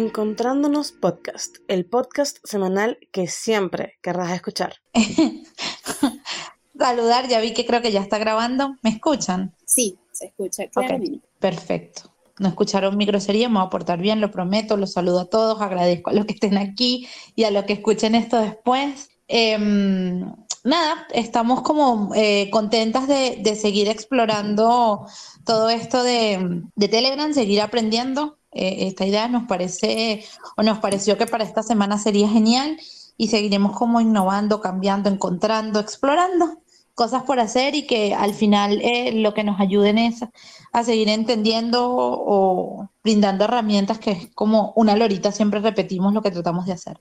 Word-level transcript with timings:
Encontrándonos 0.00 0.92
Podcast, 0.92 1.58
el 1.68 1.84
podcast 1.84 2.38
semanal 2.42 2.96
que 3.12 3.26
siempre 3.26 3.98
querrás 4.00 4.32
escuchar. 4.32 4.76
Saludar, 6.78 7.28
ya 7.28 7.38
vi 7.38 7.52
que 7.52 7.66
creo 7.66 7.82
que 7.82 7.92
ya 7.92 8.00
está 8.00 8.16
grabando. 8.16 8.76
¿Me 8.80 8.88
escuchan? 8.88 9.54
Sí, 9.66 9.98
se 10.10 10.28
escucha 10.28 10.68
claramente. 10.68 11.20
perfecto. 11.38 12.14
No 12.38 12.48
escucharon 12.48 12.96
mi 12.96 13.04
grosería, 13.04 13.50
me 13.50 13.58
voy 13.58 13.66
a 13.66 13.68
portar 13.68 14.00
bien, 14.00 14.22
lo 14.22 14.30
prometo. 14.30 14.78
Los 14.78 14.94
saludo 14.94 15.20
a 15.20 15.28
todos, 15.28 15.60
agradezco 15.60 16.08
a 16.08 16.14
los 16.14 16.24
que 16.24 16.32
estén 16.32 16.56
aquí 16.56 17.06
y 17.36 17.44
a 17.44 17.50
los 17.50 17.64
que 17.64 17.74
escuchen 17.74 18.14
esto 18.14 18.40
después. 18.40 19.10
Em, 19.28 20.32
nada, 20.64 21.06
estamos 21.12 21.60
como 21.60 22.14
eh, 22.14 22.48
contentas 22.50 23.06
de, 23.06 23.54
seguir 23.54 23.88
explorando 23.88 25.06
todo 25.44 25.68
esto 25.68 26.02
de, 26.02 26.62
de 26.74 26.88
Telegram, 26.88 27.34
seguir 27.34 27.60
aprendiendo. 27.60 28.39
Eh, 28.52 28.88
esta 28.88 29.06
idea 29.06 29.28
nos 29.28 29.44
parece 29.44 30.24
o 30.56 30.62
nos 30.62 30.78
pareció 30.78 31.16
que 31.16 31.26
para 31.26 31.44
esta 31.44 31.62
semana 31.62 31.98
sería 31.98 32.28
genial 32.28 32.78
y 33.16 33.28
seguiremos 33.28 33.76
como 33.76 34.00
innovando, 34.00 34.60
cambiando, 34.60 35.08
encontrando, 35.08 35.78
explorando 35.78 36.60
cosas 36.94 37.22
por 37.22 37.40
hacer 37.40 37.74
y 37.74 37.86
que 37.86 38.12
al 38.14 38.34
final 38.34 38.80
eh, 38.82 39.12
lo 39.12 39.32
que 39.32 39.44
nos 39.44 39.58
ayuden 39.60 39.98
es 39.98 40.22
a 40.72 40.84
seguir 40.84 41.08
entendiendo 41.08 41.88
o 41.88 42.88
brindando 43.02 43.44
herramientas 43.44 43.98
que 43.98 44.10
es 44.10 44.34
como 44.34 44.72
una 44.76 44.96
lorita, 44.96 45.32
siempre 45.32 45.60
repetimos 45.60 46.12
lo 46.12 46.22
que 46.22 46.30
tratamos 46.30 46.66
de 46.66 46.72
hacer. 46.72 47.00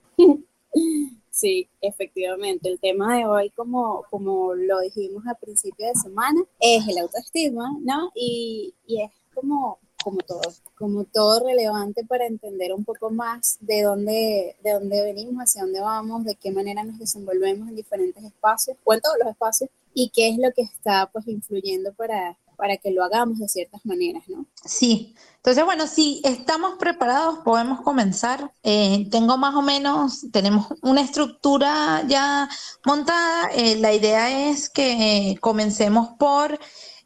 Sí, 1.31 1.69
efectivamente. 1.79 2.67
El 2.67 2.81
tema 2.81 3.17
de 3.17 3.25
hoy, 3.25 3.49
como, 3.51 4.03
como 4.09 4.53
lo 4.55 4.81
dijimos 4.81 5.25
a 5.25 5.35
principio 5.35 5.87
de 5.87 5.95
semana, 5.95 6.41
es 6.59 6.85
el 6.85 6.97
autoestima, 6.97 7.77
¿no? 7.81 8.11
Y, 8.13 8.73
y 8.85 9.03
es 9.03 9.11
como 9.33 9.79
como 10.03 10.19
todo, 10.19 10.41
como 10.75 11.03
todo 11.03 11.45
relevante 11.45 12.05
para 12.05 12.25
entender 12.25 12.73
un 12.73 12.85
poco 12.85 13.09
más 13.09 13.57
de 13.59 13.83
dónde, 13.83 14.55
de 14.63 14.73
dónde 14.73 15.03
venimos, 15.03 15.43
hacia 15.43 15.63
dónde 15.63 15.81
vamos, 15.81 16.23
de 16.23 16.35
qué 16.35 16.51
manera 16.51 16.83
nos 16.83 16.99
desenvolvemos 16.99 17.69
en 17.69 17.75
diferentes 17.75 18.23
espacios, 18.23 18.77
o 18.83 18.93
en 18.93 19.01
todos 19.01 19.17
los 19.19 19.29
espacios, 19.29 19.69
y 19.93 20.09
qué 20.09 20.29
es 20.29 20.37
lo 20.37 20.51
que 20.55 20.61
está 20.61 21.09
pues 21.11 21.27
influyendo 21.27 21.93
para, 21.93 22.37
para 22.55 22.77
que 22.77 22.91
lo 22.91 23.03
hagamos 23.03 23.39
de 23.39 23.49
ciertas 23.49 23.85
maneras, 23.85 24.23
¿no? 24.27 24.45
Sí, 24.65 25.15
entonces 25.37 25.63
bueno, 25.63 25.87
si 25.87 26.21
estamos 26.23 26.77
preparados 26.77 27.39
podemos 27.39 27.81
comenzar. 27.81 28.51
Eh, 28.63 29.07
tengo 29.09 29.37
más 29.37 29.55
o 29.55 29.61
menos, 29.61 30.25
tenemos 30.31 30.67
una 30.81 31.01
estructura 31.01 32.03
ya 32.07 32.49
montada. 32.85 33.49
Eh, 33.55 33.77
la 33.77 33.93
idea 33.93 34.49
es 34.49 34.69
que 34.69 35.37
comencemos 35.39 36.09
por 36.19 36.59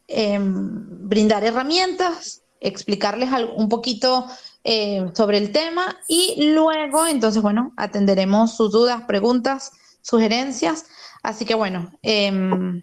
em, 0.07 1.07
brindar 1.07 1.43
herramientas 1.43 2.42
explicarles 2.63 3.29
un 3.55 3.69
poquito 3.69 4.25
eh, 4.63 5.05
sobre 5.13 5.37
el 5.37 5.51
tema 5.51 5.97
y 6.07 6.51
luego, 6.53 7.05
entonces, 7.05 7.41
bueno, 7.41 7.73
atenderemos 7.75 8.55
sus 8.55 8.71
dudas, 8.71 9.03
preguntas, 9.03 9.71
sugerencias. 10.01 10.85
Así 11.21 11.45
que 11.45 11.53
bueno, 11.53 11.91
em, 12.01 12.81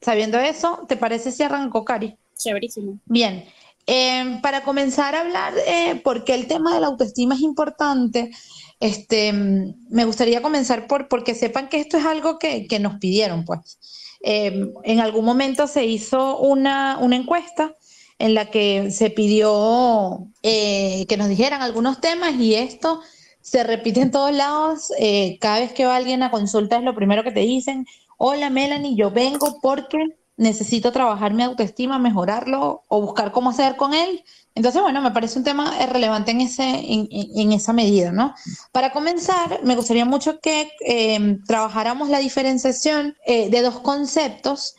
sabiendo 0.00 0.38
eso, 0.38 0.84
¿te 0.88 0.96
parece 0.96 1.32
si 1.32 1.42
arrancó, 1.42 1.84
Cari? 1.84 2.16
Chéverísimo. 2.36 2.98
Bien. 3.04 3.44
Em, 3.86 4.40
para 4.40 4.62
comenzar 4.62 5.14
a 5.14 5.20
hablar, 5.20 5.54
eh, 5.66 6.00
porque 6.04 6.34
el 6.34 6.46
tema 6.46 6.74
de 6.74 6.80
la 6.80 6.88
autoestima 6.88 7.34
es 7.34 7.40
importante, 7.40 8.30
este, 8.78 9.32
me 9.32 10.04
gustaría 10.04 10.42
comenzar 10.42 10.86
por 10.86 11.08
porque 11.08 11.34
sepan 11.34 11.68
que 11.68 11.80
esto 11.80 11.96
es 11.96 12.04
algo 12.04 12.38
que, 12.38 12.66
que 12.66 12.78
nos 12.78 12.98
pidieron, 12.98 13.44
pues. 13.44 13.78
Em, 14.22 14.72
en 14.84 15.00
algún 15.00 15.24
momento 15.24 15.66
se 15.66 15.86
hizo 15.86 16.38
una, 16.38 16.98
una 17.00 17.16
encuesta 17.16 17.74
en 18.20 18.34
la 18.34 18.50
que 18.50 18.90
se 18.90 19.10
pidió 19.10 20.28
eh, 20.42 21.06
que 21.08 21.16
nos 21.16 21.28
dijeran 21.28 21.62
algunos 21.62 22.00
temas 22.00 22.34
y 22.34 22.54
esto 22.54 23.00
se 23.40 23.64
repite 23.64 24.02
en 24.02 24.10
todos 24.10 24.32
lados. 24.32 24.92
Eh, 24.98 25.38
cada 25.40 25.60
vez 25.60 25.72
que 25.72 25.86
va 25.86 25.96
alguien 25.96 26.22
a 26.22 26.30
consulta 26.30 26.76
es 26.76 26.84
lo 26.84 26.94
primero 26.94 27.24
que 27.24 27.32
te 27.32 27.40
dicen, 27.40 27.86
hola 28.18 28.50
Melanie, 28.50 28.94
yo 28.94 29.10
vengo 29.10 29.58
porque 29.62 29.98
necesito 30.36 30.92
trabajar 30.92 31.32
mi 31.32 31.42
autoestima, 31.42 31.98
mejorarlo 31.98 32.84
o 32.88 33.00
buscar 33.00 33.32
cómo 33.32 33.50
hacer 33.50 33.76
con 33.76 33.94
él. 33.94 34.22
Entonces, 34.54 34.82
bueno, 34.82 35.00
me 35.00 35.12
parece 35.12 35.38
un 35.38 35.44
tema 35.44 35.72
relevante 35.86 36.32
en, 36.32 36.42
ese, 36.42 36.62
en, 36.64 37.52
esa 37.52 37.72
medida, 37.72 38.12
¿no? 38.12 38.34
Para 38.72 38.92
comenzar, 38.92 39.60
me 39.62 39.76
gustaría 39.76 40.04
mucho 40.04 40.40
que 40.40 40.70
eh, 40.84 41.38
trabajáramos 41.46 42.08
la 42.08 42.18
diferenciación 42.18 43.16
de 43.26 43.62
dos 43.62 43.80
conceptos 43.80 44.74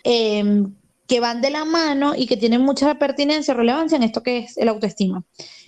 que 1.12 1.20
van 1.20 1.42
de 1.42 1.50
la 1.50 1.66
mano 1.66 2.14
y 2.16 2.26
que 2.26 2.38
tienen 2.38 2.62
mucha 2.62 2.98
pertinencia 2.98 3.54
o 3.54 3.58
relevancia 3.58 3.98
en 3.98 4.04
esto 4.04 4.24
que 4.24 4.38
es 4.38 4.58
el 4.58 4.70
autoestima. 4.70 5.26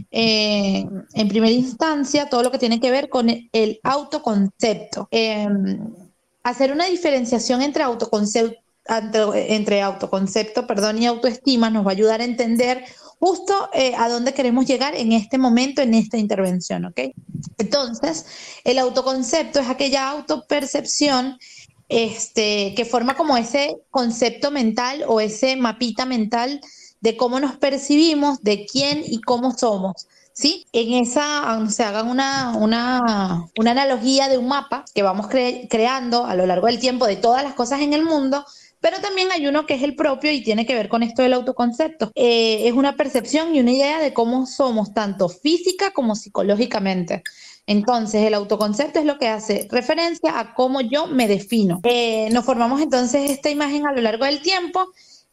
Eh, 0.10 0.86
en 1.16 1.28
primera 1.28 1.52
instancia, 1.52 2.30
todo 2.30 2.44
lo 2.44 2.50
que 2.50 2.60
tiene 2.60 2.80
que 2.80 2.90
ver 2.90 3.10
con 3.10 3.28
el 3.30 3.80
autoconcepto. 3.84 5.10
Eh, 5.12 5.46
hacer 6.44 6.72
una 6.72 6.86
diferenciación 6.86 7.62
entre 7.62 7.84
autoconcepto, 7.84 8.58
entre, 9.36 9.82
autoconcepto 9.82 10.66
perdón, 10.66 11.02
y 11.02 11.08
autoestima 11.08 11.70
nos 11.70 11.86
va 11.86 11.90
a 11.90 11.92
ayudar 11.92 12.22
a 12.22 12.24
entender 12.24 12.86
justo 13.20 13.70
eh, 13.74 13.96
a 13.98 14.08
dónde 14.08 14.34
queremos 14.34 14.66
llegar 14.66 14.96
en 14.96 15.12
este 15.12 15.38
momento, 15.38 15.82
en 15.82 15.94
esta 15.94 16.18
intervención, 16.18 16.86
¿ok? 16.86 17.02
Entonces, 17.58 18.26
el 18.64 18.80
autoconcepto 18.80 19.60
es 19.60 19.68
aquella 19.68 20.10
autopercepción 20.10 21.38
este, 21.90 22.74
que 22.76 22.86
forma 22.86 23.16
como 23.16 23.38
ese 23.38 23.76
concepto 23.92 24.52
mental 24.52 25.04
o 25.08 25.20
ese 25.20 25.56
mapita 25.56 26.06
mental 26.06 26.62
de 27.02 27.18
cómo 27.18 27.40
nos 27.40 27.58
percibimos, 27.58 28.42
de 28.42 28.66
quién 28.66 29.04
y 29.06 29.22
cómo 29.22 29.52
somos. 29.52 30.08
¿Sí? 30.36 30.66
En 30.74 30.94
esa, 30.94 31.64
se 31.70 31.84
hagan 31.84 32.10
una, 32.10 32.58
una, 32.58 33.46
una, 33.56 33.72
analogía 33.72 34.30
de 34.30 34.40
un 34.40 34.48
mapa 34.48 34.84
que 34.96 35.04
vamos 35.04 35.28
creando 35.28 36.26
a 36.26 36.34
lo 36.34 36.48
largo 36.48 36.66
del 36.66 36.80
tiempo 36.80 37.06
de 37.06 37.18
todas 37.18 37.44
las 37.44 37.54
cosas 37.54 37.82
en 37.82 37.94
el 37.94 38.04
mundo, 38.04 38.44
pero 38.84 39.00
también 39.00 39.32
hay 39.32 39.48
uno 39.48 39.66
que 39.66 39.76
es 39.76 39.84
el 39.84 39.96
propio 39.96 40.32
y 40.32 40.44
tiene 40.44 40.66
que 40.66 40.76
ver 40.76 40.90
con 40.90 41.04
esto 41.04 41.22
del 41.22 41.34
autoconcepto. 41.34 42.12
Eh, 42.16 42.68
es 42.68 42.74
una 42.74 42.98
percepción 42.98 43.56
y 43.56 43.60
una 43.60 43.72
idea 43.72 44.00
de 44.00 44.14
cómo 44.14 44.46
somos, 44.46 44.94
tanto 44.94 45.30
física 45.30 45.92
como 45.92 46.16
psicológicamente. 46.16 47.24
Entonces, 47.66 48.26
el 48.26 48.34
autoconcepto 48.34 49.00
es 49.00 49.06
lo 49.06 49.18
que 49.18 49.28
hace 49.28 49.68
referencia 49.72 50.40
a 50.40 50.54
cómo 50.54 50.82
yo 50.82 51.08
me 51.08 51.28
defino. 51.28 51.80
Eh, 51.84 52.30
nos 52.32 52.46
formamos 52.46 52.82
entonces 52.82 53.32
esta 53.32 53.50
imagen 53.50 53.88
a 53.88 53.94
lo 53.94 54.02
largo 54.02 54.26
del 54.26 54.42
tiempo 54.42 54.88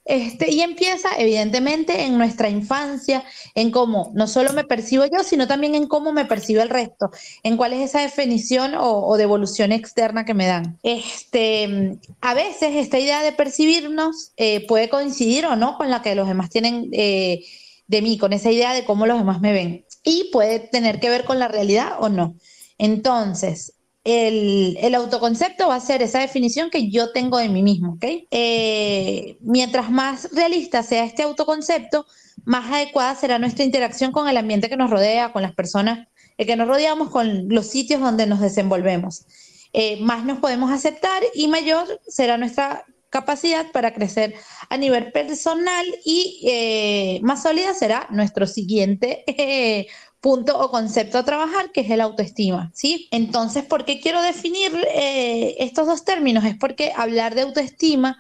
este, 0.05 0.51
y 0.51 0.63
empieza 0.63 1.11
evidentemente 1.19 2.03
en 2.03 2.17
nuestra 2.17 2.49
infancia, 2.49 3.23
en 3.55 3.71
cómo 3.71 4.11
no 4.15 4.27
solo 4.27 4.53
me 4.53 4.65
percibo 4.65 5.05
yo, 5.05 5.23
sino 5.23 5.47
también 5.47 5.75
en 5.75 5.87
cómo 5.87 6.13
me 6.13 6.25
percibe 6.25 6.63
el 6.63 6.71
resto, 6.71 7.11
en 7.43 7.57
cuál 7.57 7.75
es 7.75 7.91
esa 7.91 8.01
definición 8.01 8.75
o, 8.77 9.17
devolución 9.17 9.73
externa 9.73 10.25
que 10.25 10.35
me 10.35 10.47
dan. 10.47 10.79
Este, 10.83 11.99
a 12.21 12.35
veces 12.35 12.77
esta 12.77 12.99
idea 12.99 13.23
de 13.23 13.33
percibirnos 13.33 14.33
eh, 14.37 14.67
puede 14.67 14.89
coincidir 14.89 15.47
o 15.47 15.55
no 15.55 15.77
con 15.77 15.91
la 15.91 16.03
que 16.03 16.15
los 16.15 16.27
demás 16.27 16.49
tienen 16.49 16.89
eh, 16.93 17.45
de 17.87 18.03
mí, 18.03 18.19
con 18.19 18.33
esa 18.33 18.51
idea 18.51 18.73
de 18.73 18.85
cómo 18.85 19.07
los 19.07 19.19
demás 19.19 19.41
me 19.41 19.53
ven 19.53 19.85
y 20.03 20.31
puede 20.33 20.61
tener 20.61 21.01
que 21.01 21.11
ver 21.11 21.25
con 21.25 21.39
la 21.39 21.49
realidad 21.49 21.95
o 22.01 22.09
no. 22.09 22.37
Entonces, 22.79 23.75
el, 24.05 24.95
autoconcepto 24.95 25.69
va 25.69 25.77
a 25.77 25.81
ser 25.81 26.03
esa 26.03 26.21
definición 26.21 26.71
que 26.71 26.91
yo 26.91 27.13
tengo 27.13 27.39
de 27.39 27.49
mí 27.49 27.63
mismo, 27.63 27.95
¿ok? 27.95 28.05
Eh, 28.31 29.37
mientras 29.41 29.91
más 29.91 30.31
realista 30.33 30.83
sea 30.83 31.05
este 31.05 31.23
autoconcepto, 31.23 32.07
más 32.45 32.73
adecuada 32.73 33.15
será 33.15 33.39
nuestra 33.39 33.65
interacción 33.65 34.13
con 34.13 34.29
el 34.29 34.37
ambiente 34.37 34.69
que 34.69 34.77
nos 34.77 34.91
rodea, 34.91 35.33
con 35.33 35.43
las 35.43 35.55
personas 35.55 36.09
que 36.39 36.57
nos 36.57 36.69
rodeamos, 36.69 37.11
con 37.11 37.49
los 37.49 37.67
sitios 37.67 38.01
donde 38.01 38.27
nos 38.27 38.41
desenvolvemos. 38.41 39.27
Eh, 39.73 40.01
más 40.01 40.25
nos 40.25 40.39
podemos 40.39 40.71
aceptar 40.71 41.23
y 41.35 41.49
mayor 41.49 42.01
será 42.09 42.39
nuestra 42.39 42.85
capacidad 43.11 43.71
para 43.73 43.93
crecer 43.93 44.35
a 44.69 44.77
nivel 44.77 45.13
personal 45.13 45.87
y 46.05 46.41
eh, 46.47 47.21
más 47.23 47.43
sólida 47.43 47.75
será 47.75 48.07
nuestro 48.11 48.47
siguiente 48.47 49.25
eh, 49.27 49.89
punto 50.21 50.59
o 50.59 50.71
concepto 50.71 51.19
a 51.19 51.25
trabajar, 51.25 51.73
que 51.73 51.81
es 51.81 51.91
el 51.91 52.01
autoestima, 52.01 52.71
¿sí? 52.75 53.09
Entonces, 53.11 53.65
¿por 53.65 53.85
qué 53.85 54.01
quiero 54.01 54.23
definir 54.23 54.73
eh, 54.95 55.57
estos 55.59 55.87
dos 55.87 56.05
términos? 56.05 56.45
Es 56.45 56.57
porque 56.57 56.93
hablar 56.95 57.35
de 57.35 57.43
autoestima 57.43 58.19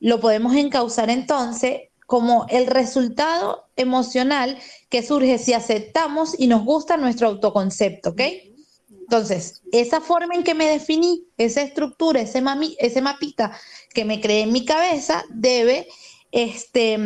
lo 0.00 0.20
podemos 0.20 0.56
encauzar 0.56 1.10
entonces 1.10 1.82
como 2.06 2.46
el 2.48 2.66
resultado 2.66 3.66
emocional 3.76 4.58
que 4.88 5.02
surge 5.02 5.38
si 5.38 5.52
aceptamos 5.52 6.34
y 6.38 6.46
nos 6.46 6.64
gusta 6.64 6.96
nuestro 6.96 7.28
autoconcepto, 7.28 8.10
¿ok? 8.10 8.22
Entonces, 9.12 9.60
esa 9.72 10.00
forma 10.00 10.34
en 10.34 10.42
que 10.42 10.54
me 10.54 10.66
definí, 10.66 11.26
esa 11.36 11.60
estructura, 11.60 12.22
ese, 12.22 12.40
mami, 12.40 12.74
ese 12.78 13.02
mapita 13.02 13.52
que 13.92 14.06
me 14.06 14.22
creé 14.22 14.44
en 14.44 14.52
mi 14.52 14.64
cabeza, 14.64 15.22
debe, 15.28 15.86
este, 16.30 16.98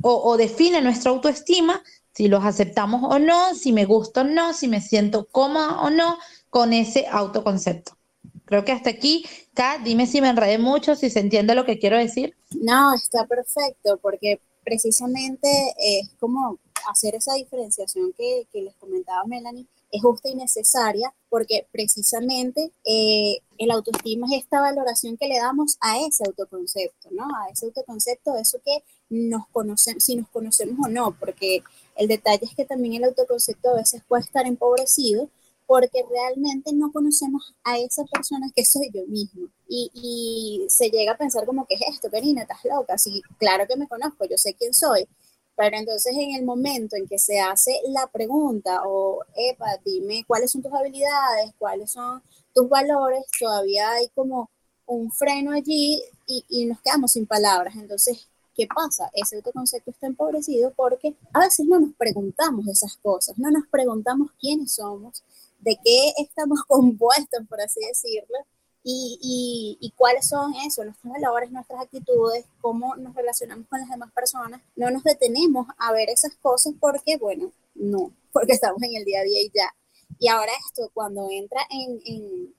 o, 0.00 0.36
define 0.38 0.80
nuestra 0.80 1.10
autoestima, 1.10 1.82
si 2.14 2.28
los 2.28 2.42
aceptamos 2.42 3.02
o 3.04 3.18
no, 3.18 3.54
si 3.54 3.70
me 3.74 3.84
gusta 3.84 4.22
o 4.22 4.24
no, 4.24 4.54
si 4.54 4.66
me 4.66 4.80
siento 4.80 5.26
cómoda 5.26 5.82
o 5.82 5.90
no 5.90 6.16
con 6.48 6.72
ese 6.72 7.06
autoconcepto. 7.06 7.98
Creo 8.46 8.64
que 8.64 8.72
hasta 8.72 8.88
aquí, 8.88 9.26
Kat, 9.52 9.82
dime 9.82 10.06
si 10.06 10.22
me 10.22 10.30
enredé 10.30 10.56
mucho, 10.56 10.96
si 10.96 11.10
se 11.10 11.20
entiende 11.20 11.54
lo 11.54 11.66
que 11.66 11.78
quiero 11.78 11.98
decir. 11.98 12.34
No, 12.62 12.94
está 12.94 13.26
perfecto, 13.26 13.98
porque 14.00 14.40
precisamente 14.64 15.50
es 15.76 16.08
como 16.18 16.58
hacer 16.90 17.14
esa 17.14 17.34
diferenciación 17.34 18.14
que, 18.16 18.46
que 18.50 18.62
les 18.62 18.74
comentaba 18.76 19.24
Melanie, 19.26 19.66
es 19.92 20.02
justa 20.02 20.28
y 20.28 20.34
necesaria 20.34 21.14
porque 21.28 21.66
precisamente 21.70 22.72
eh, 22.84 23.38
el 23.58 23.70
autoestima 23.70 24.26
es 24.26 24.42
esta 24.42 24.60
valoración 24.60 25.16
que 25.16 25.28
le 25.28 25.38
damos 25.38 25.76
a 25.80 26.00
ese 26.00 26.24
autoconcepto, 26.26 27.10
¿no? 27.12 27.24
A 27.24 27.50
ese 27.50 27.66
autoconcepto, 27.66 28.36
eso 28.36 28.58
que 28.64 28.82
nos 29.10 29.46
conocemos, 29.48 30.02
si 30.02 30.16
nos 30.16 30.28
conocemos 30.30 30.86
o 30.86 30.88
no, 30.88 31.16
porque 31.18 31.62
el 31.96 32.08
detalle 32.08 32.44
es 32.44 32.54
que 32.54 32.64
también 32.64 32.94
el 32.94 33.04
autoconcepto 33.04 33.70
a 33.70 33.76
veces 33.76 34.02
puede 34.08 34.24
estar 34.24 34.46
empobrecido 34.46 35.28
porque 35.66 36.04
realmente 36.10 36.72
no 36.74 36.92
conocemos 36.92 37.54
a 37.64 37.78
esa 37.78 38.04
persona 38.04 38.48
que 38.54 38.64
soy 38.64 38.90
yo 38.92 39.06
mismo. 39.06 39.48
Y, 39.68 40.66
se 40.68 40.90
llega 40.90 41.12
a 41.12 41.16
pensar 41.16 41.46
como, 41.46 41.66
¿qué 41.66 41.76
es 41.76 41.94
esto, 41.94 42.10
Karina? 42.10 42.42
¿Estás 42.42 42.64
loca? 42.64 42.98
Sí, 42.98 43.22
claro 43.38 43.66
que 43.66 43.76
me 43.76 43.88
conozco, 43.88 44.26
yo 44.26 44.36
sé 44.36 44.54
quién 44.54 44.74
soy, 44.74 45.06
pero 45.56 45.76
entonces 45.76 46.14
en 46.16 46.34
el 46.34 46.44
momento 46.44 46.96
en 46.96 47.06
que 47.06 47.18
se 47.18 47.40
hace 47.40 47.80
la 47.88 48.06
pregunta 48.06 48.82
o, 48.86 49.22
epa, 49.34 49.66
dime 49.84 50.24
cuáles 50.26 50.50
son 50.50 50.62
tus 50.62 50.72
habilidades, 50.72 51.52
cuáles 51.58 51.90
son 51.90 52.22
tus 52.54 52.68
valores, 52.68 53.24
todavía 53.38 53.90
hay 53.92 54.08
como 54.14 54.50
un 54.86 55.10
freno 55.12 55.52
allí 55.52 56.02
y, 56.26 56.44
y 56.48 56.66
nos 56.66 56.80
quedamos 56.80 57.12
sin 57.12 57.26
palabras. 57.26 57.74
Entonces, 57.76 58.28
¿qué 58.54 58.66
pasa? 58.66 59.10
Ese 59.14 59.36
autoconcepto 59.36 59.90
está 59.90 60.06
empobrecido 60.06 60.72
porque 60.74 61.16
a 61.32 61.40
veces 61.40 61.66
no 61.66 61.80
nos 61.80 61.94
preguntamos 61.94 62.66
esas 62.68 62.96
cosas, 62.96 63.38
no 63.38 63.50
nos 63.50 63.66
preguntamos 63.70 64.30
quiénes 64.40 64.74
somos, 64.74 65.22
de 65.60 65.78
qué 65.82 66.12
estamos 66.18 66.62
compuestos, 66.68 67.46
por 67.48 67.60
así 67.60 67.80
decirlo, 67.86 68.36
y, 68.84 69.78
y, 69.80 69.90
cuáles 69.96 70.28
son 70.28 70.54
eso, 70.66 70.84
nuestros 70.84 71.12
valores, 71.12 71.50
nuestras 71.52 71.80
actitudes, 71.80 72.44
cómo 72.60 72.96
nos 72.96 73.14
relacionamos 73.14 73.66
con 73.68 73.80
las 73.80 73.88
demás 73.88 74.10
personas. 74.12 74.60
No 74.74 74.90
nos 74.90 75.04
detenemos 75.04 75.68
a 75.78 75.92
ver 75.92 76.10
esas 76.10 76.34
cosas 76.36 76.74
porque, 76.80 77.16
bueno, 77.16 77.52
no, 77.74 78.12
porque 78.32 78.52
estamos 78.52 78.82
en 78.82 78.96
el 78.96 79.04
día 79.04 79.20
a 79.20 79.24
día 79.24 79.40
y 79.40 79.50
ya. 79.54 79.72
Y 80.18 80.28
ahora 80.28 80.52
esto, 80.66 80.90
cuando 80.94 81.28
entra 81.30 81.60
en, 81.70 82.00
en, 82.04 82.54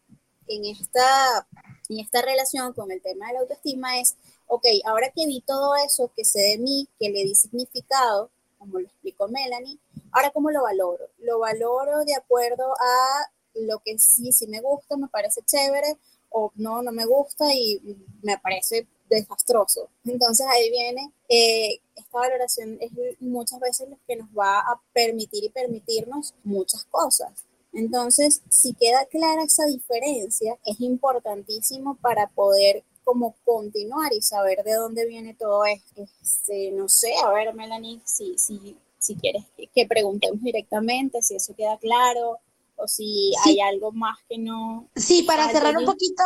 en 0.48 0.66
esta, 0.66 1.48
en 1.90 2.00
esta 2.00 2.22
relación 2.22 2.74
con 2.74 2.92
el 2.92 3.02
tema 3.02 3.28
de 3.28 3.34
la 3.34 3.40
autoestima, 3.42 4.00
es, 4.00 4.16
ok, 4.48 4.66
ahora 4.86 5.12
que 5.14 5.25
vi 5.25 5.42
todo 5.42 5.75
eso 5.75 6.12
que 6.16 6.24
sé 6.24 6.40
de 6.40 6.58
mí, 6.58 6.88
que 7.00 7.10
le 7.10 7.24
di 7.24 7.36
significado, 7.36 8.30
como 8.58 8.80
lo 8.80 8.88
explicó 8.88 9.28
Melanie, 9.28 9.78
ahora 10.12 10.31
cómo 10.31 10.52
lo 10.52 10.64
valoro. 10.64 11.10
Lo 11.20 11.40
valoro 11.40 12.06
de 12.06 12.16
acuerdo 12.16 12.74
a 12.80 13.30
lo 13.56 13.80
que 13.80 14.00
sí, 14.00 14.31
sí 14.31 14.48
me 14.48 14.62
gusta, 14.62 14.98
me 14.98 15.08
parece 15.08 15.42
chévere, 15.44 15.98
o 16.34 16.52
no, 16.56 16.82
no 16.82 16.92
me 16.92 17.06
gusta 17.06 17.54
y 17.54 17.80
me 18.22 18.38
parece 18.38 18.88
desastroso. 19.10 19.90
Entonces 20.06 20.46
ahí 20.50 20.70
viene, 20.70 21.12
eh, 21.30 21.80
esta 21.96 22.20
valoración 22.20 22.78
es 22.82 22.92
muchas 23.20 23.60
veces 23.60 23.90
lo 23.90 23.98
que 24.08 24.16
nos 24.16 24.28
va 24.30 24.60
a 24.60 24.82
permitir 24.94 25.44
y 25.44 25.50
permitirnos 25.50 26.34
muchas 26.44 26.84
cosas. 26.86 27.46
Entonces, 27.72 28.42
si 28.50 28.74
queda 28.74 29.06
clara 29.06 29.44
esa 29.44 29.66
diferencia, 29.66 30.60
es 30.66 30.80
importantísimo 30.80 31.96
para 31.96 32.28
poder 32.28 32.84
como 33.04 33.36
continuar 33.44 34.14
y 34.14 34.22
saber 34.22 34.64
de 34.64 34.74
dónde 34.74 35.06
viene 35.06 35.34
todo 35.34 35.66
esto. 35.66 36.08
Este, 36.22 36.72
no 36.72 36.88
sé, 36.88 37.14
a 37.24 37.32
ver, 37.32 37.54
Melanie, 37.54 38.00
si, 38.06 38.38
si, 38.38 38.78
si 39.00 39.16
quieres 39.16 39.44
que, 39.74 39.88
preguntemos 39.88 40.42
directamente, 40.42 41.22
si 41.22 41.36
eso 41.36 41.56
queda 41.56 41.78
claro, 41.78 42.40
o 42.84 42.88
si 42.88 43.32
hay 43.46 43.60
algo 43.62 43.92
más 43.92 44.18
que 44.30 44.38
no. 44.38 44.90
Sí, 44.96 45.24
para 45.24 45.50
cerrar 45.50 45.78
un 45.78 45.86
poquito 45.86 46.24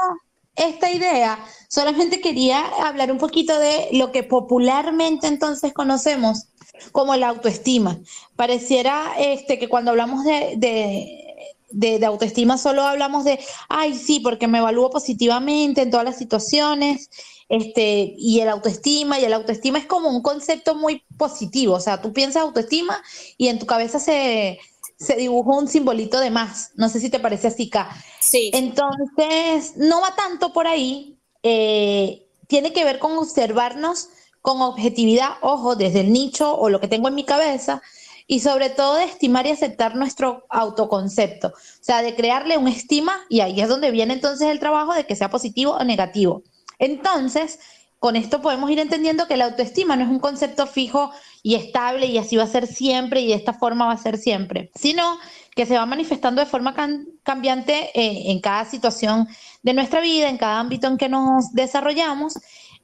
esta 0.55 0.91
idea, 0.91 1.39
solamente 1.69 2.19
quería 2.19 2.65
hablar 2.83 3.11
un 3.11 3.19
poquito 3.19 3.57
de 3.59 3.89
lo 3.93 4.11
que 4.11 4.23
popularmente 4.23 5.27
entonces 5.27 5.71
conocemos 5.71 6.47
como 6.91 7.15
la 7.15 7.29
autoestima. 7.29 7.99
Pareciera 8.35 9.13
este, 9.19 9.59
que 9.59 9.69
cuando 9.69 9.91
hablamos 9.91 10.23
de, 10.25 10.55
de, 10.57 11.99
de, 11.99 12.05
autoestima 12.05 12.57
solo 12.57 12.81
hablamos 12.83 13.23
de, 13.23 13.39
ay, 13.69 13.95
sí, 13.95 14.19
porque 14.19 14.47
me 14.47 14.57
evalúo 14.57 14.89
positivamente 14.89 15.81
en 15.81 15.91
todas 15.91 16.05
las 16.05 16.17
situaciones, 16.17 17.09
este, 17.49 18.13
y 18.17 18.39
el 18.41 18.49
autoestima, 18.49 19.19
y 19.19 19.25
el 19.25 19.33
autoestima 19.33 19.77
es 19.77 19.85
como 19.85 20.09
un 20.09 20.21
concepto 20.21 20.75
muy 20.75 21.03
positivo, 21.17 21.75
o 21.75 21.79
sea, 21.79 22.01
tú 22.01 22.13
piensas 22.13 22.43
autoestima 22.43 23.01
y 23.37 23.47
en 23.47 23.59
tu 23.59 23.65
cabeza 23.65 23.99
se, 23.99 24.59
se 24.97 25.15
dibujó 25.15 25.57
un 25.57 25.67
simbolito 25.67 26.19
de 26.19 26.31
más. 26.31 26.71
No 26.75 26.89
sé 26.89 26.99
si 26.99 27.09
te 27.09 27.19
parece 27.19 27.47
así, 27.47 27.69
K. 27.69 27.89
Sí. 28.19 28.51
Entonces, 28.53 29.77
no 29.77 30.01
va 30.01 30.15
tanto 30.15 30.51
por 30.53 30.67
ahí. 30.67 31.17
Eh, 31.43 32.27
tiene 32.47 32.73
que 32.73 32.83
ver 32.83 32.99
con 32.99 33.17
observarnos 33.17 34.09
con 34.47 34.61
objetividad, 34.61 35.31
ojo, 35.41 35.75
desde 35.75 35.99
el 35.99 36.13
nicho 36.13 36.57
o 36.57 36.69
lo 36.69 36.79
que 36.79 36.87
tengo 36.87 37.09
en 37.09 37.15
mi 37.15 37.25
cabeza, 37.25 37.81
y 38.27 38.39
sobre 38.39 38.69
todo 38.69 38.95
de 38.95 39.03
estimar 39.03 39.45
y 39.45 39.51
aceptar 39.51 39.97
nuestro 39.97 40.45
autoconcepto. 40.49 41.49
O 41.49 41.81
sea, 41.83 42.01
de 42.01 42.15
crearle 42.15 42.57
un 42.57 42.69
estima, 42.69 43.25
y 43.27 43.41
ahí 43.41 43.59
es 43.59 43.67
donde 43.67 43.91
viene 43.91 44.13
entonces 44.13 44.47
el 44.47 44.59
trabajo 44.59 44.93
de 44.93 45.05
que 45.05 45.17
sea 45.17 45.29
positivo 45.29 45.73
o 45.73 45.83
negativo. 45.83 46.43
Entonces, 46.79 47.59
con 47.99 48.15
esto 48.15 48.41
podemos 48.41 48.69
ir 48.69 48.79
entendiendo 48.79 49.27
que 49.27 49.37
la 49.37 49.45
autoestima 49.45 49.95
no 49.95 50.03
es 50.03 50.09
un 50.09 50.19
concepto 50.19 50.67
fijo 50.67 51.11
y 51.41 51.55
estable 51.55 52.05
y 52.05 52.17
así 52.17 52.35
va 52.37 52.43
a 52.43 52.47
ser 52.47 52.67
siempre 52.67 53.21
y 53.21 53.27
de 53.27 53.33
esta 53.33 53.53
forma 53.53 53.87
va 53.87 53.93
a 53.93 53.97
ser 53.97 54.17
siempre, 54.17 54.71
sino 54.75 55.17
que 55.55 55.65
se 55.65 55.77
va 55.77 55.85
manifestando 55.87 56.39
de 56.39 56.45
forma 56.45 56.75
cambiante 57.23 57.89
eh, 57.99 58.31
en 58.31 58.39
cada 58.39 58.65
situación 58.65 59.27
de 59.63 59.73
nuestra 59.73 60.01
vida, 60.01 60.29
en 60.29 60.37
cada 60.37 60.59
ámbito 60.59 60.87
en 60.87 60.97
que 60.97 61.09
nos 61.09 61.51
desarrollamos 61.53 62.35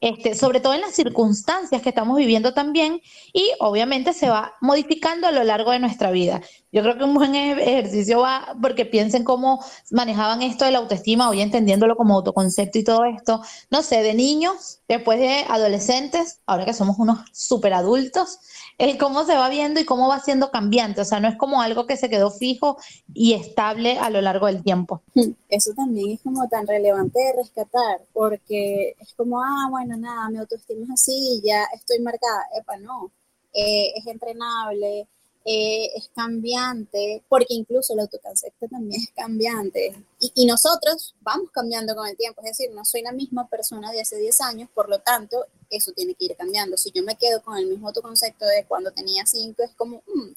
este, 0.04 0.36
sobre 0.36 0.60
todo 0.60 0.74
en 0.74 0.82
las 0.82 0.96
circunstancias 0.96 1.82
que 1.82 1.88
estamos 1.88 2.18
viviendo 2.18 2.54
también 2.54 3.00
y 3.32 3.52
obviamente 3.62 4.12
se 4.12 4.28
va 4.30 4.54
modificando 4.60 5.28
a 5.28 5.32
lo 5.32 5.46
largo 5.46 5.72
de 5.72 5.80
nuestra 5.80 6.12
vida. 6.12 6.42
Yo 6.74 6.82
creo 6.82 6.98
que 6.98 7.06
un 7.06 7.14
buen 7.14 7.36
ejercicio 7.36 8.20
va 8.20 8.54
porque 8.62 8.86
piensen 8.86 9.24
cómo 9.24 9.64
manejaban 9.92 10.42
esto 10.42 10.66
de 10.66 10.72
la 10.72 10.80
autoestima, 10.80 11.30
hoy 11.30 11.40
entendiéndolo 11.40 11.96
como 11.96 12.16
autoconcepto 12.16 12.80
y 12.80 12.84
todo 12.84 13.06
esto, 13.06 13.42
no 13.72 13.82
sé, 13.82 14.04
de 14.04 14.14
niños, 14.14 14.82
después 14.90 15.20
de 15.20 15.46
adolescentes, 15.48 16.40
ahora 16.48 16.66
que 16.66 16.74
somos 16.74 17.00
unos 17.00 17.20
super 17.32 17.74
adultos, 17.74 18.40
el 18.78 18.98
cómo 18.98 19.24
se 19.26 19.36
va 19.36 19.50
viendo 19.50 19.80
y 19.80 19.86
cómo 19.86 20.08
va 20.08 20.20
siendo 20.20 20.52
cambiante, 20.52 21.02
o 21.02 21.06
sea, 21.06 21.20
no 21.20 21.28
es 21.28 21.38
como 21.38 21.62
algo 21.62 21.86
que 21.86 21.98
se 21.98 22.10
quedó 22.10 22.32
fijo 22.32 22.78
y 23.14 23.34
estable 23.34 23.98
a 24.00 24.10
lo 24.10 24.22
largo 24.22 24.48
del 24.48 24.64
tiempo. 24.64 25.02
Eso 25.50 25.72
también 25.76 26.12
es 26.12 26.22
como 26.22 26.48
tan 26.50 26.68
relevante 26.68 27.20
de 27.20 27.34
rescatar, 27.34 28.02
porque 28.14 28.96
es 29.00 29.14
como, 29.14 29.42
ah, 29.42 29.68
bueno, 29.70 29.98
nada, 29.98 30.30
mi 30.30 30.38
autoestima 30.38 30.84
es 30.86 30.92
así, 30.92 31.42
ya 31.44 31.66
estoy 31.74 32.00
marcada, 32.00 32.44
epa, 32.60 32.78
no, 32.78 33.12
eh, 33.54 33.94
es 33.96 34.08
entrenable, 34.08 35.08
eh, 35.46 35.92
es 35.96 36.10
cambiante, 36.16 37.22
porque 37.28 37.54
incluso 37.54 37.94
el 37.94 38.00
autoconcepto 38.00 38.68
también 38.70 39.02
es 39.02 39.12
cambiante. 39.14 39.94
Y, 40.20 40.32
y, 40.36 40.46
nosotros 40.46 41.16
vamos 41.22 41.50
cambiando 41.52 41.96
con 41.96 42.08
el 42.08 42.16
tiempo, 42.16 42.42
es 42.42 42.58
decir, 42.58 42.74
no 42.74 42.86
soy 42.86 43.02
la 43.02 43.12
misma 43.12 43.48
persona 43.50 43.92
de 43.92 44.02
hace 44.02 44.18
10 44.18 44.40
años, 44.42 44.70
por 44.74 44.90
lo 44.90 45.00
tanto, 45.00 45.46
eso 45.70 45.92
tiene 45.92 46.16
que 46.16 46.26
ir 46.26 46.36
cambiando. 46.38 46.78
Si 46.78 46.92
yo 46.92 47.04
me 47.04 47.18
quedo 47.18 47.42
con 47.44 47.58
el 47.58 47.68
mismo 47.68 47.90
autoconcepto 47.90 48.46
de 48.46 48.66
cuando 48.66 48.92
tenía 48.92 49.26
5, 49.26 49.64
es 49.64 49.72
como, 49.76 49.98
mm, 50.08 50.32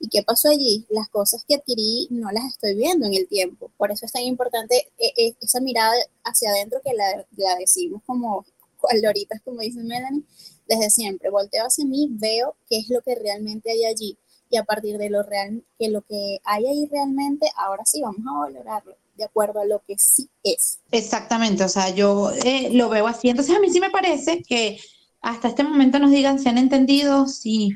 ¿y 0.00 0.08
qué 0.08 0.22
pasó 0.22 0.50
allí? 0.50 0.84
Las 0.90 1.08
cosas 1.08 1.44
que 1.48 1.54
adquirí 1.54 2.08
no 2.10 2.30
las 2.30 2.44
estoy 2.44 2.74
viendo 2.74 3.06
en 3.06 3.14
el 3.14 3.28
tiempo. 3.28 3.70
Por 3.78 3.90
eso 3.90 4.04
es 4.04 4.12
tan 4.12 4.22
importante 4.22 4.88
eh, 4.98 5.12
eh, 5.16 5.34
esa 5.40 5.60
mirada 5.60 5.94
hacia 6.24 6.50
adentro 6.50 6.80
que 6.84 6.92
la, 6.94 7.26
la 7.36 7.56
decimos 7.56 8.02
como 8.04 8.44
cual 8.78 9.00
como 9.44 9.60
dice 9.60 9.80
Melanie, 9.82 10.22
desde 10.66 10.90
siempre. 10.90 11.30
Volteo 11.30 11.64
hacia 11.64 11.84
mí, 11.84 12.08
veo 12.10 12.56
qué 12.68 12.78
es 12.78 12.88
lo 12.90 13.00
que 13.02 13.14
realmente 13.14 13.70
hay 13.70 13.84
allí 13.84 14.18
y 14.50 14.56
a 14.56 14.64
partir 14.64 14.98
de 14.98 15.10
lo 15.10 15.22
real, 15.22 15.62
que 15.78 15.88
lo 15.88 16.02
que 16.02 16.40
hay 16.44 16.66
ahí 16.66 16.88
realmente, 16.90 17.46
ahora 17.56 17.84
sí 17.84 18.02
vamos 18.02 18.20
a 18.28 18.40
valorarlo 18.40 18.96
de 19.16 19.24
acuerdo 19.24 19.60
a 19.60 19.64
lo 19.64 19.82
que 19.86 19.96
sí 19.98 20.28
es. 20.42 20.80
Exactamente, 20.90 21.62
o 21.62 21.68
sea, 21.68 21.90
yo 21.90 22.30
eh, 22.44 22.70
lo 22.72 22.88
veo 22.88 23.06
así. 23.06 23.28
Entonces 23.28 23.54
a 23.54 23.60
mí 23.60 23.70
sí 23.70 23.78
me 23.78 23.90
parece 23.90 24.42
que 24.42 24.80
hasta 25.20 25.48
este 25.48 25.62
momento 25.62 25.98
nos 25.98 26.10
digan 26.10 26.38
si 26.38 26.48
han 26.48 26.58
entendido, 26.58 27.26
si 27.26 27.70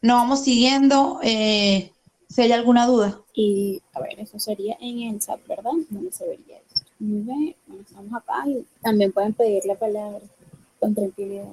no 0.00 0.14
vamos 0.14 0.42
siguiendo, 0.42 1.20
eh, 1.22 1.92
si 2.28 2.42
hay 2.42 2.52
alguna 2.52 2.86
duda. 2.86 3.20
Y 3.34 3.82
a 3.92 4.00
ver, 4.00 4.18
eso 4.18 4.38
sería 4.38 4.76
en 4.80 5.02
el 5.02 5.20
chat, 5.20 5.38
¿verdad? 5.46 5.72
¿Dónde 5.90 6.10
se 6.10 6.26
vería 6.26 6.56
esto? 6.56 6.90
Muy 6.98 7.20
bien, 7.20 7.56
bueno, 7.66 7.82
estamos 7.82 8.14
acá 8.14 8.44
y 8.48 8.64
también 8.80 9.12
pueden 9.12 9.34
pedir 9.34 9.64
la 9.66 9.74
palabra 9.74 10.22
con 10.80 10.94
tranquilidad. 10.94 11.52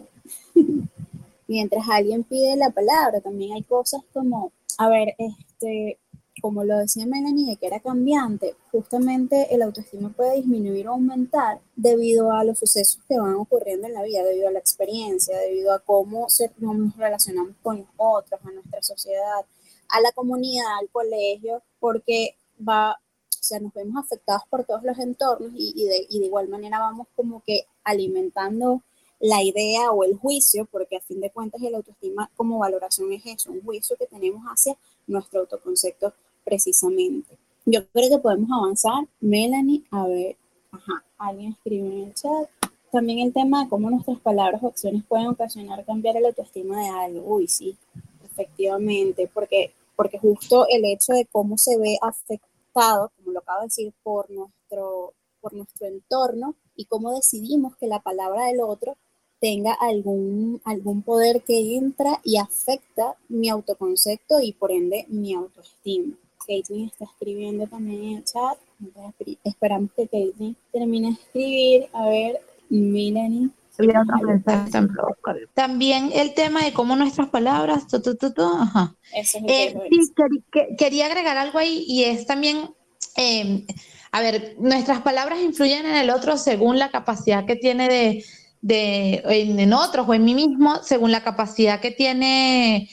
Mientras 1.48 1.84
alguien 1.90 2.24
pide 2.24 2.56
la 2.56 2.70
palabra, 2.70 3.20
también 3.20 3.54
hay 3.54 3.64
cosas 3.64 4.02
como 4.14 4.54
a 4.78 4.90
ver, 4.90 5.16
este, 5.18 6.00
como 6.42 6.64
lo 6.64 6.78
decía 6.78 7.06
Melanie, 7.06 7.52
de 7.52 7.58
que 7.58 7.68
era 7.68 7.80
cambiante, 7.80 8.56
justamente 8.72 9.54
el 9.54 9.62
autoestima 9.62 10.10
puede 10.10 10.36
disminuir 10.38 10.88
o 10.88 10.92
aumentar 10.92 11.62
debido 11.76 12.32
a 12.32 12.44
los 12.44 12.60
sucesos 12.60 13.02
que 13.08 13.18
van 13.18 13.36
ocurriendo 13.36 13.88
en 13.88 13.94
la 13.94 14.04
vida, 14.04 14.24
debido 14.24 14.50
a 14.50 14.52
la 14.52 14.60
experiencia, 14.60 15.38
debido 15.38 15.74
a 15.74 15.80
cómo 15.80 16.28
nos 16.58 16.98
relacionamos 16.98 17.56
con 17.62 17.80
los 17.80 17.88
otros, 17.98 18.42
a 18.44 18.52
nuestra 18.52 18.82
sociedad, 18.82 19.46
a 19.90 20.02
la 20.02 20.12
comunidad, 20.12 20.80
al 20.82 20.90
colegio, 20.90 21.62
porque 21.80 22.36
va, 22.60 22.92
o 22.94 22.98
sea, 23.44 23.60
nos 23.60 23.74
vemos 23.74 24.04
afectados 24.04 24.44
por 24.50 24.66
todos 24.66 24.84
los 24.84 24.98
entornos 25.00 25.52
y, 25.56 25.86
de, 25.86 26.08
y 26.10 26.20
de 26.20 26.26
igual 26.26 26.50
manera 26.50 26.80
vamos 26.80 27.08
como 27.16 27.42
que 27.46 27.68
alimentando 27.84 28.82
la 29.24 29.42
idea 29.42 29.90
o 29.92 30.04
el 30.04 30.18
juicio, 30.18 30.66
porque 30.66 30.98
a 30.98 31.02
fin 31.02 31.22
de 31.22 31.32
cuentas 31.32 31.62
el 31.64 31.76
autoestima 31.76 32.30
como 32.36 32.60
valoración 32.60 33.14
es 33.14 33.26
eso, 33.26 33.54
un 33.54 33.64
juicio 33.64 33.96
que 33.96 34.06
tenemos 34.06 34.44
hacia 34.44 34.76
nuestro 35.08 35.40
autoconcepto 35.40 36.14
precisamente. 36.44 37.38
yo 37.66 37.88
creo 37.88 38.10
que 38.10 38.18
podemos 38.18 38.50
avanzar. 38.52 39.08
Melanie, 39.22 39.86
a 39.92 40.06
ver, 40.08 40.36
ajá, 40.72 41.06
alguien 41.18 41.54
escribe 41.54 41.88
en 41.88 42.04
el 42.04 42.14
chat. 42.14 42.50
También 42.92 43.20
el 43.20 43.32
tema 43.32 43.64
de 43.64 43.70
cómo 43.70 43.90
nuestras 43.90 44.20
palabras 44.20 44.62
o 44.62 44.68
acciones 44.68 45.06
pueden 45.06 45.28
ocasionar 45.28 45.86
cambiar 45.86 46.18
el 46.18 46.26
autoestima 46.26 46.82
de 46.82 46.90
alguien. 46.90 47.24
Uy, 47.26 47.48
sí, 47.48 47.78
efectivamente, 48.26 49.32
porque, 49.34 49.74
porque 49.96 50.20
justo 50.20 50.68
el 50.68 50.84
hecho 50.84 51.14
de 51.14 51.26
cómo 51.32 51.58
se 51.58 51.78
ve 51.78 51.98
afectado, 52.02 53.10
como 53.16 53.32
lo 53.32 53.40
acabo 53.40 53.62
de 53.62 53.68
decir, 53.68 53.94
por 54.04 54.30
nuestro, 54.30 55.14
por 55.40 55.54
nuestro 55.54 55.88
entorno 55.88 56.56
y 56.76 56.86
cómo 56.86 57.16
decidimos 57.16 57.78
que 57.78 57.88
la 57.88 58.02
palabra 58.02 58.48
del 58.48 58.60
otro 58.60 58.98
tenga 59.44 59.74
algún, 59.74 60.62
algún 60.64 61.02
poder 61.02 61.42
que 61.42 61.76
entra 61.76 62.22
y 62.24 62.38
afecta 62.38 63.16
mi 63.28 63.50
autoconcepto 63.50 64.40
y 64.40 64.54
por 64.54 64.72
ende 64.72 65.06
mi 65.10 65.34
autoestima. 65.34 66.16
Caitlin 66.48 66.86
está 66.86 67.04
escribiendo 67.04 67.68
también 67.68 68.04
en 68.06 68.18
el 68.20 68.24
chat. 68.24 68.58
Esperamos 69.44 69.92
que 69.98 70.08
Caitlin 70.08 70.56
termine 70.72 71.08
de 71.08 71.14
escribir. 71.16 71.90
A 71.92 72.08
ver, 72.08 72.40
Melanie. 72.70 73.50
También 75.54 76.12
el 76.14 76.34
tema 76.36 76.64
de 76.64 76.72
cómo 76.72 76.96
nuestras 76.96 77.28
palabras, 77.28 77.84
ajá. 78.38 78.96
Eh, 79.46 79.76
quería 80.78 81.08
agregar 81.08 81.36
algo 81.36 81.60
ahí 81.60 81.84
y 81.86 82.06
es 82.06 82.26
también, 82.26 82.70
em, 83.18 83.66
a 84.14 84.22
ver, 84.22 84.56
nuestras 84.58 85.02
palabras 85.02 85.42
influyen 85.42 85.86
en 85.86 85.96
el 85.96 86.12
otro 86.12 86.38
según 86.38 86.80
la 86.80 86.92
capacidad 86.92 87.46
que 87.46 87.58
tiene 87.58 87.90
de, 87.90 88.24
de 88.64 89.22
en, 89.26 89.74
otros 89.74 90.08
o 90.08 90.14
en 90.14 90.24
mí 90.24 90.34
mismo, 90.34 90.82
según 90.82 91.12
la 91.12 91.22
capacidad 91.22 91.82
que 91.82 91.92
tiene, 91.92 92.90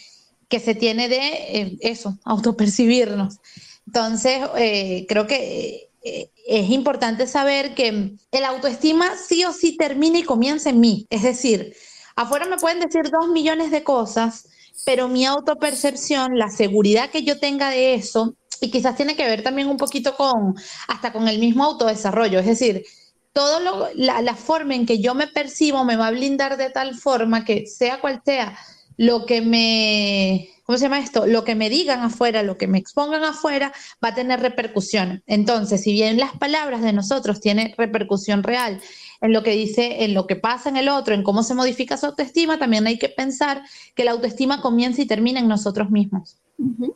que 0.49 0.59
se 0.59 0.75
tiene 0.75 1.09
de 1.09 1.21
eh, 1.23 1.79
eso, 1.81 2.19
autopercibirnos. 2.25 3.39
Entonces, 3.87 4.41
eh, 4.57 5.07
creo 5.09 5.29
que 5.29 5.91
eh, 6.03 6.31
es 6.47 6.71
importante 6.71 7.27
saber 7.29 7.75
que 7.75 8.17
el 8.33 8.45
autoestima 8.45 9.12
sí 9.17 9.45
o 9.45 9.53
sí 9.53 9.77
termina 9.77 10.19
y 10.19 10.25
comienza 10.25 10.71
en 10.71 10.81
mí. 10.81 11.07
Es 11.09 11.23
decir, 11.23 11.75
afuera 12.17 12.47
me 12.47 12.59
pueden 12.59 12.81
decir 12.81 13.09
dos 13.09 13.29
millones 13.29 13.71
de 13.71 13.85
cosas, 13.85 14.49
pero 14.85 15.07
mi 15.09 15.25
autopercepción, 15.25 16.37
la 16.37 16.50
seguridad 16.50 17.11
que 17.11 17.23
yo 17.23 17.39
tenga 17.39 17.71
de 17.71 17.95
eso, 17.95 18.35
y 18.61 18.73
quizás 18.73 18.97
tiene 18.97 19.15
que 19.15 19.25
ver 19.25 19.45
también 19.45 19.69
un 19.69 19.77
poquito 19.77 20.17
con, 20.17 20.57
hasta 20.89 21.12
con 21.12 21.29
el 21.29 21.39
mismo 21.39 21.65
autodesarrollo. 21.65 22.41
Es 22.41 22.47
decir, 22.47 22.85
todo 23.33 23.61
lo, 23.61 23.89
la, 23.95 24.23
la 24.23 24.35
forma 24.35 24.75
en 24.75 24.87
que 24.87 25.01
yo 25.01 25.15
me 25.15 25.27
percibo 25.27 25.85
me 25.85 25.97
va 25.97 26.09
a 26.09 26.11
blindar 26.11 26.57
de 26.57 26.71
tal 26.71 26.95
forma 26.95 27.45
que 27.45 27.67
sea 27.67 28.01
cual 28.01 28.23
sea 28.25 28.57
lo 29.01 29.25
que 29.25 29.41
me, 29.41 30.51
¿cómo 30.65 30.77
se 30.77 30.85
llama 30.85 30.99
esto? 30.99 31.27
Lo 31.27 31.43
que 31.43 31.55
me 31.55 31.71
digan 31.71 32.01
afuera, 32.01 32.43
lo 32.43 32.59
que 32.59 32.67
me 32.67 32.77
expongan 32.77 33.25
afuera, 33.25 33.73
va 34.05 34.11
a 34.11 34.15
tener 34.15 34.41
repercusión. 34.41 35.23
Entonces, 35.27 35.83
si 35.83 35.95
bien 35.95 36.19
las 36.19 36.37
palabras 36.37 36.83
de 36.83 36.93
nosotros 36.93 37.41
tienen 37.41 37.73
repercusión 37.79 38.43
real 38.43 38.79
en 39.23 39.33
lo 39.33 39.43
que 39.43 39.53
dice, 39.53 40.05
en 40.05 40.13
lo 40.13 40.27
que 40.27 40.37
pasa 40.37 40.69
en 40.69 40.77
el 40.77 40.91
otro, 40.91 41.15
en 41.15 41.23
cómo 41.23 41.43
se 41.43 41.55
modifica 41.55 41.97
su 41.97 42.05
autoestima, 42.05 42.59
también 42.59 42.87
hay 42.87 42.99
que 42.99 43.09
pensar 43.09 43.63
que 43.95 44.05
la 44.05 44.11
autoestima 44.11 44.61
comienza 44.61 45.01
y 45.01 45.07
termina 45.07 45.41
en 45.41 45.49
nosotros 45.49 45.91
mismos. 45.91 46.37
Uh 46.59 46.95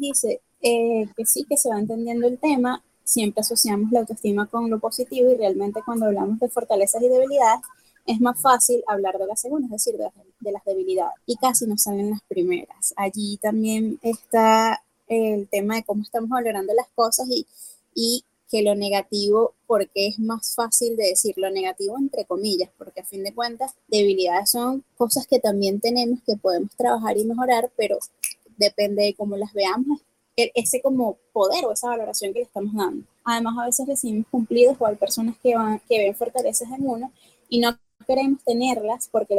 dice 0.00 0.40
eh, 0.62 1.06
que 1.16 1.26
sí, 1.26 1.46
que 1.48 1.56
se 1.56 1.68
va 1.68 1.78
entendiendo 1.78 2.26
el 2.26 2.38
tema, 2.38 2.82
siempre 3.06 3.40
asociamos 3.40 3.92
la 3.92 4.00
autoestima 4.00 4.46
con 4.46 4.68
lo 4.68 4.80
positivo 4.80 5.30
y 5.30 5.36
realmente 5.36 5.80
cuando 5.84 6.06
hablamos 6.06 6.40
de 6.40 6.48
fortalezas 6.48 7.00
y 7.02 7.08
debilidades, 7.08 7.60
es 8.04 8.20
más 8.20 8.40
fácil 8.40 8.82
hablar 8.86 9.16
de 9.16 9.26
la 9.26 9.36
segunda, 9.36 9.66
es 9.66 9.84
decir, 9.84 9.96
de, 9.96 10.52
las 10.52 10.64
debilidades. 10.64 11.14
Y 11.24 11.36
casi 11.36 11.66
no 11.66 11.78
salen 11.78 12.10
las 12.10 12.22
primeras. 12.28 12.92
Allí 12.96 13.36
también 13.38 13.98
está 14.02 14.82
el 15.08 15.48
tema 15.48 15.76
de 15.76 15.84
cómo 15.84 16.02
estamos 16.02 16.28
valorando 16.28 16.74
las 16.74 16.88
cosas 16.94 17.28
y, 17.30 17.46
y 17.94 18.24
que 18.50 18.62
lo 18.62 18.74
negativo, 18.74 19.54
porque 19.66 20.08
es 20.08 20.18
más 20.18 20.54
fácil 20.54 20.96
de 20.96 21.08
decir 21.08 21.34
lo 21.36 21.50
negativo 21.50 21.96
entre 21.98 22.24
comillas, 22.24 22.70
porque 22.76 23.00
a 23.00 23.04
fin 23.04 23.22
de 23.22 23.34
cuentas 23.34 23.74
debilidades 23.88 24.50
son 24.50 24.84
cosas 24.96 25.26
que 25.26 25.38
también 25.38 25.80
tenemos 25.80 26.20
que 26.26 26.36
podemos 26.36 26.70
trabajar 26.76 27.16
y 27.18 27.24
mejorar, 27.24 27.70
pero 27.76 27.98
depende 28.56 29.04
de 29.04 29.14
cómo 29.14 29.36
las 29.36 29.52
veamos, 29.52 30.00
ese 30.36 30.82
como 30.82 31.16
poder 31.32 31.64
o 31.64 31.72
esa 31.72 31.88
valoración 31.88 32.32
que 32.32 32.40
le 32.40 32.44
estamos 32.44 32.74
dando. 32.74 33.06
Además, 33.24 33.54
a 33.58 33.66
veces 33.66 33.86
recibimos 33.86 34.26
cumplidos 34.30 34.76
o 34.78 34.86
hay 34.86 34.96
personas 34.96 35.36
que, 35.42 35.54
van, 35.54 35.80
que 35.88 35.98
ven 35.98 36.14
fortalezas 36.14 36.70
en 36.70 36.86
uno 36.86 37.10
y 37.48 37.60
no 37.60 37.78
queremos 38.06 38.42
tenerlas 38.44 39.08
porque 39.10 39.36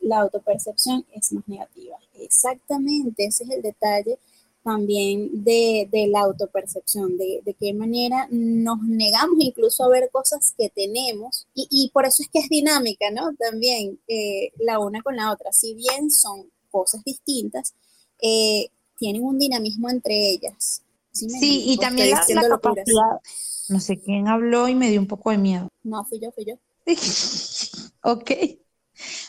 la, 0.00 0.20
autopercepción 0.20 1.06
es 1.14 1.32
más 1.32 1.46
negativa. 1.48 1.96
Exactamente, 2.18 3.24
ese 3.24 3.44
es 3.44 3.50
el 3.50 3.62
detalle 3.62 4.18
también 4.62 5.42
de, 5.42 5.88
la 6.10 6.20
autopercepción, 6.20 7.16
de, 7.16 7.56
qué 7.58 7.72
manera 7.72 8.28
nos 8.30 8.82
negamos 8.82 9.36
incluso 9.38 9.84
a 9.84 9.88
ver 9.88 10.10
cosas 10.12 10.54
que 10.56 10.68
tenemos 10.68 11.46
y, 11.54 11.90
por 11.94 12.04
eso 12.04 12.22
es 12.22 12.28
que 12.28 12.40
es 12.40 12.48
dinámica, 12.48 13.10
¿no? 13.10 13.34
También 13.38 13.98
eh, 14.06 14.50
la 14.58 14.78
una 14.80 15.02
con 15.02 15.16
la 15.16 15.32
otra, 15.32 15.52
si 15.52 15.74
bien 15.74 16.10
son 16.10 16.50
cosas 16.70 17.02
distintas, 17.04 17.74
eh, 18.20 18.68
tienen 19.00 19.24
un 19.24 19.38
dinamismo 19.38 19.88
entre 19.90 20.14
ellas. 20.14 20.82
Sí, 21.10 21.64
y 21.66 21.76
también 21.78 22.10
la, 22.10 22.24
la 22.28 22.48
capacidad, 22.48 23.20
no 23.68 23.80
sé 23.80 24.00
quién 24.00 24.28
habló 24.28 24.68
y 24.68 24.76
me 24.76 24.90
dio 24.90 25.00
un 25.00 25.08
poco 25.08 25.30
de 25.32 25.38
miedo. 25.38 25.68
No, 25.82 26.04
fui 26.04 26.20
yo, 26.20 26.30
fui 26.30 26.44
yo. 26.44 26.54
ok. 28.02 28.30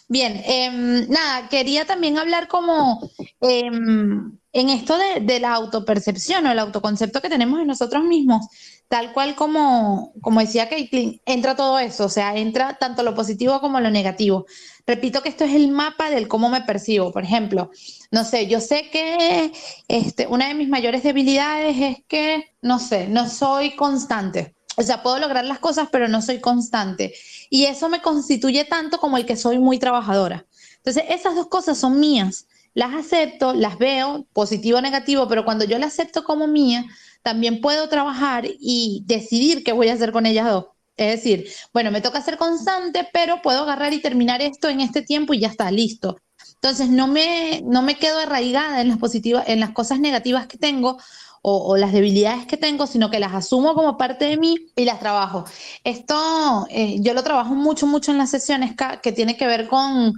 Bien, 0.07 0.41
em, 0.45 1.09
nada, 1.09 1.47
quería 1.47 1.85
también 1.85 2.17
hablar 2.17 2.47
como 2.47 3.09
em, 3.39 4.37
en 4.51 4.69
esto 4.69 4.97
de, 4.97 5.39
la 5.39 5.53
autopercepción 5.53 6.45
o 6.45 6.51
el 6.51 6.59
autoconcepto 6.59 7.21
que 7.21 7.29
tenemos 7.29 7.59
en 7.59 7.67
nosotros 7.67 8.03
mismos, 8.03 8.45
tal 8.91 9.13
cual 9.13 9.35
como, 9.35 10.11
como 10.19 10.41
decía 10.41 10.67
Caitlin, 10.67 11.21
entra 11.25 11.55
todo 11.55 11.79
eso, 11.79 12.03
o 12.03 12.09
sea, 12.09 12.35
entra 12.35 12.77
tanto 12.77 13.03
lo 13.03 13.15
positivo 13.15 13.61
como 13.61 13.79
lo 13.79 13.89
negativo. 13.89 14.45
Repito 14.85 15.23
que 15.23 15.29
esto 15.29 15.45
es 15.45 15.55
el 15.55 15.69
mapa 15.69 16.09
del 16.09 16.27
cómo 16.27 16.49
me 16.49 16.59
percibo. 16.59 17.13
Por 17.13 17.23
ejemplo, 17.23 17.71
no 18.11 18.25
sé, 18.25 18.47
yo 18.47 18.59
sé 18.59 18.89
que 18.91 19.53
este, 19.87 20.27
una 20.27 20.49
de 20.49 20.55
mis 20.55 20.67
mayores 20.67 21.03
debilidades 21.03 21.77
es 21.79 22.03
que, 22.09 22.53
no 22.61 22.79
sé, 22.79 23.07
no 23.07 23.29
soy 23.29 23.77
constante. 23.77 24.55
O 24.75 24.83
sea, 24.83 25.01
puedo 25.01 25.19
lograr 25.19 25.45
las 25.45 25.59
cosas, 25.59 25.87
pero 25.89 26.09
no 26.09 26.21
soy 26.21 26.41
constante. 26.41 27.13
Y 27.49 27.67
eso 27.67 27.87
me 27.87 28.01
constituye 28.01 28.65
tanto 28.65 28.97
como 28.97 29.15
el 29.15 29.25
que 29.25 29.37
soy 29.37 29.57
muy 29.57 29.79
trabajadora. 29.79 30.45
Entonces, 30.75 31.05
esas 31.07 31.35
dos 31.35 31.47
cosas 31.47 31.77
son 31.77 31.97
mías. 31.97 32.45
Las 32.73 32.93
acepto, 32.93 33.53
las 33.53 33.77
veo, 33.77 34.25
positivo 34.33 34.77
o 34.77 34.81
negativo, 34.81 35.27
pero 35.27 35.45
cuando 35.45 35.65
yo 35.65 35.77
las 35.77 35.93
acepto 35.93 36.23
como 36.23 36.47
mía, 36.47 36.85
también 37.21 37.61
puedo 37.61 37.89
trabajar 37.89 38.45
y 38.47 39.03
decidir 39.05 39.63
qué 39.63 39.73
voy 39.73 39.89
a 39.89 39.93
hacer 39.93 40.11
con 40.11 40.25
ellas 40.25 40.47
dos. 40.47 40.65
Es 40.97 41.15
decir, 41.15 41.49
bueno, 41.73 41.91
me 41.91 42.01
toca 42.01 42.21
ser 42.21 42.37
constante, 42.37 43.07
pero 43.11 43.41
puedo 43.41 43.63
agarrar 43.63 43.93
y 43.93 44.01
terminar 44.01 44.41
esto 44.41 44.69
en 44.69 44.81
este 44.81 45.01
tiempo 45.01 45.33
y 45.33 45.39
ya 45.39 45.47
está, 45.47 45.71
listo. 45.71 46.17
Entonces, 46.55 46.89
no 46.89 47.07
me, 47.07 47.61
no 47.65 47.81
me 47.81 47.95
quedo 47.95 48.19
arraigada 48.19 48.81
en 48.81 48.89
las, 48.89 48.97
positivas, 48.97 49.45
en 49.47 49.59
las 49.59 49.71
cosas 49.71 49.99
negativas 49.99 50.47
que 50.47 50.57
tengo 50.57 50.97
o, 51.41 51.75
las 51.75 51.91
debilidades 51.91 52.45
que 52.45 52.57
tengo, 52.57 52.85
sino 52.85 53.09
que 53.09 53.19
las 53.19 53.33
asumo 53.33 53.73
como 53.73 53.97
parte 53.97 54.25
de 54.25 54.37
mí 54.37 54.67
y 54.75 54.85
las 54.85 54.99
trabajo. 54.99 55.45
Esto 55.83 56.67
eh, 56.69 56.97
yo 56.99 57.13
lo 57.13 57.23
trabajo 57.23 57.55
mucho, 57.55 57.87
mucho 57.87 58.11
en 58.11 58.19
las 58.19 58.29
sesiones 58.29 58.75
que 59.01 59.11
tiene 59.11 59.37
que 59.37 59.47
ver 59.47 59.67
con 59.67 60.13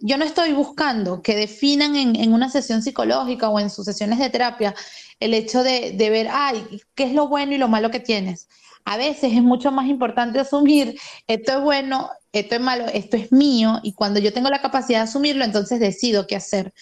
yo 0.00 0.18
no 0.18 0.24
estoy 0.24 0.52
buscando 0.52 1.22
que 1.22 1.34
definan 1.34 1.96
en, 1.96 2.32
una 2.32 2.50
sesión 2.50 2.82
psicológica 2.82 3.48
o 3.48 3.58
en 3.58 3.70
sus 3.70 3.86
sesiones 3.86 4.18
de 4.18 4.28
terapia 4.28 4.74
el 5.20 5.32
hecho 5.32 5.62
de, 5.62 5.94
ver, 5.98 6.28
ay, 6.30 6.82
qué 6.94 7.04
es 7.04 7.12
lo 7.14 7.28
bueno 7.28 7.54
y 7.54 7.58
lo 7.58 7.68
malo 7.68 7.90
que 7.90 8.00
tienes. 8.00 8.48
A 8.84 8.96
veces 8.96 9.32
es 9.32 9.42
mucho 9.42 9.72
más 9.72 9.86
importante 9.86 10.38
asumir, 10.38 10.98
esto 11.26 11.52
es 11.52 11.62
bueno, 11.62 12.10
esto 12.32 12.54
es 12.56 12.60
malo, 12.60 12.86
esto 12.92 13.16
es 13.16 13.32
mío, 13.32 13.80
y 13.82 13.94
cuando 13.94 14.20
yo 14.20 14.32
tengo 14.32 14.50
la 14.50 14.62
capacidad 14.62 15.00
de 15.00 15.04
asumirlo, 15.04 15.44
entonces 15.44 15.80
decido 15.80 16.26
qué 16.26 16.36
hacer. 16.36 16.72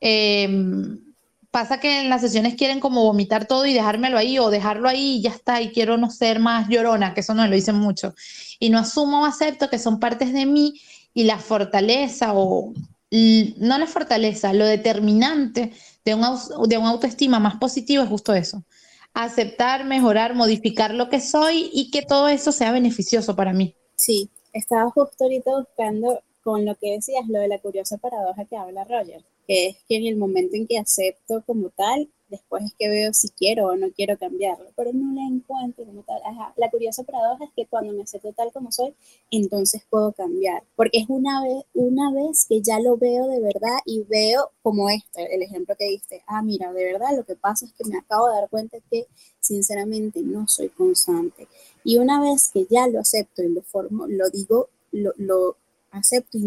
Eh, 0.00 0.48
pasa 1.50 1.80
que 1.80 2.00
en 2.00 2.10
las 2.10 2.20
sesiones 2.20 2.54
quieren 2.54 2.80
como 2.80 3.02
vomitar 3.02 3.46
todo 3.46 3.66
y 3.66 3.72
dejármelo 3.72 4.18
ahí 4.18 4.38
o 4.38 4.50
dejarlo 4.50 4.88
ahí 4.88 5.16
y 5.16 5.22
ya 5.22 5.30
está 5.30 5.60
y 5.60 5.70
quiero 5.70 5.96
no 5.96 6.10
ser 6.10 6.38
más 6.38 6.68
llorona, 6.68 7.12
que 7.12 7.20
eso 7.20 7.34
no 7.34 7.46
lo 7.46 7.54
dicen 7.54 7.76
mucho. 7.76 8.14
Y 8.58 8.70
no 8.70 8.78
asumo 8.78 9.22
o 9.22 9.24
acepto 9.24 9.68
que 9.68 9.78
son 9.78 9.98
partes 9.98 10.32
de 10.32 10.46
mí 10.46 10.80
y 11.14 11.24
la 11.24 11.38
fortaleza 11.38 12.32
o 12.34 12.72
no 13.10 13.78
la 13.78 13.86
fortaleza, 13.86 14.52
lo 14.52 14.64
determinante 14.64 15.72
de 16.04 16.14
un, 16.14 16.22
de 16.68 16.78
un 16.78 16.86
autoestima 16.86 17.40
más 17.40 17.56
positivo 17.56 18.04
es 18.04 18.08
justo 18.08 18.32
eso. 18.32 18.64
Aceptar, 19.14 19.84
mejorar, 19.84 20.36
modificar 20.36 20.94
lo 20.94 21.08
que 21.08 21.20
soy 21.20 21.70
y 21.72 21.90
que 21.90 22.02
todo 22.02 22.28
eso 22.28 22.52
sea 22.52 22.70
beneficioso 22.70 23.34
para 23.34 23.52
mí. 23.52 23.74
Sí, 23.96 24.30
estaba 24.52 24.88
justo 24.90 25.24
ahorita 25.24 25.50
buscando 25.58 26.22
con 26.44 26.64
lo 26.64 26.76
que 26.76 26.92
decías, 26.92 27.26
lo 27.28 27.40
de 27.40 27.48
la 27.48 27.58
curiosa 27.58 27.98
paradoja 27.98 28.44
que 28.44 28.56
habla 28.56 28.84
Roger 28.84 29.24
que 29.50 29.66
es 29.66 29.76
que 29.88 29.96
en 29.96 30.06
el 30.06 30.16
momento 30.16 30.54
en 30.54 30.68
que 30.68 30.78
acepto 30.78 31.42
como 31.44 31.70
tal, 31.70 32.08
después 32.30 32.64
es 32.64 32.74
que 32.78 32.88
veo 32.88 33.12
si 33.12 33.28
quiero 33.30 33.66
o 33.66 33.76
no 33.76 33.90
quiero 33.92 34.16
cambiarlo, 34.16 34.70
pero 34.76 34.92
no 34.92 35.12
le 35.12 35.22
encuentro 35.22 35.84
como 35.84 36.02
tal. 36.02 36.20
La 36.56 36.70
curiosa 36.70 37.02
paradoja 37.02 37.44
es 37.44 37.50
que 37.54 37.66
cuando 37.66 37.92
me 37.92 38.02
acepto 38.02 38.32
tal 38.32 38.52
como 38.52 38.72
soy, 38.72 38.94
entonces 39.30 39.82
puedo 39.90 40.12
cambiar, 40.12 40.62
porque 40.76 40.98
es 40.98 41.06
una 41.08 41.42
vez, 41.42 41.64
una 41.74 42.12
vez 42.12 42.46
que 42.48 42.62
ya 42.62 42.80
lo 42.80 42.96
veo 42.96 43.26
de 43.28 43.40
verdad 43.40 43.78
y 43.84 44.02
veo 44.04 44.50
como 44.62 44.88
este, 44.88 45.34
el 45.34 45.42
ejemplo 45.42 45.74
que 45.78 45.88
diste, 45.88 46.22
ah, 46.26 46.42
mira, 46.42 46.72
de 46.72 46.84
verdad 46.84 47.16
lo 47.16 47.24
que 47.24 47.36
pasa 47.36 47.66
es 47.66 47.72
que 47.72 47.84
me 47.84 47.98
acabo 47.98 48.28
de 48.28 48.34
dar 48.34 48.48
cuenta 48.48 48.78
que 48.90 49.06
sinceramente 49.40 50.22
no 50.22 50.46
soy 50.48 50.68
constante. 50.68 51.48
Y 51.84 51.98
una 51.98 52.20
vez 52.20 52.50
que 52.52 52.66
ya 52.70 52.86
lo 52.86 53.00
acepto 53.00 53.42
y 53.42 53.48
lo 53.48 53.62
formo, 53.62 54.06
lo 54.06 54.30
digo, 54.30 54.68
lo, 54.92 55.12
lo 55.16 55.56
acepto 55.90 56.38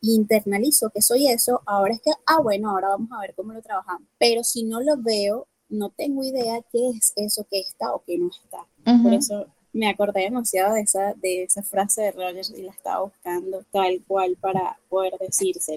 internalizo 0.00 0.90
que 0.90 1.02
soy 1.02 1.28
eso, 1.28 1.62
ahora 1.66 1.94
es 1.94 2.00
que, 2.00 2.10
ah, 2.26 2.40
bueno, 2.42 2.70
ahora 2.70 2.88
vamos 2.88 3.10
a 3.12 3.20
ver 3.20 3.34
cómo 3.34 3.52
lo 3.52 3.62
trabajamos. 3.62 4.08
Pero 4.18 4.42
si 4.44 4.64
no 4.64 4.80
lo 4.80 4.96
veo, 4.96 5.46
no 5.68 5.90
tengo 5.90 6.24
idea 6.24 6.60
qué 6.72 6.90
es 6.90 7.12
eso 7.16 7.46
que 7.50 7.60
está 7.60 7.94
o 7.94 8.02
que 8.04 8.18
no 8.18 8.28
está. 8.28 8.66
Por 9.02 9.14
eso 9.14 9.46
me 9.72 9.88
acordé 9.88 10.22
demasiado 10.22 10.74
de 10.74 10.80
esa, 10.80 11.14
de 11.14 11.44
esa 11.44 11.62
frase 11.62 12.02
de 12.02 12.12
Rogers 12.12 12.50
y 12.50 12.62
la 12.62 12.72
estaba 12.72 13.04
buscando 13.04 13.64
tal 13.70 14.02
cual 14.06 14.36
para 14.40 14.78
poder 14.88 15.14
decirse. 15.20 15.76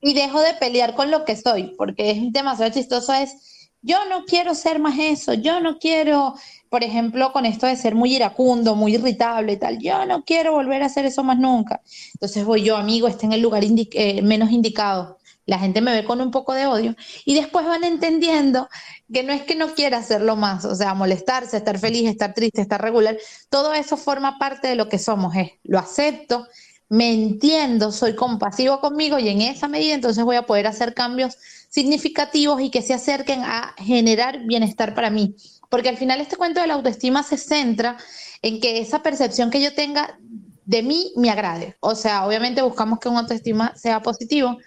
Y 0.00 0.14
dejo 0.14 0.40
de 0.40 0.54
pelear 0.54 0.94
con 0.94 1.10
lo 1.10 1.24
que 1.26 1.36
soy, 1.36 1.74
porque 1.76 2.12
es 2.12 2.32
demasiado 2.32 2.72
chistoso, 2.72 3.12
es 3.12 3.59
yo 3.82 4.04
no 4.08 4.24
quiero 4.24 4.54
ser 4.54 4.78
más 4.78 4.98
eso, 4.98 5.34
yo 5.34 5.60
no 5.60 5.78
quiero, 5.78 6.34
por 6.68 6.84
ejemplo, 6.84 7.32
con 7.32 7.46
esto 7.46 7.66
de 7.66 7.76
ser 7.76 7.94
muy 7.94 8.14
iracundo, 8.14 8.74
muy 8.74 8.94
irritable 8.94 9.54
y 9.54 9.56
tal, 9.56 9.78
yo 9.78 10.04
no 10.06 10.24
quiero 10.24 10.52
volver 10.52 10.82
a 10.82 10.86
hacer 10.86 11.06
eso 11.06 11.24
más 11.24 11.38
nunca. 11.38 11.80
Entonces 12.14 12.44
voy 12.44 12.62
yo, 12.62 12.76
amigo, 12.76 13.08
esté 13.08 13.26
en 13.26 13.32
el 13.32 13.40
lugar 13.40 13.64
eh, 13.64 14.22
menos 14.22 14.50
indicado. 14.50 15.18
La 15.46 15.58
gente 15.58 15.80
me 15.80 15.92
ve 15.92 16.04
con 16.04 16.20
un 16.20 16.30
poco 16.30 16.52
de 16.52 16.66
odio 16.66 16.94
y 17.24 17.34
después 17.34 17.66
van 17.66 17.82
entendiendo 17.82 18.68
que 19.12 19.22
no 19.22 19.32
es 19.32 19.42
que 19.42 19.56
no 19.56 19.74
quiera 19.74 19.98
hacerlo 19.98 20.36
más, 20.36 20.64
o 20.64 20.74
sea, 20.74 20.94
molestarse, 20.94 21.56
estar 21.56 21.78
feliz, 21.78 22.08
estar 22.08 22.34
triste, 22.34 22.60
estar 22.60 22.80
regular, 22.80 23.16
todo 23.48 23.72
eso 23.74 23.96
forma 23.96 24.38
parte 24.38 24.68
de 24.68 24.76
lo 24.76 24.88
que 24.88 24.98
somos, 24.98 25.34
es, 25.34 25.50
lo 25.64 25.78
acepto, 25.78 26.46
me 26.90 27.12
entiendo, 27.12 27.92
soy 27.92 28.14
compasivo 28.14 28.80
conmigo 28.80 29.18
y 29.18 29.28
en 29.28 29.42
esa 29.42 29.68
medida 29.68 29.94
entonces 29.94 30.24
voy 30.24 30.36
a 30.36 30.46
poder 30.46 30.66
hacer 30.66 30.92
cambios 30.92 31.38
significativos 31.70 32.60
y 32.60 32.70
que 32.70 32.82
se 32.82 32.92
acerquen 32.92 33.42
a 33.42 33.74
generar 33.78 34.44
bienestar 34.44 34.94
para 34.94 35.08
mí. 35.08 35.36
Porque 35.70 35.88
al 35.88 35.96
final 35.96 36.20
este 36.20 36.36
cuento 36.36 36.60
de 36.60 36.66
la 36.66 36.74
autoestima 36.74 37.22
se 37.22 37.38
centra 37.38 37.96
en 38.42 38.60
que 38.60 38.80
esa 38.80 39.02
percepción 39.02 39.50
que 39.50 39.62
yo 39.62 39.72
tenga 39.72 40.18
de 40.66 40.82
mí 40.82 41.12
me 41.16 41.30
agrade. 41.30 41.76
O 41.80 41.94
sea, 41.94 42.26
obviamente 42.26 42.60
buscamos 42.60 42.98
que 42.98 43.08
un 43.08 43.16
autoestima 43.16 43.74
sea 43.76 44.02
positivo, 44.02 44.58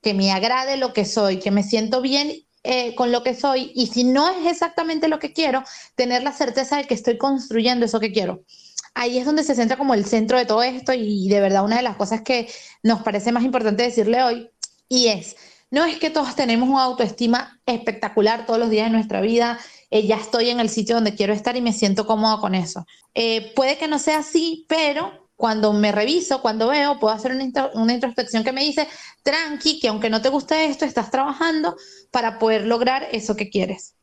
que 0.00 0.14
me 0.14 0.32
agrade 0.32 0.76
lo 0.76 0.92
que 0.92 1.04
soy, 1.04 1.38
que 1.38 1.50
me 1.50 1.62
siento 1.62 2.00
bien 2.00 2.32
eh, 2.64 2.94
con 2.94 3.10
lo 3.10 3.24
que 3.24 3.34
soy 3.34 3.72
y 3.74 3.88
si 3.88 4.04
no 4.04 4.28
es 4.28 4.46
exactamente 4.46 5.08
lo 5.08 5.18
que 5.18 5.32
quiero, 5.32 5.64
tener 5.96 6.22
la 6.22 6.32
certeza 6.32 6.76
de 6.76 6.84
que 6.84 6.94
estoy 6.94 7.18
construyendo 7.18 7.86
eso 7.86 7.98
que 7.98 8.12
quiero. 8.12 8.44
Ahí 8.94 9.18
es 9.18 9.24
donde 9.24 9.42
se 9.42 9.54
centra 9.54 9.76
como 9.76 9.94
el 9.94 10.04
centro 10.04 10.38
de 10.38 10.46
todo 10.46 10.62
esto 10.62 10.92
y 10.92 11.28
de 11.28 11.40
verdad 11.40 11.64
una 11.64 11.76
de 11.76 11.82
las 11.82 11.96
cosas 11.96 12.20
que 12.22 12.48
nos 12.82 13.02
parece 13.02 13.32
más 13.32 13.42
importante 13.42 13.82
decirle 13.82 14.22
hoy 14.22 14.50
y 14.88 15.08
es, 15.08 15.34
no 15.72 15.86
es 15.86 15.98
que 15.98 16.10
todos 16.10 16.36
tenemos 16.36 16.68
una 16.68 16.84
autoestima 16.84 17.58
espectacular 17.64 18.44
todos 18.44 18.60
los 18.60 18.68
días 18.68 18.86
de 18.86 18.92
nuestra 18.92 19.22
vida, 19.22 19.58
eh, 19.90 20.06
ya 20.06 20.16
estoy 20.16 20.50
en 20.50 20.60
el 20.60 20.68
sitio 20.68 20.96
donde 20.96 21.14
quiero 21.14 21.32
estar 21.32 21.56
y 21.56 21.62
me 21.62 21.72
siento 21.72 22.06
cómodo 22.06 22.40
con 22.42 22.54
eso. 22.54 22.84
Eh, 23.14 23.52
puede 23.56 23.78
que 23.78 23.88
no 23.88 23.98
sea 23.98 24.18
así, 24.18 24.66
pero 24.68 25.30
cuando 25.34 25.72
me 25.72 25.90
reviso, 25.90 26.42
cuando 26.42 26.68
veo, 26.68 27.00
puedo 27.00 27.14
hacer 27.14 27.32
una, 27.32 27.94
introspección 27.94 28.44
que 28.44 28.52
me 28.52 28.62
dice, 28.62 28.86
tranqui, 29.22 29.80
que 29.80 29.88
aunque 29.88 30.10
no 30.10 30.20
te 30.20 30.28
guste 30.28 30.66
esto, 30.66 30.84
estás 30.84 31.10
trabajando 31.10 31.74
para 32.10 32.38
poder 32.38 32.66
lograr 32.66 33.08
eso 33.10 33.34
que 33.34 33.48
quieres. 33.48 33.94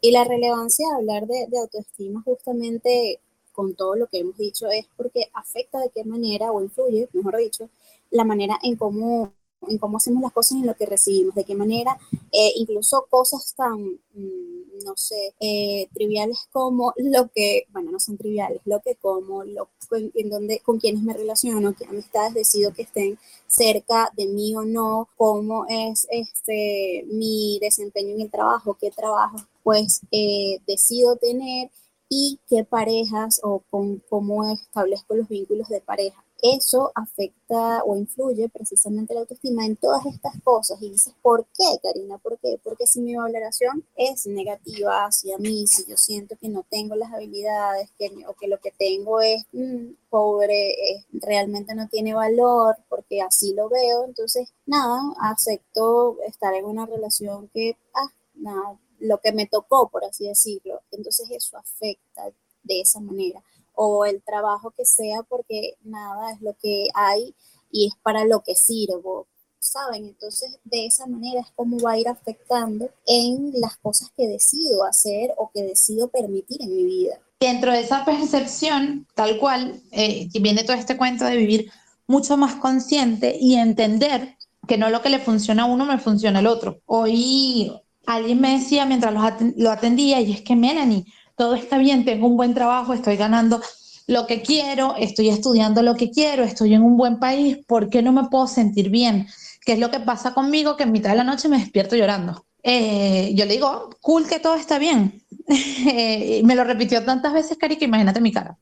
Y 0.00 0.12
la 0.12 0.22
relevancia 0.22 0.86
de 0.88 0.94
hablar 0.94 1.26
de, 1.26 1.46
de 1.48 1.58
autoestima 1.58 2.22
justamente 2.22 3.20
con 3.50 3.74
todo 3.74 3.96
lo 3.96 4.06
que 4.06 4.20
hemos 4.20 4.38
dicho 4.38 4.70
es 4.70 4.86
porque 4.96 5.28
afecta 5.34 5.80
de 5.80 5.90
qué 5.92 6.04
manera 6.04 6.52
o 6.52 6.62
influye, 6.62 7.08
mejor 7.12 7.36
dicho, 7.38 7.68
la 8.10 8.24
manera 8.24 8.58
en 8.62 8.76
cómo 8.76 9.32
en 9.68 9.78
cómo 9.78 9.96
hacemos 9.98 10.22
las 10.22 10.32
cosas 10.32 10.58
en 10.58 10.66
lo 10.66 10.74
que 10.74 10.86
recibimos, 10.86 11.34
de 11.34 11.44
qué 11.44 11.54
manera, 11.54 11.98
eh, 12.32 12.52
incluso 12.56 13.06
cosas 13.10 13.54
tan, 13.54 14.00
mm, 14.14 14.84
no 14.84 14.94
sé, 14.96 15.34
eh, 15.40 15.88
triviales 15.94 16.48
como 16.52 16.92
lo 16.96 17.28
que, 17.34 17.66
bueno, 17.72 17.92
no 17.92 18.00
son 18.00 18.16
triviales, 18.16 18.60
lo 18.64 18.80
que 18.80 18.96
como, 18.96 19.44
lo, 19.44 19.68
en 20.14 20.30
donde, 20.30 20.60
con 20.60 20.78
quienes 20.80 21.02
me 21.02 21.14
relaciono, 21.14 21.74
qué 21.74 21.84
amistades 21.86 22.34
decido 22.34 22.72
que 22.72 22.82
estén 22.82 23.18
cerca 23.46 24.10
de 24.16 24.26
mí 24.26 24.54
o 24.56 24.64
no, 24.64 25.08
cómo 25.16 25.66
es 25.68 26.06
este, 26.10 27.04
mi 27.08 27.58
desempeño 27.60 28.14
en 28.14 28.22
el 28.22 28.30
trabajo, 28.30 28.76
qué 28.80 28.90
trabajo 28.90 29.36
pues 29.62 30.00
eh, 30.10 30.60
decido 30.66 31.16
tener 31.16 31.70
y 32.08 32.38
qué 32.48 32.64
parejas 32.64 33.40
o 33.42 33.62
con 33.70 34.02
cómo 34.08 34.50
establezco 34.50 35.14
los 35.14 35.28
vínculos 35.28 35.68
de 35.68 35.80
pareja 35.80 36.22
eso 36.42 36.90
afecta 36.96 37.84
o 37.84 37.96
influye 37.96 38.48
precisamente 38.48 39.14
la 39.14 39.20
autoestima 39.20 39.64
en 39.64 39.76
todas 39.76 40.04
estas 40.06 40.34
cosas. 40.42 40.82
Y 40.82 40.90
dices, 40.90 41.14
¿por 41.22 41.46
qué, 41.46 41.78
Karina? 41.80 42.18
¿Por 42.18 42.38
qué? 42.40 42.58
Porque 42.62 42.86
si 42.88 43.00
mi 43.00 43.14
valoración 43.14 43.84
es 43.96 44.26
negativa 44.26 45.04
hacia 45.04 45.38
mí, 45.38 45.66
si 45.68 45.88
yo 45.88 45.96
siento 45.96 46.36
que 46.36 46.48
no 46.48 46.64
tengo 46.68 46.96
las 46.96 47.12
habilidades 47.12 47.90
que, 47.96 48.10
o 48.26 48.34
que 48.34 48.48
lo 48.48 48.58
que 48.58 48.72
tengo 48.72 49.20
es 49.20 49.44
mm, 49.52 49.92
pobre, 50.10 50.74
realmente 51.12 51.76
no 51.76 51.88
tiene 51.88 52.12
valor, 52.12 52.76
porque 52.88 53.22
así 53.22 53.54
lo 53.54 53.68
veo, 53.68 54.04
entonces, 54.04 54.52
nada, 54.66 55.00
acepto 55.20 56.18
estar 56.26 56.52
en 56.54 56.64
una 56.64 56.86
relación 56.86 57.48
que, 57.54 57.76
ah, 57.94 58.12
nada, 58.34 58.80
lo 58.98 59.18
que 59.18 59.32
me 59.32 59.46
tocó, 59.46 59.88
por 59.88 60.04
así 60.04 60.26
decirlo. 60.26 60.80
Entonces 60.90 61.28
eso 61.30 61.56
afecta 61.56 62.24
de 62.64 62.80
esa 62.80 63.00
manera 63.00 63.42
o 63.84 64.04
el 64.04 64.22
trabajo 64.22 64.70
que 64.70 64.84
sea, 64.84 65.22
porque 65.28 65.74
nada 65.82 66.32
es 66.32 66.40
lo 66.40 66.54
que 66.62 66.88
hay 66.94 67.34
y 67.72 67.88
es 67.88 67.94
para 68.02 68.24
lo 68.24 68.42
que 68.42 68.54
sirvo, 68.54 69.26
¿saben? 69.58 70.06
Entonces, 70.06 70.56
de 70.62 70.86
esa 70.86 71.06
manera 71.06 71.40
es 71.40 71.48
como 71.56 71.78
va 71.80 71.92
a 71.92 71.98
ir 71.98 72.08
afectando 72.08 72.90
en 73.06 73.50
las 73.54 73.76
cosas 73.78 74.10
que 74.16 74.28
decido 74.28 74.84
hacer 74.84 75.34
o 75.36 75.50
que 75.52 75.62
decido 75.62 76.08
permitir 76.08 76.62
en 76.62 76.76
mi 76.76 76.84
vida. 76.84 77.18
Dentro 77.40 77.72
de 77.72 77.80
esa 77.80 78.04
percepción, 78.04 79.08
tal 79.16 79.38
cual, 79.38 79.82
eh, 79.90 80.28
viene 80.40 80.62
todo 80.62 80.76
este 80.76 80.96
cuento 80.96 81.24
de 81.24 81.36
vivir 81.36 81.72
mucho 82.06 82.36
más 82.36 82.54
consciente 82.56 83.36
y 83.40 83.56
entender 83.56 84.36
que 84.68 84.78
no 84.78 84.90
lo 84.90 85.02
que 85.02 85.08
le 85.08 85.18
funciona 85.18 85.64
a 85.64 85.66
uno 85.66 85.86
me 85.86 85.98
funciona 85.98 86.38
al 86.38 86.46
otro. 86.46 86.80
Hoy 86.86 87.72
alguien 88.06 88.40
me 88.40 88.58
decía 88.58 88.86
mientras 88.86 89.12
lo 89.56 89.70
atendía, 89.72 90.20
y 90.20 90.32
es 90.32 90.42
que 90.42 90.54
Melanie, 90.54 91.04
todo 91.36 91.54
está 91.54 91.78
bien, 91.78 92.04
tengo 92.04 92.26
un 92.26 92.36
buen 92.36 92.54
trabajo, 92.54 92.92
estoy 92.92 93.16
ganando 93.16 93.60
lo 94.06 94.26
que 94.26 94.42
quiero, 94.42 94.94
estoy 94.98 95.28
estudiando 95.28 95.82
lo 95.82 95.94
que 95.94 96.10
quiero, 96.10 96.42
estoy 96.42 96.74
en 96.74 96.82
un 96.82 96.96
buen 96.96 97.18
país, 97.18 97.58
¿por 97.66 97.88
qué 97.88 98.02
no 98.02 98.12
me 98.12 98.28
puedo 98.28 98.46
sentir 98.46 98.90
bien? 98.90 99.26
¿Qué 99.64 99.74
es 99.74 99.78
lo 99.78 99.90
que 99.90 100.00
pasa 100.00 100.34
conmigo? 100.34 100.76
Que 100.76 100.82
en 100.84 100.92
mitad 100.92 101.10
de 101.10 101.16
la 101.16 101.24
noche 101.24 101.48
me 101.48 101.58
despierto 101.58 101.96
llorando. 101.96 102.44
Eh, 102.62 103.32
yo 103.34 103.44
le 103.44 103.54
digo, 103.54 103.90
cool 104.00 104.26
que 104.26 104.40
todo 104.40 104.54
está 104.54 104.78
bien. 104.78 105.22
me 106.44 106.54
lo 106.54 106.64
repitió 106.64 107.04
tantas 107.04 107.32
veces, 107.32 107.58
Cari, 107.58 107.76
que 107.76 107.84
imagínate 107.84 108.20
mi 108.20 108.32
cara. 108.32 108.58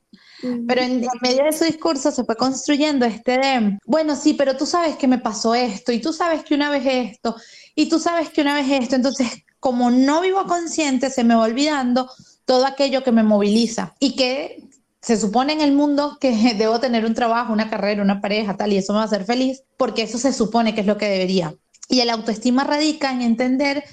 Pero 0.66 0.80
en, 0.80 1.06
medio 1.20 1.44
de 1.44 1.52
su 1.52 1.64
discurso 1.64 2.10
se 2.10 2.24
fue 2.24 2.36
construyendo 2.36 3.04
este 3.04 3.32
de, 3.32 3.78
bueno, 3.84 4.16
sí, 4.16 4.34
pero 4.34 4.56
tú 4.56 4.64
sabes 4.64 4.96
que 4.96 5.06
me 5.06 5.18
pasó 5.18 5.54
esto, 5.54 5.92
y 5.92 6.00
tú 6.00 6.14
sabes 6.14 6.44
que 6.44 6.54
una 6.54 6.70
vez 6.70 6.84
esto, 6.86 7.36
y 7.74 7.88
tú 7.88 7.98
sabes 7.98 8.30
que 8.30 8.40
una 8.40 8.54
vez 8.54 8.66
esto. 8.70 8.96
Entonces, 8.96 9.44
como 9.58 9.90
no 9.90 10.22
vivo 10.22 10.44
consciente, 10.46 11.10
se 11.10 11.24
me 11.24 11.34
va 11.34 11.42
olvidando 11.42 12.10
todo 12.50 12.66
aquello 12.66 13.04
que 13.04 13.12
me 13.12 13.22
moviliza 13.22 13.94
y 14.00 14.16
que 14.16 14.64
se 15.00 15.16
supone 15.16 15.52
en 15.52 15.60
el 15.60 15.70
mundo 15.70 16.18
que 16.20 16.32
debo 16.58 16.80
tener 16.80 17.04
un 17.04 17.14
trabajo, 17.14 17.52
una 17.52 17.70
carrera, 17.70 18.02
una 18.02 18.20
pareja, 18.20 18.56
tal, 18.56 18.72
y 18.72 18.76
eso 18.76 18.92
me 18.92 18.96
va 18.96 19.02
a 19.02 19.06
hacer 19.06 19.24
feliz, 19.24 19.62
porque 19.76 20.02
eso 20.02 20.18
se 20.18 20.32
supone 20.32 20.74
que 20.74 20.80
es 20.80 20.86
lo 20.88 20.98
que 20.98 21.08
debería. 21.08 21.54
Y 21.88 22.00
el 22.00 22.10
autoestima 22.10 22.64
radica 22.64 23.12
en 23.12 23.22
entender 23.22 23.84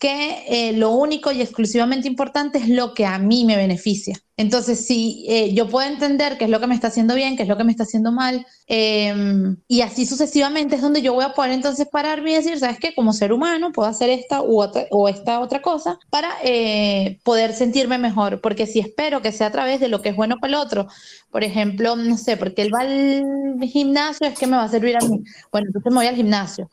que 0.00 0.44
eh, 0.48 0.72
lo 0.72 0.92
único 0.92 1.30
y 1.30 1.42
exclusivamente 1.42 2.08
importante 2.08 2.56
es 2.58 2.70
lo 2.70 2.94
que 2.94 3.04
a 3.04 3.18
mí 3.18 3.44
me 3.44 3.56
beneficia. 3.56 4.18
Entonces, 4.38 4.86
si 4.86 5.26
eh, 5.28 5.52
yo 5.52 5.68
puedo 5.68 5.86
entender 5.86 6.38
qué 6.38 6.46
es 6.46 6.50
lo 6.50 6.58
que 6.58 6.66
me 6.66 6.74
está 6.74 6.88
haciendo 6.88 7.14
bien, 7.14 7.36
qué 7.36 7.42
es 7.42 7.48
lo 7.50 7.58
que 7.58 7.64
me 7.64 7.70
está 7.70 7.82
haciendo 7.82 8.10
mal, 8.10 8.46
em, 8.66 9.58
y 9.68 9.82
así 9.82 10.06
sucesivamente 10.06 10.76
es 10.76 10.80
donde 10.82 11.02
yo 11.02 11.12
voy 11.12 11.24
a 11.26 11.34
poder 11.34 11.52
entonces 11.52 11.86
pararme 11.86 12.30
y 12.32 12.34
decir, 12.36 12.58
¿sabes 12.58 12.78
qué? 12.78 12.94
Como 12.94 13.12
ser 13.12 13.30
humano 13.30 13.72
puedo 13.72 13.90
hacer 13.90 14.08
esta 14.08 14.40
otra, 14.40 14.86
o 14.90 15.06
esta 15.10 15.38
otra 15.40 15.60
cosa 15.60 15.98
para 16.08 16.30
eh, 16.42 17.20
poder 17.22 17.52
sentirme 17.52 17.98
mejor, 17.98 18.40
porque 18.40 18.66
si 18.66 18.80
espero 18.80 19.20
que 19.20 19.32
sea 19.32 19.48
a 19.48 19.52
través 19.52 19.80
de 19.80 19.88
lo 19.88 20.00
que 20.00 20.08
es 20.08 20.16
bueno 20.16 20.38
para 20.40 20.54
el 20.54 20.54
otro, 20.54 20.88
por 21.30 21.44
ejemplo, 21.44 21.94
no 21.96 22.16
sé, 22.16 22.38
porque 22.38 22.62
él 22.62 22.74
va 22.74 22.80
al 22.80 23.68
gimnasio, 23.68 24.26
es 24.26 24.38
que 24.38 24.46
me 24.46 24.56
va 24.56 24.64
a 24.64 24.68
servir 24.70 24.96
a 24.96 25.00
mí. 25.06 25.22
Bueno, 25.52 25.66
entonces 25.66 25.92
me 25.92 25.96
voy 25.96 26.06
al 26.06 26.16
gimnasio. 26.16 26.70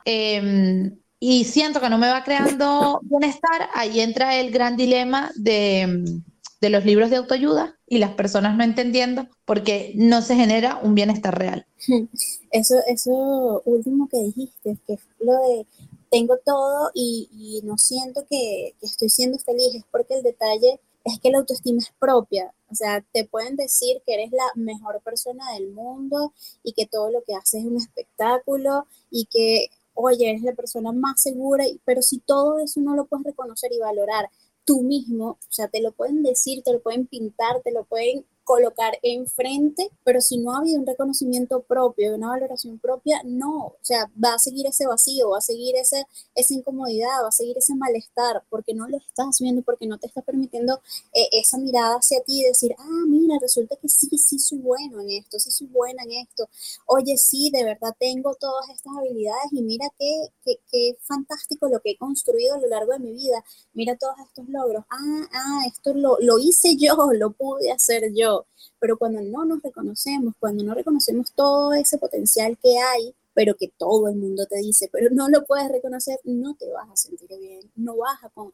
Y 1.19 1.45
siento 1.45 1.81
que 1.81 1.89
no 1.89 1.97
me 1.97 2.09
va 2.09 2.23
creando 2.23 2.99
bienestar, 3.03 3.69
ahí 3.73 4.01
entra 4.01 4.35
el 4.35 4.51
gran 4.51 4.77
dilema 4.77 5.31
de, 5.35 6.21
de, 6.61 6.69
los 6.69 6.85
libros 6.85 7.09
de 7.09 7.15
autoayuda 7.15 7.75
y 7.87 7.97
las 7.97 8.11
personas 8.11 8.55
no 8.55 8.63
entendiendo 8.63 9.27
porque 9.45 9.93
no 9.95 10.21
se 10.21 10.35
genera 10.35 10.79
un 10.83 10.93
bienestar 10.93 11.37
real. 11.37 11.65
Eso, 12.51 12.75
eso 12.87 13.61
último 13.65 14.07
que 14.07 14.17
dijiste, 14.19 14.77
que 14.87 14.97
lo 15.19 15.33
de 15.33 15.67
tengo 16.09 16.37
todo 16.45 16.89
y, 16.93 17.61
no 17.63 17.77
siento 17.77 18.25
que, 18.29 18.73
que, 18.79 18.85
estoy 18.85 19.09
siendo 19.09 19.37
feliz, 19.39 19.75
es 19.75 19.83
porque 19.91 20.15
el 20.15 20.23
detalle 20.23 20.79
es 21.03 21.19
que 21.19 21.31
la 21.31 21.39
autoestima 21.39 21.79
es 21.79 21.91
propia. 21.99 22.53
O 22.69 22.75
sea, 22.75 23.03
te 23.13 23.25
pueden 23.25 23.55
decir 23.55 24.01
que 24.05 24.13
eres 24.13 24.31
la 24.31 24.45
mejor 24.55 25.01
persona 25.01 25.53
del 25.53 25.69
mundo 25.69 26.33
y 26.63 26.73
que 26.73 26.85
todo 26.85 27.11
lo 27.11 27.23
que 27.23 27.33
haces 27.33 27.61
es 27.61 27.65
un 27.65 27.77
espectáculo 27.77 28.85
y 29.09 29.25
que, 29.25 29.67
oye, 29.97 30.29
eres 30.29 30.43
la 30.43 30.53
persona 30.53 30.91
más 30.91 31.21
segura, 31.21 31.65
pero 31.85 32.01
si 32.01 32.19
todo 32.19 32.59
eso 32.59 32.79
no 32.81 32.95
lo 32.95 33.05
puedes 33.05 33.25
reconocer 33.25 33.71
y 33.73 33.79
valorar 33.79 34.29
tú 34.63 34.81
mismo, 34.83 35.29
o 35.31 35.37
sea, 35.49 35.67
te 35.67 35.81
lo 35.81 35.91
pueden 35.91 36.23
decir, 36.23 36.63
te 36.63 36.73
lo 36.73 36.81
pueden 36.81 37.07
pintar, 37.07 37.61
te 37.63 37.71
lo 37.71 37.85
pueden 37.85 38.25
colocar 38.47 38.97
enfrente, 39.03 39.91
pero 40.05 40.21
si 40.21 40.37
no 40.37 40.53
ha 40.53 40.59
habido 40.59 40.79
un 40.79 40.87
reconocimiento 40.87 41.63
propio, 41.63 42.15
una 42.15 42.29
valoración 42.29 42.79
propia, 42.79 43.21
no, 43.25 43.57
o 43.57 43.77
sea, 43.81 44.09
va 44.23 44.35
a 44.35 44.39
seguir 44.39 44.65
ese 44.65 44.87
vacío, 44.87 45.31
va 45.31 45.39
a 45.39 45.41
seguir 45.41 45.75
ese, 45.75 46.07
esa 46.33 46.53
incomodidad, 46.53 47.23
va 47.25 47.27
a 47.27 47.31
seguir 47.33 47.57
ese 47.57 47.75
malestar, 47.75 48.41
porque 48.49 48.73
no 48.73 48.87
lo 48.87 48.99
estás 48.99 49.41
viendo, 49.41 49.63
porque 49.63 49.85
no 49.85 49.97
te 49.97 50.07
estás 50.07 50.23
permitiendo 50.23 50.79
eh, 51.13 51.27
esa 51.33 51.57
mirada 51.57 51.97
hacia 51.97 52.23
ti 52.23 52.39
y 52.39 52.43
decir, 52.43 52.73
ah, 52.79 53.03
mira, 53.09 53.35
resulta 53.41 53.75
que 53.75 53.89
sí, 53.89 54.07
sí 54.17 54.39
soy 54.39 54.59
bueno 54.59 55.01
en 55.01 55.09
esto, 55.11 55.39
sí 55.39 55.51
soy 55.51 55.67
buena 55.67 56.03
en 56.03 56.11
esto, 56.13 56.47
oye, 56.85 57.17
sí, 57.17 57.49
de 57.51 57.65
verdad 57.65 57.93
tengo 57.99 58.33
todas 58.35 58.69
estas 58.69 58.93
habilidades 58.97 59.51
y 59.51 59.61
mira 59.61 59.89
qué, 59.99 60.29
qué, 60.45 60.57
qué 60.71 60.97
fantástico 61.01 61.67
lo 61.67 61.81
que 61.81 61.91
he 61.91 61.97
construido 61.97 62.55
a 62.55 62.59
lo 62.59 62.67
largo 62.69 62.93
de 62.93 62.99
mi 62.99 63.11
vida, 63.11 63.43
mira 63.73 63.97
todos 63.97 64.15
estos 64.25 64.47
logros, 64.47 64.85
ah, 64.89 65.27
ah, 65.33 65.61
esto 65.67 65.93
lo, 65.93 66.17
lo 66.21 66.39
hice 66.39 66.77
yo, 66.77 66.95
lo 67.11 67.31
pude 67.31 67.73
hacer 67.73 68.13
yo 68.13 68.36
pero 68.79 68.97
cuando 68.97 69.21
no 69.21 69.45
nos 69.45 69.61
reconocemos, 69.61 70.33
cuando 70.39 70.63
no 70.63 70.73
reconocemos 70.73 71.31
todo 71.33 71.73
ese 71.73 71.97
potencial 71.97 72.57
que 72.61 72.77
hay, 72.77 73.13
pero 73.33 73.55
que 73.55 73.67
todo 73.77 74.07
el 74.07 74.15
mundo 74.15 74.45
te 74.47 74.57
dice, 74.57 74.89
pero 74.91 75.09
no 75.11 75.29
lo 75.29 75.45
puedes 75.45 75.69
reconocer, 75.69 76.19
no 76.23 76.55
te 76.55 76.69
vas 76.71 76.89
a 76.89 76.95
sentir 76.95 77.29
bien, 77.39 77.71
no 77.75 77.95
vas 77.97 78.23
a, 78.23 78.29
con, 78.29 78.51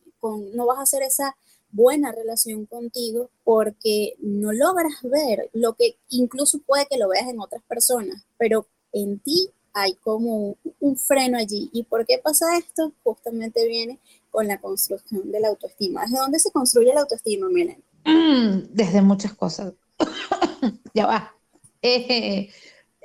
no 0.55 0.65
vas 0.65 0.79
a 0.79 0.83
hacer 0.83 1.03
esa 1.03 1.35
buena 1.71 2.11
relación 2.11 2.65
contigo 2.65 3.29
porque 3.43 4.15
no 4.19 4.51
logras 4.51 4.93
ver 5.03 5.49
lo 5.53 5.73
que 5.73 5.95
incluso 6.09 6.59
puede 6.59 6.85
que 6.87 6.97
lo 6.97 7.09
veas 7.09 7.27
en 7.29 7.39
otras 7.39 7.63
personas, 7.63 8.25
pero 8.37 8.67
en 8.91 9.19
ti 9.19 9.49
hay 9.73 9.95
como 9.95 10.57
un 10.79 10.97
freno 10.97 11.37
allí. 11.37 11.69
¿Y 11.73 11.83
por 11.83 12.05
qué 12.05 12.19
pasa 12.19 12.57
esto? 12.57 12.93
Justamente 13.03 13.67
viene 13.67 13.99
con 14.31 14.47
la 14.47 14.59
construcción 14.59 15.31
de 15.31 15.39
la 15.39 15.47
autoestima. 15.47 16.01
¿Desde 16.01 16.17
dónde 16.17 16.39
se 16.39 16.51
construye 16.51 16.93
la 16.93 17.01
autoestima, 17.01 17.49
Miren? 17.49 17.83
Desde 18.69 19.01
muchas 19.01 19.33
cosas. 19.33 19.73
ya 20.93 21.05
va. 21.05 21.35
Eh, 21.81 22.49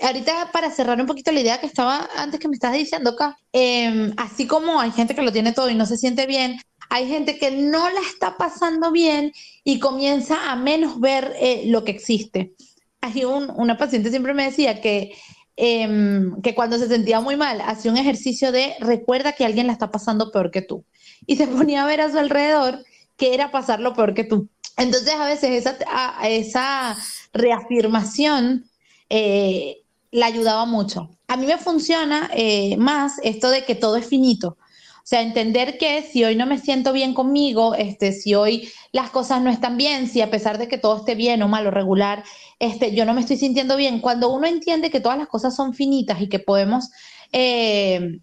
ahorita 0.00 0.50
para 0.52 0.70
cerrar 0.70 1.00
un 1.00 1.06
poquito 1.06 1.32
la 1.32 1.40
idea 1.40 1.60
que 1.60 1.66
estaba 1.66 2.08
antes 2.16 2.38
que 2.40 2.48
me 2.48 2.54
estás 2.54 2.72
diciendo 2.72 3.10
acá, 3.10 3.38
em, 3.52 4.12
así 4.16 4.46
como 4.46 4.80
hay 4.80 4.92
gente 4.92 5.14
que 5.14 5.22
lo 5.22 5.32
tiene 5.32 5.52
todo 5.52 5.68
y 5.68 5.74
no 5.74 5.86
se 5.86 5.96
siente 5.96 6.26
bien, 6.26 6.60
hay 6.90 7.08
gente 7.08 7.38
que 7.38 7.50
no 7.50 7.88
la 7.90 8.00
está 8.00 8.36
pasando 8.36 8.90
bien 8.92 9.32
y 9.64 9.78
comienza 9.78 10.50
a 10.50 10.56
menos 10.56 11.00
ver 11.00 11.34
eh, 11.40 11.64
lo 11.66 11.84
que 11.84 11.92
existe. 11.92 12.54
Hay 13.00 13.24
un, 13.24 13.50
una 13.56 13.76
paciente 13.76 14.10
siempre 14.10 14.34
me 14.34 14.44
decía 14.44 14.80
que, 14.80 15.12
em, 15.56 16.40
que 16.42 16.54
cuando 16.54 16.78
se 16.78 16.88
sentía 16.88 17.20
muy 17.20 17.36
mal 17.36 17.60
hacía 17.60 17.90
un 17.90 17.98
ejercicio 17.98 18.52
de 18.52 18.74
recuerda 18.80 19.32
que 19.32 19.44
alguien 19.44 19.66
la 19.66 19.72
está 19.72 19.90
pasando 19.90 20.30
peor 20.30 20.50
que 20.50 20.62
tú 20.62 20.84
y 21.26 21.36
se 21.36 21.46
ponía 21.48 21.84
a 21.84 21.86
ver 21.86 22.00
a 22.00 22.10
su 22.10 22.18
alrededor 22.18 22.84
que 23.16 23.34
era 23.34 23.50
pasarlo 23.50 23.94
peor 23.94 24.14
que 24.14 24.24
tú. 24.24 24.48
Entonces 24.78 25.12
a 25.14 25.26
veces 25.26 25.66
esa, 26.22 26.96
reafirmación 27.32 28.64
eh, 29.10 29.82
la 30.10 30.26
ayudaba 30.26 30.64
mucho. 30.64 31.10
A 31.26 31.36
mí 31.36 31.46
me 31.46 31.58
funciona 31.58 32.30
eh, 32.32 32.76
más 32.78 33.18
esto 33.22 33.50
de 33.50 33.64
que 33.64 33.74
todo 33.74 33.96
es 33.96 34.06
finito. 34.06 34.56
O 35.08 35.10
sea, 35.10 35.22
entender 35.22 35.78
que 35.78 36.02
si 36.02 36.22
hoy 36.24 36.36
no 36.36 36.46
me 36.46 36.58
siento 36.58 36.92
bien 36.92 37.14
conmigo, 37.14 37.74
este, 37.74 38.12
si 38.12 38.34
hoy 38.34 38.70
las 38.92 39.10
cosas 39.10 39.40
no 39.42 39.50
están 39.50 39.76
bien, 39.76 40.06
si 40.06 40.20
a 40.20 40.30
pesar 40.30 40.58
de 40.58 40.68
que 40.68 40.78
todo 40.78 40.98
esté 40.98 41.14
bien 41.14 41.42
o 41.42 41.48
mal 41.48 41.66
o 41.66 41.70
regular, 41.70 42.22
este, 42.58 42.94
yo 42.94 43.04
no 43.04 43.14
me 43.14 43.22
estoy 43.22 43.38
sintiendo 43.38 43.76
bien, 43.76 44.00
cuando 44.00 44.30
uno 44.30 44.46
entiende 44.46 44.90
que 44.90 45.00
todas 45.00 45.18
las 45.18 45.28
cosas 45.28 45.56
son 45.56 45.72
finitas 45.74 46.20
y 46.20 46.28
que 46.28 46.38
podemos 46.38 46.90
eh, 47.32 48.20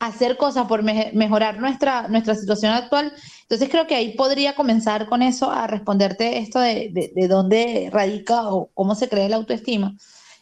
hacer 0.00 0.38
cosas 0.38 0.66
por 0.66 0.82
mejorar 0.82 1.60
nuestra, 1.60 2.08
nuestra 2.08 2.34
situación 2.34 2.72
actual. 2.72 3.12
Entonces 3.42 3.68
creo 3.68 3.86
que 3.86 3.94
ahí 3.94 4.14
podría 4.14 4.54
comenzar 4.54 5.06
con 5.06 5.22
eso 5.22 5.50
a 5.50 5.66
responderte 5.66 6.38
esto 6.38 6.58
de, 6.58 7.12
de, 7.14 7.28
dónde 7.28 7.90
radica 7.92 8.48
o 8.48 8.70
cómo 8.72 8.94
se 8.94 9.10
crea 9.10 9.28
la 9.28 9.36
autoestima. 9.36 9.94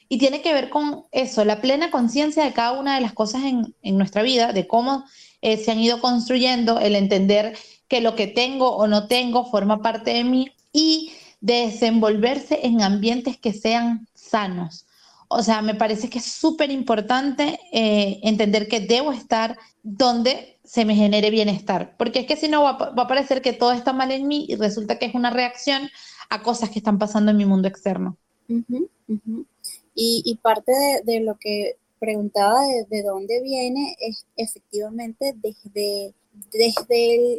Y 0.08 0.18
tiene 0.18 0.42
que 0.42 0.54
ver 0.54 0.70
con 0.70 1.04
eso, 1.10 1.44
la 1.44 1.60
plena 1.60 1.90
conciencia 1.90 2.44
de 2.44 2.52
cada 2.52 2.78
una 2.78 2.94
de 2.94 3.00
las 3.00 3.12
cosas 3.12 3.42
en, 3.42 3.74
en 3.82 3.98
nuestra 3.98 4.22
vida, 4.22 4.52
de 4.52 4.68
cómo 4.68 5.04
eh, 5.42 5.56
se 5.56 5.72
han 5.72 5.80
ido 5.80 6.00
construyendo, 6.00 6.78
el 6.78 6.94
entender 6.94 7.58
que 7.88 8.00
lo 8.00 8.14
que 8.14 8.28
tengo 8.28 8.76
o 8.76 8.86
no 8.86 9.08
tengo 9.08 9.44
forma 9.50 9.82
parte 9.82 10.12
de 10.12 10.24
mí 10.24 10.52
y 10.72 11.12
desenvolverse 11.40 12.60
en 12.62 12.82
ambientes 12.82 13.36
que 13.36 13.52
sean 13.52 14.06
sanos 14.14 14.88
o 15.28 15.42
sea, 15.42 15.60
me 15.62 15.74
parece 15.74 16.08
que 16.08 16.18
es 16.18 16.24
súper 16.24 16.70
importante 16.70 17.60
eh, 17.72 18.18
entender 18.22 18.66
que 18.66 18.80
debo 18.80 19.12
estar 19.12 19.58
donde 19.82 20.58
se 20.64 20.84
me 20.84 20.94
genere 20.94 21.30
bienestar, 21.30 21.94
porque 21.96 22.20
es 22.20 22.26
que 22.26 22.36
si 22.36 22.48
no 22.48 22.62
va, 22.62 22.70
a 22.70 23.08
parecer 23.08 23.40
que 23.40 23.52
todo 23.52 23.72
está 23.72 23.92
mal 23.92 24.10
en 24.10 24.26
mí 24.26 24.46
y 24.48 24.56
resulta 24.56 24.98
que 24.98 25.06
es 25.06 25.14
una 25.14 25.30
reacción 25.30 25.88
a 26.30 26.42
cosas 26.42 26.70
que 26.70 26.78
están 26.78 26.98
pasando 26.98 27.30
en 27.30 27.36
mi 27.36 27.44
mundo 27.44 27.68
externo. 27.68 28.16
Y, 29.94 30.38
parte 30.42 30.72
de, 31.04 31.20
lo 31.20 31.36
que 31.38 31.76
preguntaba 31.98 32.60
de, 32.88 33.02
dónde 33.02 33.42
viene 33.42 33.96
es 34.00 34.24
efectivamente 34.36 35.34
desde, 35.36 36.14
desde 36.52 37.38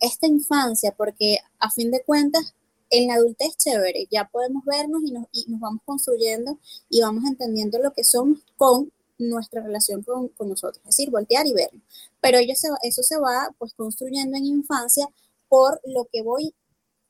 esta 0.00 0.26
infancia, 0.26 0.94
porque 0.96 1.38
a 1.58 1.70
fin 1.70 1.90
de 1.90 2.02
cuentas 2.02 2.54
en 2.90 3.08
la 3.08 3.14
adultez 3.14 3.56
chévere, 3.56 4.06
ya 4.10 4.28
podemos 4.28 4.64
vernos 4.64 5.02
y 5.04 5.12
nos, 5.12 5.26
y 5.32 5.46
nos 5.48 5.60
vamos 5.60 5.82
construyendo 5.84 6.58
y 6.88 7.02
vamos 7.02 7.24
entendiendo 7.24 7.78
lo 7.78 7.92
que 7.92 8.04
somos 8.04 8.38
con 8.56 8.92
nuestra 9.18 9.62
relación 9.62 10.02
con, 10.02 10.28
con 10.28 10.48
nosotros, 10.48 10.78
es 10.78 10.96
decir, 10.96 11.10
voltear 11.10 11.46
y 11.46 11.52
vernos. 11.52 11.82
Pero 12.20 12.38
ello 12.38 12.54
se, 12.56 12.68
eso 12.82 13.02
se 13.02 13.18
va 13.18 13.54
pues 13.58 13.74
construyendo 13.74 14.36
en 14.36 14.44
infancia 14.46 15.08
por 15.48 15.80
lo 15.84 16.06
que 16.12 16.22
voy 16.22 16.54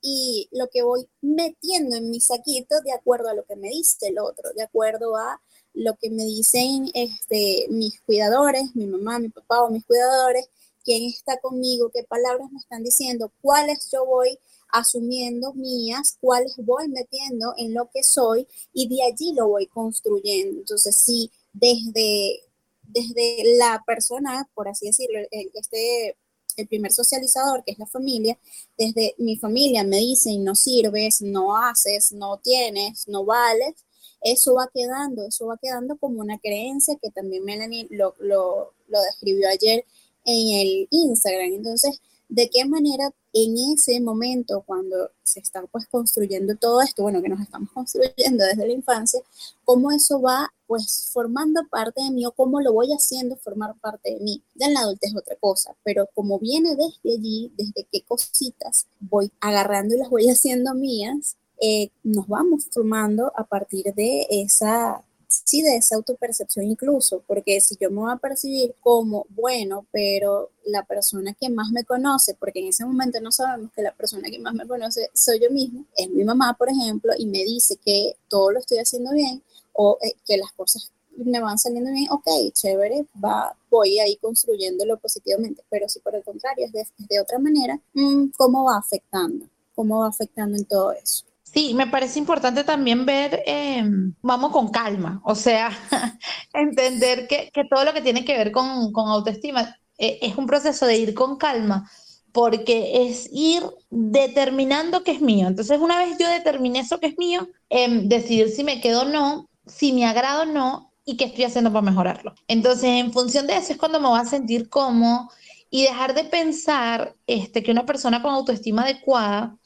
y 0.02 0.48
lo 0.52 0.68
que 0.68 0.82
voy 0.82 1.08
metiendo 1.22 1.96
en 1.96 2.10
mi 2.10 2.20
saquito 2.20 2.80
de 2.82 2.92
acuerdo 2.92 3.30
a 3.30 3.34
lo 3.34 3.44
que 3.44 3.56
me 3.56 3.68
dice 3.68 4.08
el 4.08 4.18
otro, 4.18 4.50
de 4.54 4.62
acuerdo 4.62 5.16
a 5.16 5.40
lo 5.72 5.94
que 5.96 6.10
me 6.10 6.24
dicen 6.24 6.90
este, 6.92 7.66
mis 7.70 8.00
cuidadores, 8.02 8.76
mi 8.76 8.86
mamá, 8.86 9.18
mi 9.18 9.30
papá 9.30 9.62
o 9.62 9.70
mis 9.70 9.84
cuidadores, 9.86 10.48
quién 10.84 11.04
está 11.04 11.38
conmigo, 11.38 11.90
qué 11.92 12.04
palabras 12.04 12.52
me 12.52 12.58
están 12.58 12.84
diciendo, 12.84 13.32
cuáles 13.40 13.90
yo 13.90 14.04
voy 14.04 14.38
asumiendo 14.72 15.52
mías, 15.54 16.16
cuáles 16.20 16.54
voy 16.58 16.88
metiendo 16.88 17.54
en 17.56 17.74
lo 17.74 17.90
que 17.92 18.02
soy 18.02 18.46
y 18.72 18.88
de 18.88 19.02
allí 19.02 19.32
lo 19.34 19.48
voy 19.48 19.66
construyendo. 19.66 20.60
Entonces, 20.60 20.96
sí, 20.96 21.30
desde, 21.52 22.40
desde 22.82 23.56
la 23.58 23.82
persona, 23.86 24.48
por 24.54 24.68
así 24.68 24.86
decirlo, 24.86 25.20
este, 25.30 26.16
el 26.56 26.68
primer 26.68 26.92
socializador, 26.92 27.64
que 27.64 27.72
es 27.72 27.78
la 27.78 27.86
familia, 27.86 28.38
desde 28.78 29.14
mi 29.18 29.36
familia 29.36 29.84
me 29.84 29.98
dicen, 29.98 30.44
no 30.44 30.54
sirves, 30.54 31.22
no 31.22 31.56
haces, 31.56 32.12
no 32.12 32.38
tienes, 32.38 33.08
no 33.08 33.24
vales, 33.24 33.74
eso 34.20 34.54
va 34.54 34.70
quedando, 34.72 35.26
eso 35.26 35.46
va 35.46 35.58
quedando 35.60 35.96
como 35.98 36.20
una 36.20 36.38
creencia 36.38 36.96
que 37.00 37.10
también 37.10 37.44
Melanie 37.44 37.86
lo, 37.90 38.14
lo, 38.18 38.72
lo 38.88 39.02
describió 39.02 39.48
ayer 39.48 39.84
en 40.24 40.60
el 40.60 40.88
Instagram. 40.90 41.52
Entonces, 41.52 42.00
¿de 42.28 42.48
qué 42.48 42.64
manera 42.64 43.12
en 43.34 43.56
ese 43.74 44.00
momento, 44.00 44.62
cuando 44.64 45.10
se 45.24 45.40
está 45.40 45.66
pues 45.66 45.88
construyendo 45.88 46.54
todo 46.54 46.80
esto, 46.80 47.02
bueno, 47.02 47.20
que 47.20 47.28
nos 47.28 47.40
estamos 47.40 47.68
construyendo 47.72 48.44
desde 48.44 48.64
la 48.64 48.72
infancia, 48.72 49.20
cómo 49.64 49.90
eso 49.90 50.22
va 50.22 50.52
pues 50.68 51.10
formando 51.12 51.62
parte 51.68 52.00
de 52.02 52.12
mí 52.12 52.24
o 52.26 52.32
cómo 52.32 52.60
lo 52.60 52.72
voy 52.72 52.92
haciendo 52.92 53.36
formar 53.36 53.74
parte 53.80 54.12
de 54.12 54.20
mí. 54.20 54.42
Ya 54.54 54.68
en 54.68 54.74
la 54.74 54.80
adultez 54.80 55.10
es 55.10 55.16
otra 55.16 55.36
cosa, 55.40 55.74
pero 55.82 56.08
como 56.14 56.38
viene 56.38 56.76
desde 56.76 57.18
allí, 57.18 57.52
desde 57.56 57.88
qué 57.90 58.02
cositas 58.06 58.86
voy 59.00 59.32
agarrando 59.40 59.96
y 59.96 59.98
las 59.98 60.10
voy 60.10 60.28
haciendo 60.30 60.72
mías, 60.74 61.36
eh, 61.60 61.90
nos 62.04 62.28
vamos 62.28 62.68
formando 62.70 63.32
a 63.36 63.44
partir 63.44 63.92
de 63.94 64.28
esa 64.30 65.04
sí 65.44 65.62
de 65.62 65.76
esa 65.76 65.96
autopercepción 65.96 66.66
incluso, 66.66 67.22
porque 67.26 67.60
si 67.60 67.76
yo 67.78 67.90
me 67.90 68.00
voy 68.00 68.12
a 68.12 68.16
percibir 68.16 68.74
como 68.80 69.26
bueno, 69.30 69.86
pero 69.92 70.50
la 70.64 70.84
persona 70.84 71.34
que 71.38 71.50
más 71.50 71.70
me 71.70 71.84
conoce, 71.84 72.34
porque 72.34 72.60
en 72.60 72.68
ese 72.68 72.84
momento 72.84 73.20
no 73.20 73.30
sabemos 73.30 73.70
que 73.72 73.82
la 73.82 73.94
persona 73.94 74.28
que 74.30 74.38
más 74.38 74.54
me 74.54 74.66
conoce 74.66 75.10
soy 75.14 75.40
yo 75.40 75.50
mismo, 75.50 75.84
es 75.96 76.10
mi 76.10 76.24
mamá, 76.24 76.56
por 76.58 76.70
ejemplo, 76.70 77.12
y 77.16 77.26
me 77.26 77.44
dice 77.44 77.76
que 77.76 78.16
todo 78.28 78.50
lo 78.50 78.58
estoy 78.58 78.78
haciendo 78.78 79.12
bien 79.12 79.42
o 79.74 79.98
eh, 80.02 80.14
que 80.26 80.36
las 80.38 80.52
cosas 80.52 80.90
me 81.16 81.40
van 81.40 81.58
saliendo 81.58 81.92
bien, 81.92 82.10
ok, 82.10 82.26
chévere, 82.52 83.06
va, 83.22 83.56
voy 83.70 83.98
ahí 83.98 84.16
construyéndolo 84.16 84.98
positivamente, 84.98 85.62
pero 85.70 85.88
si 85.88 86.00
por 86.00 86.14
el 86.14 86.24
contrario 86.24 86.66
es 86.72 86.92
de, 87.08 87.20
otra 87.20 87.38
manera, 87.38 87.78
mm, 87.92 88.30
¿cómo 88.36 88.64
va 88.64 88.78
afectando? 88.78 89.46
¿Cómo 89.74 90.00
va 90.00 90.08
afectando 90.08 90.56
en 90.56 90.64
todo 90.64 90.92
eso? 90.92 91.24
Sí, 91.54 91.72
me 91.72 91.86
parece 91.86 92.18
importante 92.18 92.64
también 92.64 93.06
ver, 93.06 93.44
em, 93.46 94.12
vamos 94.22 94.50
con 94.50 94.70
calma, 94.70 95.20
o 95.24 95.36
sea, 95.36 95.70
entender 96.52 97.28
que, 97.28 97.50
todo 97.70 97.84
lo 97.84 97.92
que 97.94 98.02
tiene 98.02 98.24
que 98.24 98.36
ver 98.36 98.50
con, 98.50 98.92
autoestima 98.96 99.76
eh, 99.96 100.18
es 100.20 100.36
un 100.36 100.46
proceso 100.46 100.84
de 100.84 100.96
ir 100.96 101.14
con 101.14 101.36
calma, 101.36 101.88
porque 102.32 103.06
es 103.06 103.28
ir 103.32 103.62
determinando 103.90 105.04
qué 105.04 105.12
es 105.12 105.20
mío. 105.20 105.46
Entonces, 105.46 105.78
una 105.78 105.98
vez 105.98 106.18
yo 106.18 106.28
determiné 106.28 106.80
eso 106.80 106.98
que 106.98 107.06
es 107.06 107.18
mío, 107.18 107.48
em, 107.68 108.08
decidir 108.08 108.50
si 108.50 108.64
me 108.64 108.80
quedo 108.80 109.02
o 109.02 109.04
no, 109.04 109.48
si 109.66 109.92
me 109.92 110.06
agrado 110.06 110.42
o 110.42 110.46
no 110.46 110.92
y 111.04 111.16
qué 111.16 111.26
estoy 111.26 111.44
haciendo 111.44 111.72
para 111.72 111.82
mejorarlo. 111.82 112.34
Entonces, 112.48 112.84
en 112.84 113.12
función 113.12 113.46
de 113.46 113.56
eso 113.58 113.72
es 113.72 113.78
cuando 113.78 114.00
me 114.00 114.08
voy 114.08 114.18
a 114.20 114.24
sentir 114.24 114.68
cómodo 114.68 115.30
y 115.70 115.84
dejar 115.84 116.14
de 116.14 116.24
pensar 116.24 117.14
este, 117.28 117.62
que 117.62 117.70
una 117.70 117.86
persona 117.86 118.22
con 118.22 118.32
autoestima 118.34 118.82
adecuada 118.82 119.56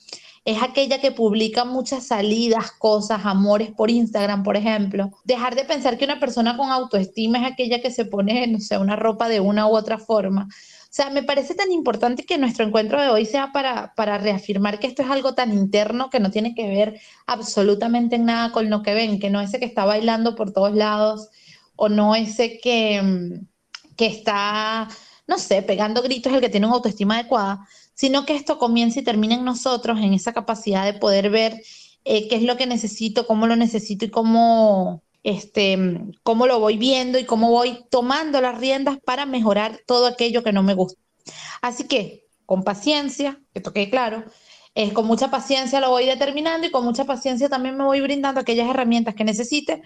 es 0.49 0.63
aquella 0.63 0.99
que 0.99 1.13
publica 1.13 1.67
muchas 1.67 2.07
salidas, 2.07 2.73
cosas, 2.73 3.21
amores 3.25 3.71
por 3.71 3.91
Instagram, 3.91 4.43
por 4.43 4.57
ejemplo. 4.57 5.11
Dejar 5.25 5.55
de 5.55 5.65
pensar 5.65 5.99
que 5.99 6.07
una 6.07 6.21
persona 6.21 6.57
con 6.57 6.71
autoestima 6.71 7.39
es 7.39 7.53
aquella 7.53 7.83
que 7.83 7.91
se 7.91 8.07
pone, 8.07 8.47
no 8.47 8.59
sé, 8.59 8.79
una 8.79 8.97
ropa 8.97 9.29
de 9.29 9.41
una 9.41 9.67
u 9.67 9.77
otra 9.77 9.99
forma. 9.99 10.45
O 10.45 10.89
sea, 10.89 11.11
me 11.11 11.23
parece 11.23 11.55
tan 11.55 11.71
importante 11.71 12.25
que 12.25 12.39
nuestro 12.39 12.65
encuentro 12.65 12.99
de 12.99 13.09
hoy 13.09 13.27
sea 13.27 13.53
para, 13.53 13.93
para 13.95 14.17
reafirmar 14.17 14.79
que 14.79 14.87
esto 14.87 15.03
es 15.03 15.11
algo 15.11 15.35
tan 15.35 15.53
interno 15.53 16.09
que 16.09 16.19
no 16.19 16.31
tiene 16.31 16.55
que 16.55 16.67
ver 16.67 16.99
absolutamente 17.27 18.17
en 18.17 18.25
nada 18.25 18.51
con 18.51 18.71
lo 18.71 18.83
que 18.83 18.95
ven, 18.95 19.21
que 19.21 19.29
no 19.29 19.43
ese 19.43 19.59
que 19.59 19.67
está 19.67 19.85
bailando 19.85 20.35
por 20.35 20.55
todos 20.55 20.75
lados 20.75 21.29
o 21.77 21.91
no 21.91 22.15
ese 22.15 22.59
que, 22.59 23.03
mm, 23.03 23.47
que 23.97 24.07
está, 24.07 24.89
no 25.27 25.37
sé, 25.37 25.61
pegando 25.61 26.01
gritos 26.01 26.33
el 26.33 26.41
que 26.41 26.49
tiene 26.49 26.67
una 26.67 26.77
autoestima 26.77 27.17
adecuada, 27.17 27.69
sino 27.99 28.25
que 28.25 28.37
esto 28.37 28.59
comience 28.59 29.01
y 29.01 29.03
termine 29.03 29.35
en 29.35 29.45
nosotros, 29.45 29.99
en 29.99 30.15
esa 30.15 30.33
capacidad 30.33 30.85
de 30.85 30.97
poder 30.97 31.31
ver 31.31 31.61
eh, 32.05 32.29
qué 32.29 32.37
es 32.37 32.45
lo 32.45 32.57
que 32.57 32.65
necesito, 32.65 33.27
cómo 33.27 33.49
lo 33.49 33.57
necesito 33.57 34.05
y 34.05 34.11
cómo, 34.11 35.03
este, 35.25 35.77
cómo 36.23 36.47
lo 36.47 36.61
voy 36.61 36.77
viendo 36.77 37.19
y 37.19 37.25
cómo 37.25 37.51
voy 37.51 37.85
tomando 37.91 38.41
las 38.41 38.57
riendas 38.57 38.99
para 39.05 39.27
mejorar 39.27 39.81
todo 39.85 40.07
aquello 40.07 40.45
que 40.45 40.53
no 40.53 40.63
me 40.63 40.75
gusta. 40.75 41.01
Así 41.61 41.89
que, 41.89 42.25
con 42.47 42.63
paciencia, 42.63 43.41
que 43.53 43.61
toque 43.61 43.91
claro, 43.91 44.23
es 44.77 44.93
con 44.93 45.05
mucha 45.05 45.29
paciencia 45.29 45.81
lo 45.81 45.91
voy 45.91 46.07
determinando 46.07 46.69
y 46.69 46.71
con 46.71 46.85
mucha 46.85 47.05
paciencia 47.05 47.49
también 47.49 47.77
me 47.77 47.83
voy 47.83 48.01
brindando 48.01 48.41
aquellas 48.41 48.71
herramientas 48.71 49.17
que 49.17 49.25
necesite 49.25 49.83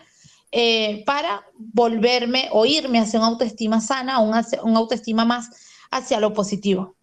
eh, 0.50 1.02
para 1.06 1.46
volverme 1.56 2.50
o 2.52 2.66
irme 2.66 2.98
hacia 2.98 3.20
una 3.20 3.28
autoestima 3.28 3.80
sana, 3.80 4.18
una, 4.18 4.46
una 4.64 4.80
autoestima 4.80 5.24
más 5.24 5.48
hacia 5.90 6.20
lo 6.20 6.34
positivo. 6.34 6.94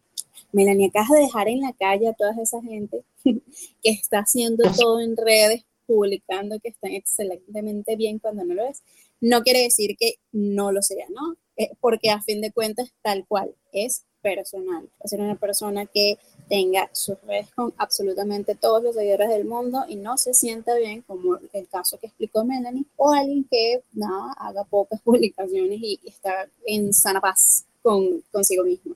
Melanie, 0.52 0.88
acabas 0.88 1.10
de 1.10 1.20
dejar 1.20 1.48
en 1.48 1.62
la 1.62 1.74
calle 1.74 2.08
a 2.08 2.14
toda 2.14 2.34
esa 2.42 2.62
gente 2.62 3.04
que 3.24 3.42
está 3.84 4.20
haciendo 4.20 4.64
todo 4.78 5.00
en 5.00 5.16
redes, 5.16 5.64
publicando 5.86 6.60
que 6.60 6.70
están 6.70 6.92
excelentemente 6.92 7.96
bien 7.96 8.20
cuando 8.20 8.46
no 8.46 8.54
lo 8.54 8.66
es. 8.66 8.84
No 9.22 9.42
quiere 9.42 9.64
decir 9.64 9.98
que 9.98 10.16
no 10.32 10.72
lo 10.72 10.82
sea, 10.82 11.06
¿no? 11.10 11.36
Eh, 11.58 11.72
porque 11.82 12.10
a 12.10 12.22
fin 12.22 12.42
de 12.42 12.52
cuentas, 12.52 12.94
tal 13.02 13.26
cual, 13.28 13.54
es 13.74 14.06
personal. 14.22 14.90
Es 15.04 15.12
ser 15.12 15.22
una 15.22 15.36
persona 15.36 15.86
que 15.86 16.18
tenga 16.48 16.90
sus 16.94 17.20
redes 17.22 17.52
con 17.54 17.74
absolutamente 17.78 18.56
todos 18.56 18.84
los 18.84 18.96
seguidores 18.96 19.30
del 19.30 19.46
mundo 19.46 19.84
y 19.88 19.96
no 19.96 20.18
se 20.18 20.34
sienta 20.34 20.76
bien, 20.76 21.02
como 21.04 21.38
el 21.54 21.68
caso 21.68 21.98
que 22.00 22.08
explicó 22.08 22.44
Melanie, 22.44 22.86
o 22.96 23.12
alguien 23.12 23.46
que 23.50 23.82
nada, 23.94 24.34
haga 24.38 24.64
pocas 24.64 25.02
publicaciones 25.04 25.80
y, 25.82 26.00
está 26.06 26.48
en 26.66 26.94
sana 26.94 27.22
paz 27.22 27.66
con, 27.82 28.22
consigo 28.32 28.64
mismo. 28.64 28.96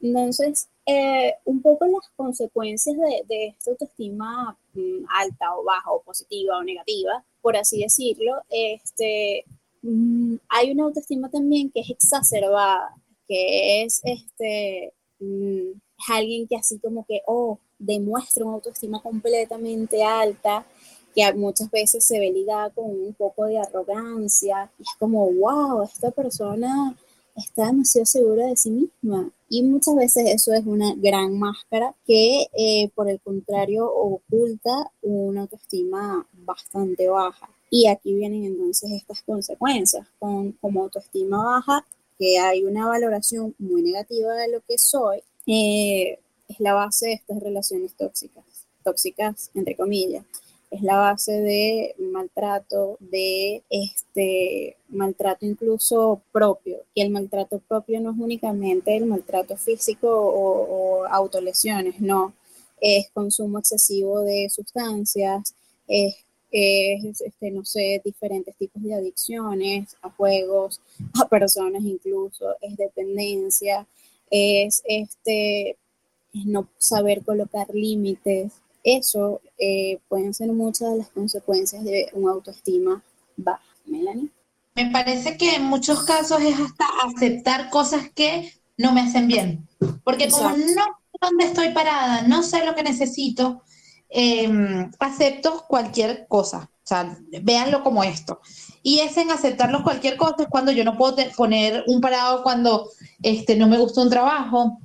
Entonces, 0.00 0.68
eh, 0.86 1.34
un 1.44 1.62
poco 1.62 1.86
las 1.86 2.08
consecuencias 2.16 2.96
de, 3.28 3.46
esta 3.48 3.70
autoestima 3.70 4.56
mm, 4.74 5.04
alta 5.08 5.56
o 5.56 5.64
baja 5.64 5.92
o 5.92 6.02
positiva 6.02 6.58
o 6.58 6.64
negativa, 6.64 7.24
por 7.40 7.56
así 7.56 7.82
decirlo, 7.82 8.42
este, 8.50 9.44
mm, 9.82 10.36
hay 10.48 10.72
una 10.72 10.84
autoestima 10.84 11.30
también 11.30 11.70
que 11.70 11.80
es 11.80 11.90
exacerbada, 11.90 12.96
que 13.28 13.82
es 13.84 14.00
este, 14.04 14.92
mm, 15.20 15.72
alguien 16.08 16.48
que 16.48 16.56
así 16.56 16.78
como 16.78 17.04
que, 17.06 17.22
oh, 17.26 17.58
demuestra 17.78 18.44
una 18.44 18.54
autoestima 18.54 19.00
completamente 19.02 20.02
alta, 20.02 20.66
que 21.14 21.32
muchas 21.34 21.70
veces 21.70 22.04
se 22.04 22.18
ve 22.18 22.30
ligada 22.32 22.70
con 22.70 22.86
un 22.86 23.14
poco 23.14 23.44
de 23.46 23.58
arrogancia, 23.58 24.70
y 24.78 24.82
es 24.82 24.88
como, 24.98 25.30
wow, 25.30 25.82
esta 25.82 26.10
persona 26.10 26.96
está 27.36 27.66
demasiado 27.66 28.06
segura 28.06 28.46
de 28.46 28.56
sí 28.56 28.70
misma. 28.70 29.30
Y 29.54 29.62
muchas 29.64 29.94
veces 29.96 30.24
eso 30.34 30.54
es 30.54 30.64
una 30.64 30.94
gran 30.96 31.38
máscara 31.38 31.94
que, 32.06 32.46
eh, 32.54 32.88
por 32.94 33.10
el 33.10 33.20
contrario, 33.20 33.86
oculta 33.86 34.90
una 35.02 35.42
autoestima 35.42 36.26
bastante 36.32 37.06
baja. 37.10 37.50
Y 37.68 37.86
aquí 37.86 38.14
vienen 38.14 38.44
entonces 38.44 38.90
estas 38.92 39.20
consecuencias. 39.20 40.06
Con, 40.18 40.52
como 40.52 40.84
autoestima 40.84 41.44
baja, 41.44 41.84
que 42.18 42.38
hay 42.38 42.64
una 42.64 42.86
valoración 42.86 43.54
muy 43.58 43.82
negativa 43.82 44.32
de 44.36 44.52
lo 44.52 44.62
que 44.62 44.78
soy, 44.78 45.22
eh, 45.46 46.18
es 46.48 46.58
la 46.58 46.72
base 46.72 47.08
de 47.08 47.12
estas 47.12 47.42
relaciones 47.42 47.92
tóxicas, 47.94 48.44
tóxicas 48.82 49.50
entre 49.54 49.76
comillas 49.76 50.24
es 50.72 50.80
la 50.80 50.96
base 50.96 51.32
de 51.32 51.94
maltrato, 51.98 52.96
de 52.98 53.62
este 53.68 54.78
maltrato 54.88 55.44
incluso 55.44 56.22
propio. 56.32 56.78
Y 56.94 57.02
el 57.02 57.10
maltrato 57.10 57.60
propio 57.68 58.00
no 58.00 58.10
es 58.12 58.16
únicamente 58.18 58.96
el 58.96 59.04
maltrato 59.04 59.58
físico 59.58 60.08
o, 60.10 61.04
autolesiones, 61.06 62.00
no. 62.00 62.32
Es 62.80 63.10
consumo 63.10 63.58
excesivo 63.58 64.22
de 64.22 64.48
sustancias, 64.48 65.54
es, 65.86 66.16
este, 66.50 67.50
no 67.50 67.66
sé, 67.66 68.00
diferentes 68.02 68.56
tipos 68.56 68.82
de 68.82 68.94
adicciones 68.94 69.94
a 70.00 70.08
juegos, 70.08 70.80
a 71.22 71.28
personas 71.28 71.82
incluso, 71.84 72.56
es 72.62 72.78
dependencia, 72.78 73.86
es 74.30 74.82
este 74.86 75.76
es 76.32 76.46
no 76.46 76.66
saber 76.78 77.22
colocar 77.22 77.68
límites, 77.74 78.52
eso 78.82 79.40
eh, 79.58 79.98
pueden 80.08 80.34
ser 80.34 80.48
muchas 80.52 80.90
de 80.90 80.98
las 80.98 81.08
consecuencias 81.08 81.84
de 81.84 82.08
una 82.14 82.32
autoestima 82.32 83.02
baja. 83.36 83.62
Melanie. 83.86 84.30
Me 84.74 84.90
parece 84.90 85.36
que 85.36 85.56
en 85.56 85.64
muchos 85.64 86.04
casos 86.04 86.40
es 86.40 86.58
hasta 86.58 86.86
aceptar 87.04 87.68
cosas 87.70 88.10
que 88.14 88.52
no 88.76 88.92
me 88.92 89.02
hacen 89.02 89.28
bien. 89.28 89.68
Porque 90.02 90.28
como 90.30 90.50
no 90.50 90.56
sé 90.56 91.18
dónde 91.20 91.44
estoy 91.44 91.70
parada, 91.70 92.22
no 92.22 92.42
sé 92.42 92.64
lo 92.64 92.74
que 92.74 92.82
necesito, 92.82 93.62
em, 94.08 94.90
acepto 94.98 95.64
cualquier 95.68 96.26
cosa. 96.26 96.70
O 96.84 96.86
sea, 96.86 97.16
véanlo 97.42 97.82
como 97.82 98.02
esto. 98.02 98.40
Y 98.82 99.00
es 99.00 99.16
en 99.16 99.30
aceptarlo 99.30 99.84
cualquier 99.84 100.16
cosa, 100.16 100.36
es 100.40 100.48
cuando 100.48 100.72
yo 100.72 100.84
no 100.84 100.96
puedo 100.96 101.16
poner 101.36 101.84
un 101.86 102.00
parado 102.00 102.42
cuando 102.42 102.90
este, 103.22 103.56
no 103.56 103.68
me 103.68 103.78
gusta 103.78 104.00
un 104.00 104.10
trabajo, 104.10 104.80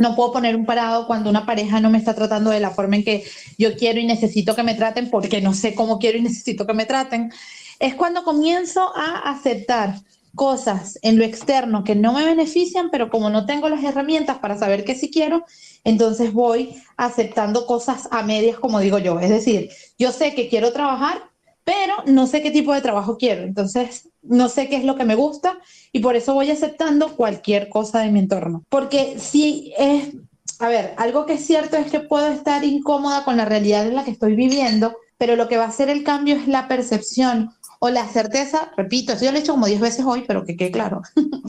no 0.00 0.16
puedo 0.16 0.32
poner 0.32 0.56
un 0.56 0.64
parado 0.64 1.06
cuando 1.06 1.30
una 1.30 1.46
pareja 1.46 1.78
no 1.78 1.90
me 1.90 1.98
está 1.98 2.14
tratando 2.14 2.50
de 2.50 2.58
la 2.58 2.70
forma 2.70 2.96
en 2.96 3.04
que 3.04 3.24
yo 3.58 3.76
quiero 3.76 4.00
y 4.00 4.06
necesito 4.06 4.56
que 4.56 4.62
me 4.62 4.74
traten 4.74 5.10
porque 5.10 5.40
no 5.42 5.54
sé 5.54 5.74
cómo 5.74 5.98
quiero 5.98 6.18
y 6.18 6.22
necesito 6.22 6.66
que 6.66 6.72
me 6.72 6.86
traten. 6.86 7.30
Es 7.78 7.94
cuando 7.94 8.24
comienzo 8.24 8.92
a 8.96 9.30
aceptar 9.30 10.00
cosas 10.34 10.98
en 11.02 11.18
lo 11.18 11.24
externo 11.24 11.84
que 11.84 11.94
no 11.94 12.12
me 12.14 12.24
benefician, 12.24 12.88
pero 12.90 13.10
como 13.10 13.30
no 13.30 13.44
tengo 13.46 13.68
las 13.68 13.84
herramientas 13.84 14.38
para 14.38 14.56
saber 14.56 14.84
qué 14.84 14.94
sí 14.94 15.10
quiero, 15.10 15.44
entonces 15.84 16.32
voy 16.32 16.82
aceptando 16.96 17.66
cosas 17.66 18.08
a 18.10 18.22
medias, 18.22 18.58
como 18.58 18.80
digo 18.80 18.98
yo. 18.98 19.20
Es 19.20 19.28
decir, 19.28 19.70
yo 19.98 20.12
sé 20.12 20.34
que 20.34 20.48
quiero 20.48 20.72
trabajar, 20.72 21.29
pero 21.64 21.94
no 22.06 22.26
sé 22.26 22.42
qué 22.42 22.50
tipo 22.50 22.72
de 22.72 22.80
trabajo 22.80 23.16
quiero. 23.16 23.42
Entonces, 23.42 24.08
no 24.22 24.48
sé 24.48 24.68
qué 24.68 24.76
es 24.76 24.84
lo 24.84 24.96
que 24.96 25.04
me 25.04 25.14
gusta 25.14 25.58
y 25.92 26.00
por 26.00 26.16
eso 26.16 26.34
voy 26.34 26.50
aceptando 26.50 27.16
cualquier 27.16 27.68
cosa 27.68 28.00
de 28.00 28.10
mi 28.10 28.20
entorno. 28.20 28.64
Porque 28.68 29.18
si 29.18 29.72
es, 29.78 30.14
a 30.58 30.68
ver, 30.68 30.94
algo 30.96 31.26
que 31.26 31.34
es 31.34 31.44
cierto 31.44 31.76
es 31.76 31.90
que 31.90 32.00
puedo 32.00 32.28
estar 32.28 32.64
incómoda 32.64 33.24
con 33.24 33.36
la 33.36 33.44
realidad 33.44 33.86
en 33.86 33.94
la 33.94 34.04
que 34.04 34.10
estoy 34.10 34.34
viviendo, 34.34 34.96
pero 35.18 35.36
lo 35.36 35.48
que 35.48 35.56
va 35.56 35.64
a 35.64 35.68
hacer 35.68 35.90
el 35.90 36.04
cambio 36.04 36.36
es 36.36 36.48
la 36.48 36.68
percepción 36.68 37.50
o 37.78 37.88
la 37.88 38.06
certeza, 38.08 38.70
repito, 38.76 39.12
eso 39.12 39.24
yo 39.24 39.32
lo 39.32 39.38
he 39.38 39.40
hecho 39.40 39.52
como 39.52 39.66
10 39.66 39.80
veces 39.80 40.04
hoy, 40.04 40.24
pero 40.26 40.44
que 40.44 40.56
quede 40.56 40.70
claro. 40.70 41.02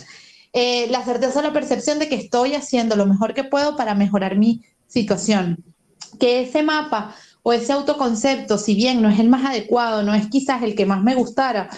Eh, 0.54 0.88
la 0.90 1.02
certeza 1.06 1.40
o 1.40 1.42
la 1.42 1.54
percepción 1.54 1.98
de 1.98 2.10
que 2.10 2.16
estoy 2.16 2.56
haciendo 2.56 2.98
lo 2.98 3.06
mejor 3.06 3.34
que 3.34 3.46
puedo 3.46 3.78
para 3.78 3.96
mejorar 3.96 4.38
mi 4.38 4.66
situación. 4.86 5.64
Que 6.20 6.42
ese 6.42 6.62
mapa 6.62 7.16
o 7.44 7.54
ese 7.54 7.74
autoconcepto, 7.74 8.58
si 8.58 8.76
bien 8.76 9.02
no 9.02 9.10
es 9.10 9.20
el 9.20 9.30
más 9.30 9.46
adecuado, 9.46 10.04
no 10.04 10.14
es 10.14 10.28
quizás 10.28 10.62
el 10.64 10.76
que 10.76 10.86
más 10.86 11.04
me 11.04 11.16
gustara, 11.16 11.70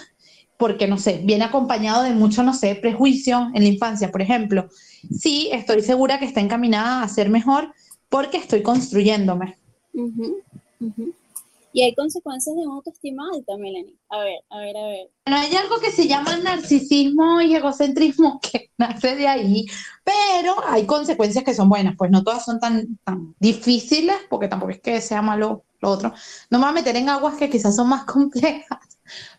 porque, 0.58 0.88
no 0.88 0.98
sé, 0.98 1.22
viene 1.24 1.46
acompañado 1.46 2.04
de 2.04 2.14
mucho, 2.14 2.44
no 2.44 2.54
sé, 2.54 2.76
prejuicio 2.76 3.50
en 3.54 3.64
la 3.64 3.70
infancia, 3.70 4.12
por 4.12 4.22
ejemplo. 4.22 4.70
Sí, 5.12 5.50
estoy 5.52 5.82
segura 5.82 6.20
que 6.20 6.26
está 6.26 6.42
encaminada 6.42 7.04
a 7.04 7.08
ser 7.08 7.30
mejor 7.30 7.74
porque 8.10 8.38
estoy 8.38 8.62
construyéndome. 8.62 9.58
Y 11.74 11.82
hay 11.82 11.96
consecuencias 11.96 12.56
de 12.56 12.62
una 12.62 12.76
autoestima 12.76 13.28
alta, 13.34 13.58
Melanie. 13.58 13.98
A 14.10 14.20
ver, 14.20 14.40
a 14.52 14.58
ver, 14.60 14.78
a 14.78 14.88
ver. 14.88 15.10
Bueno, 15.26 15.42
hay 15.42 15.56
algo 15.56 15.80
que 15.80 15.92
se 15.92 16.08
llama 16.08 16.38
narcisismo 16.38 17.42
y 17.42 17.56
egocentrismo 17.56 18.40
que 18.52 18.70
nace 18.78 19.16
de 19.16 19.28
ahí, 19.28 19.66
pero 20.04 20.56
hay 20.68 20.86
consecuencias 20.86 21.44
que 21.44 21.56
son 21.56 21.70
buenas, 21.70 21.96
pues 21.98 22.12
no 22.12 22.24
todas 22.24 22.46
son 22.46 22.60
tan, 22.60 23.00
tan 23.04 23.36
difíciles, 23.40 24.16
porque 24.30 24.48
tampoco 24.48 24.72
es 24.72 24.82
que 24.82 25.02
sea 25.02 25.24
malo 25.24 25.64
lo 25.82 25.90
otro. 25.90 26.14
No 26.52 26.60
me 26.60 26.66
voy 26.66 26.70
a 26.72 26.74
meter 26.74 26.96
en 26.96 27.10
aguas 27.10 27.36
que 27.36 27.50
quizás 27.50 27.76
son 27.76 27.90
más 27.90 28.06
complejas, 28.06 28.80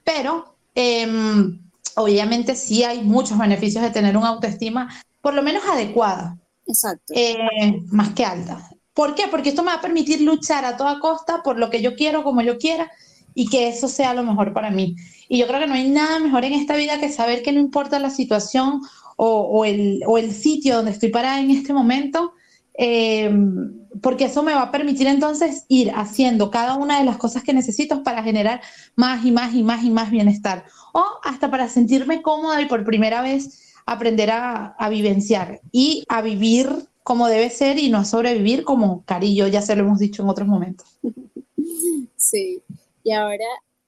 pero 0.03 0.57
em, 0.75 1.61
obviamente 1.95 2.57
sí 2.57 2.83
hay 2.83 3.03
muchos 3.03 3.39
beneficios 3.39 3.85
de 3.85 3.91
tener 3.91 4.17
una 4.17 4.29
autoestima 4.29 4.89
por 5.21 5.35
lo 5.35 5.43
menos 5.43 5.63
adecuada. 5.65 6.37
Exacto. 6.67 7.15
Eh, 7.15 7.83
más 7.87 8.13
que 8.13 8.25
alta. 8.25 8.74
¿Por 8.95 9.17
qué? 9.17 9.25
Porque 9.29 9.49
esto 9.49 9.63
me 9.63 9.73
va 9.73 9.79
a 9.79 9.81
permitir 9.81 10.21
luchar 10.21 10.65
a 10.65 10.77
toda 10.77 11.01
costa 11.01 11.43
por 11.43 11.59
lo 11.59 11.69
que 11.69 11.83
yo 11.83 11.97
quiero, 11.97 12.23
como 12.23 12.41
yo 12.43 12.59
quiera, 12.59 12.91
y 13.35 13.49
que 13.49 13.69
eso 13.69 13.89
sea 13.89 14.15
lo 14.15 14.23
mejor 14.23 14.53
para 14.53 14.71
mí. 14.71 14.95
Y 15.29 15.39
yo 15.39 15.49
creo 15.49 15.61
que 15.61 15.67
no 15.67 15.75
hay 15.75 15.91
nada 15.91 16.21
mejor 16.21 16.45
en 16.45 16.53
esta 16.53 16.77
vida 16.77 17.01
que 17.01 17.09
saber 17.11 17.43
que 17.43 17.53
no 17.53 17.59
importa 17.59 17.99
la 17.99 18.11
situación 18.11 18.83
o, 19.17 19.65
el, 19.65 20.33
sitio 20.33 20.77
donde 20.77 20.93
estoy 20.93 21.09
parada 21.09 21.41
en 21.41 21.51
este 21.51 21.73
momento, 21.73 22.35
eh, 22.79 23.33
porque 24.01 24.25
eso 24.27 24.43
me 24.43 24.55
va 24.55 24.63
a 24.63 24.71
permitir 24.73 25.07
entonces 25.07 25.65
ir 25.69 25.93
haciendo 25.95 26.51
cada 26.51 26.75
una 26.75 26.99
de 26.99 27.05
las 27.05 27.17
cosas 27.17 27.43
que 27.43 27.53
necesito 27.53 28.03
para 28.03 28.23
generar 28.23 28.61
más 28.97 29.25
y 29.25 29.33
más 29.33 29.55
y 29.55 29.63
más 29.63 29.85
y 29.85 29.91
más 29.91 30.11
bienestar. 30.11 30.65
O 30.93 31.05
hasta 31.25 31.51
para 31.51 31.69
sentirme 31.69 32.23
cómoda 32.23 32.61
y 32.61 32.67
por 32.67 32.85
primera 32.85 33.23
vez 33.23 33.75
aprender 33.87 34.31
a 34.31 34.89
vivenciar 34.89 35.61
y 35.73 36.05
a 36.09 36.23
vivir 36.23 36.89
como 37.05 37.29
debe 37.29 37.51
ser 37.51 37.79
y 37.79 37.91
no 37.91 38.05
sobrevivir 38.05 38.65
como 38.65 39.05
Carillo, 39.05 39.47
ya 39.47 39.61
se 39.61 39.77
lo 39.77 39.83
hemos 39.83 39.99
dicho 39.99 40.23
en 40.23 40.29
otros 40.29 40.49
momentos. 40.49 40.89
Sí, 42.17 42.63
y 43.03 43.13
ahora, 43.13 43.45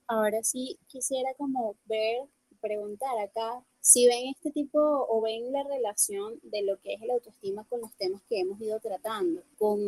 ahora 0.07 0.45
sí 0.45 0.79
quisiera 0.89 1.31
como 1.39 1.75
ver, 1.87 2.19
preguntar 2.61 3.19
acá, 3.19 3.65
si 3.81 4.07
ven 4.07 4.29
este 4.29 4.51
tipo 4.51 4.79
o 4.79 5.23
ven 5.23 5.53
la 5.53 5.63
relación 5.63 6.39
de 6.43 6.63
lo 6.63 6.79
que 6.81 6.95
es 6.95 7.03
el 7.03 7.11
autoestima 7.11 7.65
con 7.65 7.81
los 7.81 7.93
temas 7.95 8.21
que 8.29 8.41
hemos 8.41 8.61
ido 8.61 8.79
tratando, 8.81 9.43
con, 9.59 9.81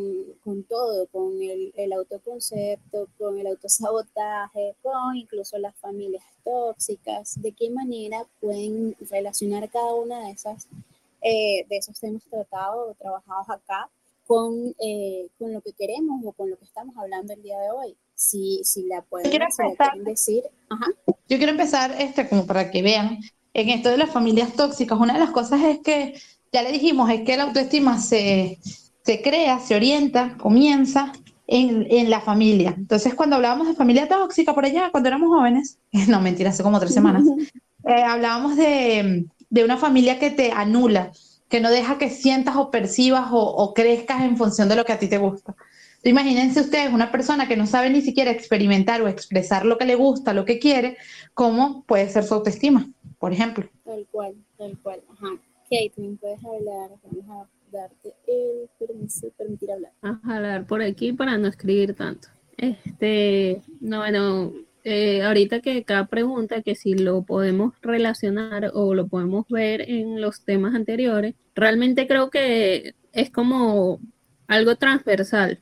con 0.42 0.62
todo, 0.62 1.06
con 1.08 1.42
el, 1.42 1.74
el, 1.76 1.92
autoconcepto, 1.92 3.08
con 3.18 3.38
el 3.38 3.48
autosabotaje, 3.48 4.76
con 4.82 5.16
incluso 5.16 5.58
las 5.58 5.76
familias 5.76 6.24
tóxicas, 6.44 7.40
de 7.42 7.52
qué 7.52 7.68
manera 7.70 8.26
pueden 8.40 8.96
relacionar 9.10 9.68
cada 9.68 9.92
una 9.94 10.26
de 10.26 10.30
esas 10.30 10.68
eh, 11.22 11.66
de 11.68 11.76
esos 11.76 11.98
temas 11.98 12.22
tratados 12.30 12.90
o 12.90 12.94
trabajados 12.94 13.48
acá 13.50 13.88
con, 14.26 14.74
eh, 14.78 15.28
con 15.38 15.52
lo 15.52 15.60
que 15.62 15.72
queremos 15.72 16.20
o 16.24 16.32
con 16.32 16.50
lo 16.50 16.58
que 16.58 16.66
estamos 16.66 16.94
hablando 16.96 17.32
el 17.32 17.42
día 17.42 17.58
de 17.58 17.70
hoy. 17.70 17.96
Si, 18.14 18.60
si 18.62 18.84
la 18.86 19.00
pueden, 19.02 19.30
decir. 20.04 20.42
Yo 21.28 21.38
quiero 21.38 21.52
empezar 21.52 21.94
este 21.98 22.28
como 22.28 22.46
para 22.46 22.70
que 22.70 22.82
vean 22.82 23.20
en 23.54 23.68
esto 23.70 23.88
de 23.88 23.96
las 23.96 24.10
familias 24.10 24.54
tóxicas. 24.54 24.98
Una 24.98 25.14
de 25.14 25.20
las 25.20 25.30
cosas 25.30 25.62
es 25.62 25.78
que, 25.78 26.20
ya 26.52 26.62
le 26.62 26.72
dijimos, 26.72 27.10
es 27.10 27.22
que 27.22 27.36
la 27.36 27.44
autoestima 27.44 27.98
se, 27.98 28.58
se 29.02 29.22
crea, 29.22 29.60
se 29.60 29.76
orienta, 29.76 30.36
comienza 30.36 31.12
en, 31.46 31.86
en, 31.90 32.10
la 32.10 32.20
familia. 32.20 32.74
Entonces, 32.76 33.14
cuando 33.14 33.36
hablábamos 33.36 33.68
de 33.68 33.74
familia 33.74 34.08
tóxica 34.08 34.54
por 34.54 34.64
allá, 34.64 34.90
cuando 34.90 35.08
éramos 35.08 35.28
jóvenes, 35.28 35.78
no 36.08 36.20
mentira, 36.20 36.50
hace 36.50 36.62
como 36.62 36.80
tres 36.80 36.92
semanas, 36.92 37.24
eh, 37.86 38.02
hablábamos 38.02 38.56
de, 38.56 39.26
de 39.50 39.64
una 39.64 39.76
familia 39.76 40.18
que 40.18 40.30
te 40.30 40.52
anula, 40.52 41.12
que 41.48 41.60
no 41.60 41.70
deja 41.70 41.98
que 41.98 42.10
sientas 42.10 42.56
o 42.56 42.70
percibas 42.70 43.28
o, 43.30 43.72
crezcas 43.74 44.22
en 44.22 44.36
función 44.36 44.68
de 44.68 44.76
lo 44.76 44.84
que 44.84 44.92
a 44.92 44.98
ti 44.98 45.08
te 45.08 45.18
gusta. 45.18 45.54
Imagínense 46.04 46.60
ustedes 46.60 46.92
una 46.92 47.10
persona 47.10 47.48
que 47.48 47.56
no 47.56 47.66
sabe 47.66 47.90
ni 47.90 48.00
siquiera 48.00 48.30
experimentar 48.30 49.02
o 49.02 49.08
expresar 49.08 49.64
lo 49.66 49.78
que 49.78 49.84
le 49.84 49.96
gusta, 49.96 50.32
lo 50.32 50.44
que 50.44 50.58
quiere, 50.58 50.96
¿cómo 51.34 51.82
puede 51.84 52.08
ser 52.08 52.24
su 52.24 52.34
autoestima, 52.34 52.88
por 53.18 53.32
ejemplo? 53.32 53.68
Tal 53.84 54.06
cual, 54.10 54.34
tal 54.56 54.78
cual. 54.78 55.02
Ajá. 55.10 55.28
Kate, 55.70 55.92
puedes 56.20 56.44
hablar? 56.44 56.90
Vamos 57.02 57.30
a 57.30 57.48
darte 57.70 58.14
el 58.26 58.68
permiso, 58.78 59.28
permitir 59.36 59.70
hablar. 59.72 59.92
A 60.02 60.20
hablar 60.24 60.66
por 60.66 60.82
aquí 60.82 61.12
para 61.12 61.36
no 61.36 61.48
escribir 61.48 61.94
tanto. 61.94 62.28
Este, 62.56 63.62
no, 63.80 63.98
bueno, 63.98 64.52
eh, 64.90 65.22
ahorita 65.22 65.60
que 65.60 65.84
cada 65.84 66.06
pregunta, 66.06 66.62
que 66.62 66.74
si 66.74 66.94
lo 66.94 67.22
podemos 67.22 67.74
relacionar 67.82 68.70
o 68.72 68.94
lo 68.94 69.06
podemos 69.06 69.46
ver 69.50 69.82
en 69.82 70.18
los 70.22 70.44
temas 70.44 70.74
anteriores, 70.74 71.34
realmente 71.54 72.06
creo 72.06 72.30
que 72.30 72.94
es 73.12 73.30
como 73.30 74.00
algo 74.46 74.76
transversal, 74.76 75.60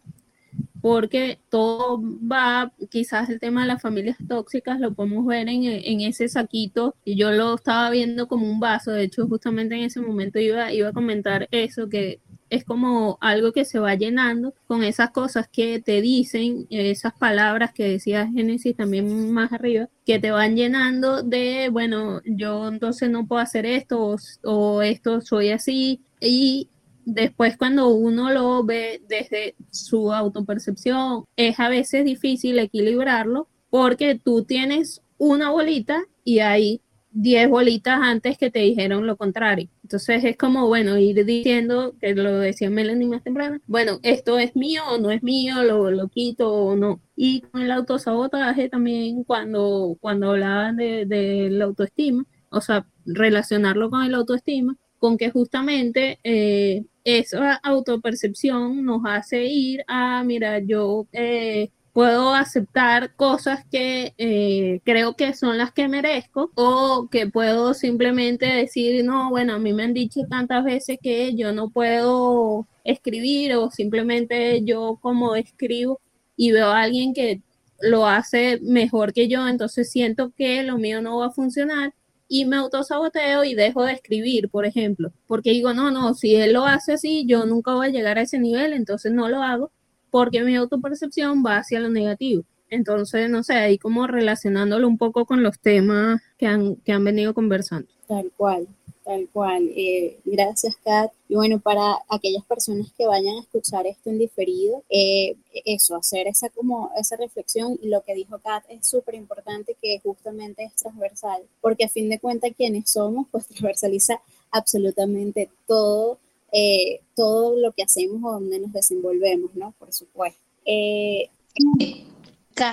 porque 0.81 1.41
todo 1.51 2.01
va, 2.01 2.73
quizás 2.89 3.29
el 3.29 3.41
tema 3.41 3.63
de 3.63 3.67
las 3.67 3.83
familias 3.83 4.17
tóxicas 4.29 4.79
lo 4.79 4.95
podemos 4.95 5.27
ver 5.27 5.49
en, 5.49 5.65
en, 5.65 6.03
ese 6.03 6.29
saquito, 6.29 6.95
y 7.05 7.17
yo 7.17 7.33
lo 7.33 7.57
estaba 7.57 7.91
viendo 7.91 8.29
como 8.29 8.49
un 8.49 8.61
vaso, 8.61 8.93
de 8.93 9.03
hecho 9.03 9.27
justamente 9.27 9.75
en 9.75 9.83
ese 9.83 10.01
momento 10.01 10.39
iba, 10.39 10.73
iba 10.73 10.91
a 10.91 10.93
comentar 10.93 11.49
eso, 11.51 11.89
que 11.89 12.21
es 12.51 12.65
como 12.65 13.19
algo 13.21 13.53
que 13.53 13.65
se 13.65 13.79
va 13.79 13.95
llenando 13.95 14.55
con 14.67 14.83
esas 14.85 15.11
cosas 15.11 15.49
que 15.49 15.81
te 15.81 16.01
dicen, 16.01 16.67
esas 16.71 17.13
palabras 17.15 17.73
que 17.73 17.89
decía 17.89 18.31
Génesis 18.33 18.77
también 18.77 19.33
más 19.33 19.53
arriba, 19.53 19.89
que 20.05 20.19
te 20.19 20.31
van 20.31 20.57
llenando 20.57 21.23
de, 21.23 21.69
bueno, 21.71 22.21
yo 22.25 22.69
entonces 22.69 23.11
no 23.11 23.27
puedo 23.27 23.43
hacer 23.43 23.67
esto 23.67 24.17
o, 24.45 24.83
esto 24.83 25.21
soy 25.21 25.51
así. 25.51 26.03
Y 26.21 26.71
después 27.05 27.57
cuando 27.57 27.89
uno 27.89 28.31
lo 28.31 28.65
ve 28.65 29.03
desde 29.09 29.55
su 29.71 30.13
autopercepción, 30.13 31.25
es 31.37 31.59
a 31.61 31.69
veces 31.69 32.05
difícil 32.05 32.59
equilibrarlo 32.59 33.49
porque 33.71 34.15
tú 34.23 34.45
tienes 34.45 35.03
una 35.19 35.51
bolita 35.51 36.05
y 36.25 36.41
ahí 36.41 36.81
10 37.13 37.49
bolitas 37.49 37.99
antes 38.03 38.37
que 38.37 38.51
te 38.51 38.61
dijeron 38.61 39.07
lo 39.07 39.17
contrario. 39.17 39.69
Entonces 39.87 40.25
es 40.25 40.37
como, 40.37 40.67
bueno, 40.67 40.99
ir 40.99 41.25
diciendo, 41.25 41.95
que 42.01 42.13
lo 42.17 42.41
decía 42.41 42.69
Melanie 42.71 43.07
más 43.07 43.23
temprano, 43.23 43.61
bueno, 43.69 44.01
esto 44.03 44.37
es 44.41 44.57
mío 44.57 44.83
o 44.91 44.99
no 44.99 45.13
es 45.13 45.23
mío, 45.23 45.63
lo, 45.63 45.93
lo 45.93 46.09
quito 46.09 46.53
o 46.53 46.75
no. 46.75 47.01
Y 47.15 47.43
con 47.43 47.63
el 47.63 47.71
autosabotaje 47.71 48.69
también, 48.69 49.23
cuando, 49.23 49.97
cuando 50.01 50.31
hablaban 50.33 50.75
de, 50.75 51.07
de 51.07 51.51
la 51.53 51.67
autoestima, 51.67 52.25
o 52.51 52.61
sea, 52.61 52.85
relacionarlo 53.05 53.89
con 53.89 54.03
el 54.03 54.17
autoestima, 54.17 54.77
con 54.99 55.17
que 55.17 55.31
justamente 55.31 56.19
eh, 56.25 56.85
esa 57.05 57.55
autopercepción 57.55 58.85
nos 58.85 59.03
hace 59.05 59.45
ir 59.45 59.85
a, 59.87 60.25
mira, 60.25 60.59
yo 60.59 61.07
eh, 61.13 61.71
puedo 61.97 62.35
aceptar 62.35 63.15
cosas 63.17 63.65
que 63.71 64.13
eh, 64.19 64.81
creo 64.85 65.17
que 65.17 65.33
son 65.33 65.57
las 65.57 65.73
que 65.73 65.89
merezco 65.89 66.51
o 66.55 67.09
que 67.11 67.27
puedo 67.27 67.73
simplemente 67.73 68.45
decir, 68.45 69.03
no, 69.03 69.31
bueno, 69.31 69.55
a 69.55 69.59
mí 69.59 69.73
me 69.73 69.85
han 69.85 69.95
dicho 69.95 70.21
tantas 70.29 70.63
veces 70.63 70.99
que 71.03 71.35
yo 71.35 71.53
no 71.55 71.71
puedo 71.71 72.67
escribir 72.85 73.55
o 73.55 73.71
simplemente 73.71 74.63
yo 74.63 74.99
como 75.01 75.37
escribo 75.37 75.99
y 76.37 76.53
veo 76.53 76.67
a 76.67 76.83
alguien 76.83 77.15
que 77.15 77.41
lo 77.81 78.07
hace 78.07 78.61
mejor 78.61 79.15
que 79.15 79.27
yo, 79.27 79.49
entonces 79.49 79.91
siento 79.91 80.33
que 80.37 80.63
lo 80.65 80.77
mío 80.77 81.01
no 81.01 81.17
va 81.21 81.29
a 81.29 81.31
funcionar 81.31 81.95
y 82.29 82.45
me 82.45 82.57
autosaboteo 82.57 83.43
y 83.43 83.55
dejo 83.55 83.85
de 83.85 83.95
escribir, 83.95 84.51
por 84.51 84.67
ejemplo, 84.67 85.13
porque 85.27 85.53
digo, 85.53 85.73
no, 85.73 85.91
no, 85.91 86.13
si 86.13 86.35
él 86.35 86.53
lo 86.53 86.67
hace 86.67 86.93
así, 86.93 87.25
yo 87.27 87.47
nunca 87.47 87.73
voy 87.73 87.87
a 87.87 87.91
llegar 87.91 88.19
a 88.19 88.23
ese 88.23 88.39
nivel, 88.39 88.75
entonces 88.75 89.13
no 89.13 89.31
lo 89.31 89.43
hago 89.43 89.73
porque 90.17 90.43
mi 90.43 90.57
autopercepción 90.57 91.45
va 91.45 91.59
hacia 91.59 91.79
lo 91.79 91.91
negativo. 91.91 92.43
Entonces, 92.71 93.29
no 93.29 93.43
sé, 93.43 93.53
ahí 93.53 93.77
como 93.77 94.07
relacionándolo 94.07 94.89
un 94.89 94.97
poco 94.97 95.27
con 95.27 95.43
los 95.43 95.59
temas 95.61 96.23
que 96.39 96.47
han, 96.47 96.77
que 96.77 96.93
han 96.93 97.05
venido 97.05 97.35
conversando. 97.35 97.87
Tal 98.09 98.33
cual, 98.35 98.67
tal 99.05 99.29
cual. 99.31 99.71
Eh, 99.77 100.19
gracias, 100.25 100.75
Kat. 100.83 101.13
Y 101.29 101.35
bueno, 101.35 101.61
para 101.61 101.99
aquellas 102.09 102.47
personas 102.47 102.91
que 102.97 103.07
vayan 103.07 103.37
a 103.37 103.43
escuchar 103.43 103.87
esto 103.87 104.09
en 104.09 104.19
diferido, 104.19 104.83
eh, 104.89 105.37
eso, 105.67 105.95
hacer 105.97 106.29
esa 106.29 106.49
como 106.49 106.91
esa 106.99 107.17
reflexión 107.17 107.79
y 107.83 107.89
lo 107.89 108.01
que 108.01 108.15
dijo 108.15 108.39
Kat 108.39 108.65
es 108.71 108.89
súper 108.89 109.17
importante 109.17 109.77
que 109.83 110.01
justamente 110.03 110.65
es 110.65 110.77
transversal, 110.77 111.43
porque 111.61 111.85
a 111.85 111.91
fin 111.91 112.09
de 112.09 112.19
cuentas 112.19 112.53
quienes 112.57 112.89
somos, 112.91 113.27
pues 113.31 113.47
transversaliza 113.49 114.23
absolutamente 114.51 115.51
todo 115.67 116.21
eh, 116.59 117.03
todo 117.15 117.55
lo 117.61 117.73
que 117.73 117.83
hacemos 117.83 118.23
o 118.25 118.33
donde 118.33 118.59
nos 118.59 118.73
desenvolvemos, 118.73 119.51
¿no? 119.55 119.75
Por 119.79 119.93
supuesto. 119.93 120.41
Eh, 120.65 121.29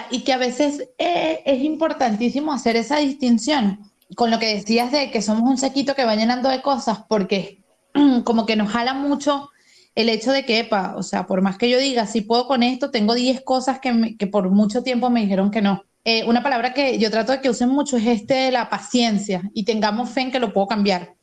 y 0.09 0.21
que 0.21 0.31
a 0.31 0.37
veces 0.37 0.87
eh, 0.97 1.41
es 1.45 1.61
importantísimo 1.63 2.53
hacer 2.53 2.77
esa 2.77 2.99
distinción 2.99 3.91
con 4.15 4.31
lo 4.31 4.39
que 4.39 4.55
decías 4.55 4.89
de 4.93 5.11
que 5.11 5.21
somos 5.21 5.49
un 5.49 5.57
sequito 5.57 5.95
que 5.95 6.05
va 6.05 6.15
llenando 6.15 6.47
de 6.47 6.61
cosas, 6.61 6.99
porque 7.09 7.61
como 8.23 8.45
que 8.45 8.55
nos 8.55 8.71
jala 8.71 8.93
mucho 8.93 9.49
el 9.95 10.07
hecho 10.07 10.31
de 10.31 10.45
que, 10.45 10.59
epa, 10.59 10.95
o 10.95 11.03
sea, 11.03 11.27
por 11.27 11.41
más 11.41 11.57
que 11.57 11.69
yo 11.69 11.77
diga, 11.77 12.07
si 12.07 12.21
puedo 12.21 12.47
con 12.47 12.63
esto, 12.63 12.89
tengo 12.89 13.13
10 13.13 13.41
cosas 13.41 13.79
que, 13.81 14.15
que, 14.17 14.27
por 14.27 14.49
mucho 14.49 14.81
tiempo 14.81 15.09
me 15.09 15.23
dijeron 15.23 15.51
que 15.51 15.61
no. 15.61 15.83
una 16.25 16.41
palabra 16.41 16.73
que 16.73 16.99
yo 16.99 17.11
trato 17.11 17.33
de 17.33 17.41
que 17.41 17.49
usen 17.49 17.67
mucho 17.67 17.97
es 17.97 18.07
este, 18.07 18.49
la 18.49 18.69
paciencia, 18.69 19.51
y 19.53 19.65
tengamos 19.65 20.09
fe 20.09 20.21
en 20.21 20.31
que 20.31 20.39
lo 20.39 20.53
puedo 20.53 20.67
cambiar. 20.67 21.15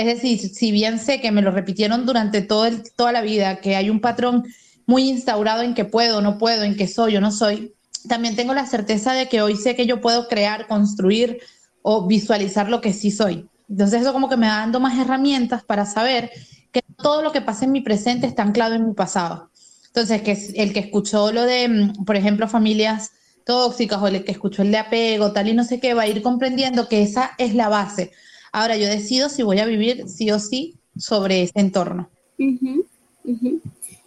Es 0.00 0.06
decir, 0.06 0.38
si 0.38 0.72
bien 0.72 0.98
sé 0.98 1.20
que 1.20 1.30
me 1.30 1.42
lo 1.42 1.50
repitieron 1.50 2.06
durante 2.06 2.42
todo 2.42 2.68
toda 2.96 3.12
la 3.12 3.20
vida, 3.20 3.60
que 3.60 3.76
hay 3.76 3.90
un 3.90 4.00
patrón 4.00 4.44
muy 4.86 5.08
instaurado 5.08 5.62
en 5.62 5.74
que 5.74 5.84
puedo, 5.84 6.20
no 6.20 6.38
puedo, 6.38 6.64
en 6.64 6.76
que 6.76 6.88
soy 6.88 7.16
o 7.16 7.20
no 7.20 7.30
soy, 7.30 7.74
también 8.08 8.34
tengo 8.34 8.54
la 8.54 8.66
certeza 8.66 9.12
de 9.12 9.28
que 9.28 9.42
hoy 9.42 9.56
sé 9.56 9.76
que 9.76 9.86
yo 9.86 10.00
puedo 10.00 10.26
crear, 10.28 10.66
construir 10.66 11.38
o 11.82 12.06
visualizar 12.06 12.68
lo 12.68 12.80
que 12.80 12.92
sí 12.92 13.10
soy. 13.10 13.46
Entonces 13.68 14.02
eso 14.02 14.12
como 14.12 14.28
que 14.28 14.36
me 14.36 14.48
va 14.48 14.56
dando 14.56 14.80
más 14.80 14.98
herramientas 14.98 15.62
para 15.62 15.84
saber 15.86 16.30
que 16.72 16.82
todo 16.96 17.22
lo 17.22 17.32
que 17.32 17.40
pasa 17.40 17.64
en 17.64 17.72
mi 17.72 17.80
presente 17.80 18.26
está 18.26 18.42
anclado 18.42 18.74
en 18.74 18.86
mi 18.86 18.94
pasado. 18.94 19.50
Entonces, 19.86 20.22
que 20.22 20.38
el 20.54 20.72
que 20.72 20.80
escuchó 20.80 21.32
lo 21.32 21.44
de, 21.44 21.68
mm, 21.68 22.04
por 22.04 22.16
ejemplo, 22.16 22.48
familias 22.48 23.10
tóxicas 23.44 24.00
o 24.00 24.06
el 24.06 24.24
que 24.24 24.32
escuchó 24.32 24.62
el 24.62 24.70
de 24.70 24.78
apego, 24.78 25.32
tal 25.32 25.48
y 25.48 25.54
no 25.54 25.64
sé 25.64 25.80
qué, 25.80 25.94
va 25.94 26.02
a 26.02 26.06
ir 26.08 26.22
comprendiendo 26.22 26.88
que 26.88 27.02
esa 27.02 27.32
es 27.38 27.54
la 27.54 27.68
base. 27.68 28.12
Ahora 28.52 28.76
yo 28.76 28.88
decido 28.88 29.28
si 29.28 29.42
voy 29.42 29.60
a 29.60 29.66
vivir 29.66 30.08
sí 30.08 30.30
o 30.30 30.38
sí 30.38 30.78
sobre 30.96 31.42
ese 31.42 31.58
entorno. 31.60 32.10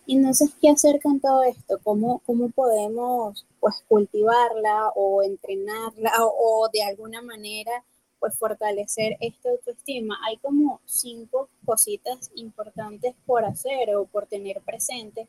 Y 0.06 0.18
no 0.18 0.34
sé 0.34 0.50
¿qué 0.62 0.70
hacer 0.70 1.02
con 1.02 1.20
todo 1.20 1.44
esto? 1.44 1.80
¿Cómo, 1.84 2.22
cómo 2.26 2.50
podemos 2.50 3.46
pues 3.60 3.84
cultivarla 3.88 4.90
o 4.96 5.24
entrenarla 5.24 6.12
o, 6.20 6.70
de 6.74 6.84
alguna 6.84 7.22
manera 7.22 7.72
pues 8.20 8.38
fortalecer 8.38 9.16
esta 9.22 9.50
autoestima? 9.50 10.20
Hay 10.26 10.38
como 10.38 10.82
cinco 10.86 11.50
cositas 11.66 12.32
importantes 12.36 13.16
por 13.26 13.46
hacer 13.46 13.96
o 13.96 14.06
por 14.06 14.28
tener 14.28 14.62
presente 14.62 15.28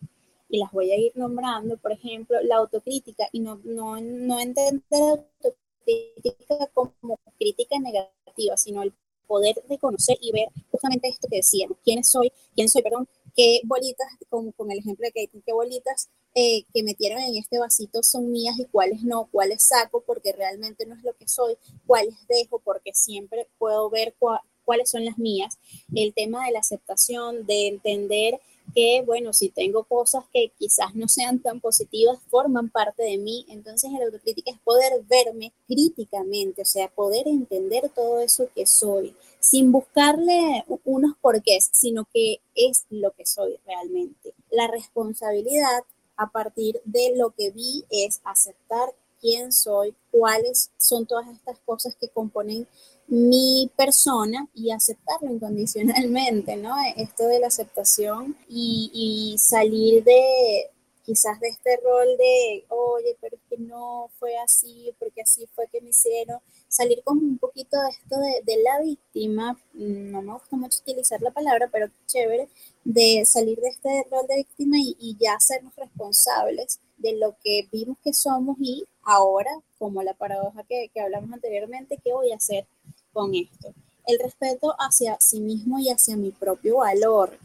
y 0.48 0.58
las 0.58 0.72
voy 0.72 0.90
a 0.90 0.98
ir 0.98 1.12
nombrando. 1.14 1.76
Por 1.76 1.92
ejemplo, 1.92 2.38
la 2.42 2.56
autocrítica 2.56 3.28
y 3.30 3.40
no, 3.40 3.60
no, 3.64 4.00
no 4.00 4.40
entender 4.40 4.82
la 4.90 5.16
autocrítica 5.44 6.66
como 6.72 7.18
crítica 7.38 7.78
negativa, 7.78 8.56
sino 8.56 8.82
el 8.82 8.92
poder 9.26 9.56
reconocer 9.68 10.16
y 10.20 10.32
ver 10.32 10.48
justamente 10.70 11.08
esto 11.08 11.28
que 11.30 11.36
decíamos, 11.38 11.78
quién 11.84 12.04
soy, 12.04 12.32
quién 12.54 12.68
soy, 12.68 12.82
perdón, 12.82 13.08
qué 13.34 13.60
bolitas, 13.64 14.06
con, 14.28 14.52
con 14.52 14.70
el 14.70 14.78
ejemplo 14.78 15.06
de 15.06 15.12
Kate, 15.12 15.42
qué 15.44 15.52
bolitas 15.52 16.08
eh, 16.36 16.64
que 16.74 16.82
metieron 16.82 17.20
en 17.20 17.36
este 17.36 17.60
vasito 17.60 18.02
son 18.02 18.32
mías 18.32 18.58
y 18.58 18.64
cuáles 18.64 19.04
no, 19.04 19.28
cuáles 19.30 19.62
saco 19.62 20.02
porque 20.04 20.32
realmente 20.32 20.84
no 20.84 20.96
es 20.96 21.02
lo 21.04 21.14
que 21.14 21.28
soy, 21.28 21.56
cuáles 21.86 22.14
dejo 22.28 22.58
porque 22.58 22.92
siempre 22.92 23.48
puedo 23.56 23.88
ver 23.88 24.16
cuáles 24.64 24.90
son 24.90 25.04
las 25.04 25.16
mías. 25.16 25.58
El 25.94 26.12
tema 26.12 26.44
de 26.46 26.52
la 26.52 26.58
aceptación, 26.58 27.46
de 27.46 27.68
entender 27.68 28.40
que, 28.74 29.02
bueno, 29.06 29.32
si 29.32 29.48
tengo 29.48 29.84
cosas 29.84 30.24
que 30.32 30.52
quizás 30.58 30.94
no 30.94 31.08
sean 31.08 31.38
tan 31.40 31.60
positivas, 31.60 32.18
forman 32.28 32.68
parte 32.70 33.02
de 33.02 33.18
mí. 33.18 33.46
Entonces, 33.48 33.90
el 33.94 34.02
autocrítica 34.02 34.50
es 34.50 34.58
poder 34.60 35.02
verme 35.04 35.52
críticamente, 35.66 36.62
o 36.62 36.64
sea, 36.64 36.88
poder 36.88 37.28
entender 37.28 37.90
todo 37.94 38.20
eso 38.20 38.48
que 38.54 38.66
soy, 38.66 39.14
sin 39.40 39.72
buscarle 39.72 40.64
unos 40.84 41.16
porqués, 41.20 41.70
sino 41.72 42.06
que 42.12 42.40
es 42.54 42.86
lo 42.90 43.12
que 43.12 43.26
soy 43.26 43.56
realmente. 43.66 44.34
La 44.50 44.66
responsabilidad 44.66 45.84
a 46.16 46.30
partir 46.30 46.80
de 46.84 47.14
lo 47.16 47.30
que 47.30 47.50
vi 47.50 47.84
es 47.90 48.20
aceptar 48.24 48.94
quién 49.20 49.52
soy, 49.52 49.94
cuáles 50.10 50.70
son 50.76 51.06
todas 51.06 51.28
estas 51.28 51.58
cosas 51.60 51.96
que 51.96 52.08
componen 52.08 52.68
mi 53.06 53.70
persona 53.76 54.48
y 54.54 54.70
aceptarlo 54.70 55.30
incondicionalmente, 55.30 56.56
¿no? 56.56 56.74
Esto 56.96 57.26
de 57.26 57.40
la 57.40 57.48
aceptación 57.48 58.36
y, 58.48 59.36
salir 59.38 60.04
de 60.04 60.70
quizás 61.04 61.38
de 61.38 61.48
este 61.48 61.76
rol 61.84 62.08
de, 62.16 62.64
oye, 62.68 63.16
pero 63.20 63.36
que 63.50 63.58
no 63.58 64.08
fue 64.18 64.36
así, 64.38 64.94
porque 64.98 65.20
así 65.20 65.46
fue 65.54 65.66
que 65.68 65.82
me 65.82 65.90
hicieron, 65.90 66.40
salir 66.66 67.02
como 67.04 67.20
un 67.20 67.36
poquito 67.36 67.76
de 67.82 67.90
esto 67.90 68.16
de, 68.46 68.62
la 68.62 68.80
víctima, 68.80 69.52
mm, 69.74 70.10
no 70.10 70.22
me 70.22 70.32
gusta 70.32 70.56
mucho 70.56 70.80
utilizar 70.80 71.20
la 71.20 71.30
palabra, 71.30 71.68
pero 71.70 71.88
chévere, 72.06 72.48
de 72.84 73.22
salir 73.26 73.60
de 73.60 73.68
este 73.68 74.06
rol 74.10 74.26
de 74.26 74.36
víctima 74.36 74.78
y, 74.78 74.96
y 74.98 75.16
ya 75.20 75.38
sernos 75.40 75.76
responsables 75.76 76.80
de 76.96 77.18
lo 77.18 77.36
que 77.44 77.68
vimos 77.70 77.98
que 78.02 78.14
somos 78.14 78.56
y 78.60 78.84
ahora, 79.02 79.50
como 79.78 80.02
la 80.02 80.14
paradoja 80.14 80.64
que, 80.64 80.90
que 80.92 81.00
hablamos 81.00 81.30
anteriormente, 81.32 81.98
¿qué 82.02 82.14
voy 82.14 82.32
a 82.32 82.36
hacer 82.36 82.66
con 83.14 83.34
esto. 83.34 83.72
El 84.06 84.18
respeto 84.18 84.74
hacia 84.78 85.16
sí 85.18 85.40
mismo 85.40 85.78
y 85.78 85.88
hacia 85.88 86.16
mi 86.16 86.30
propio 86.30 86.78
valor. 86.78 87.38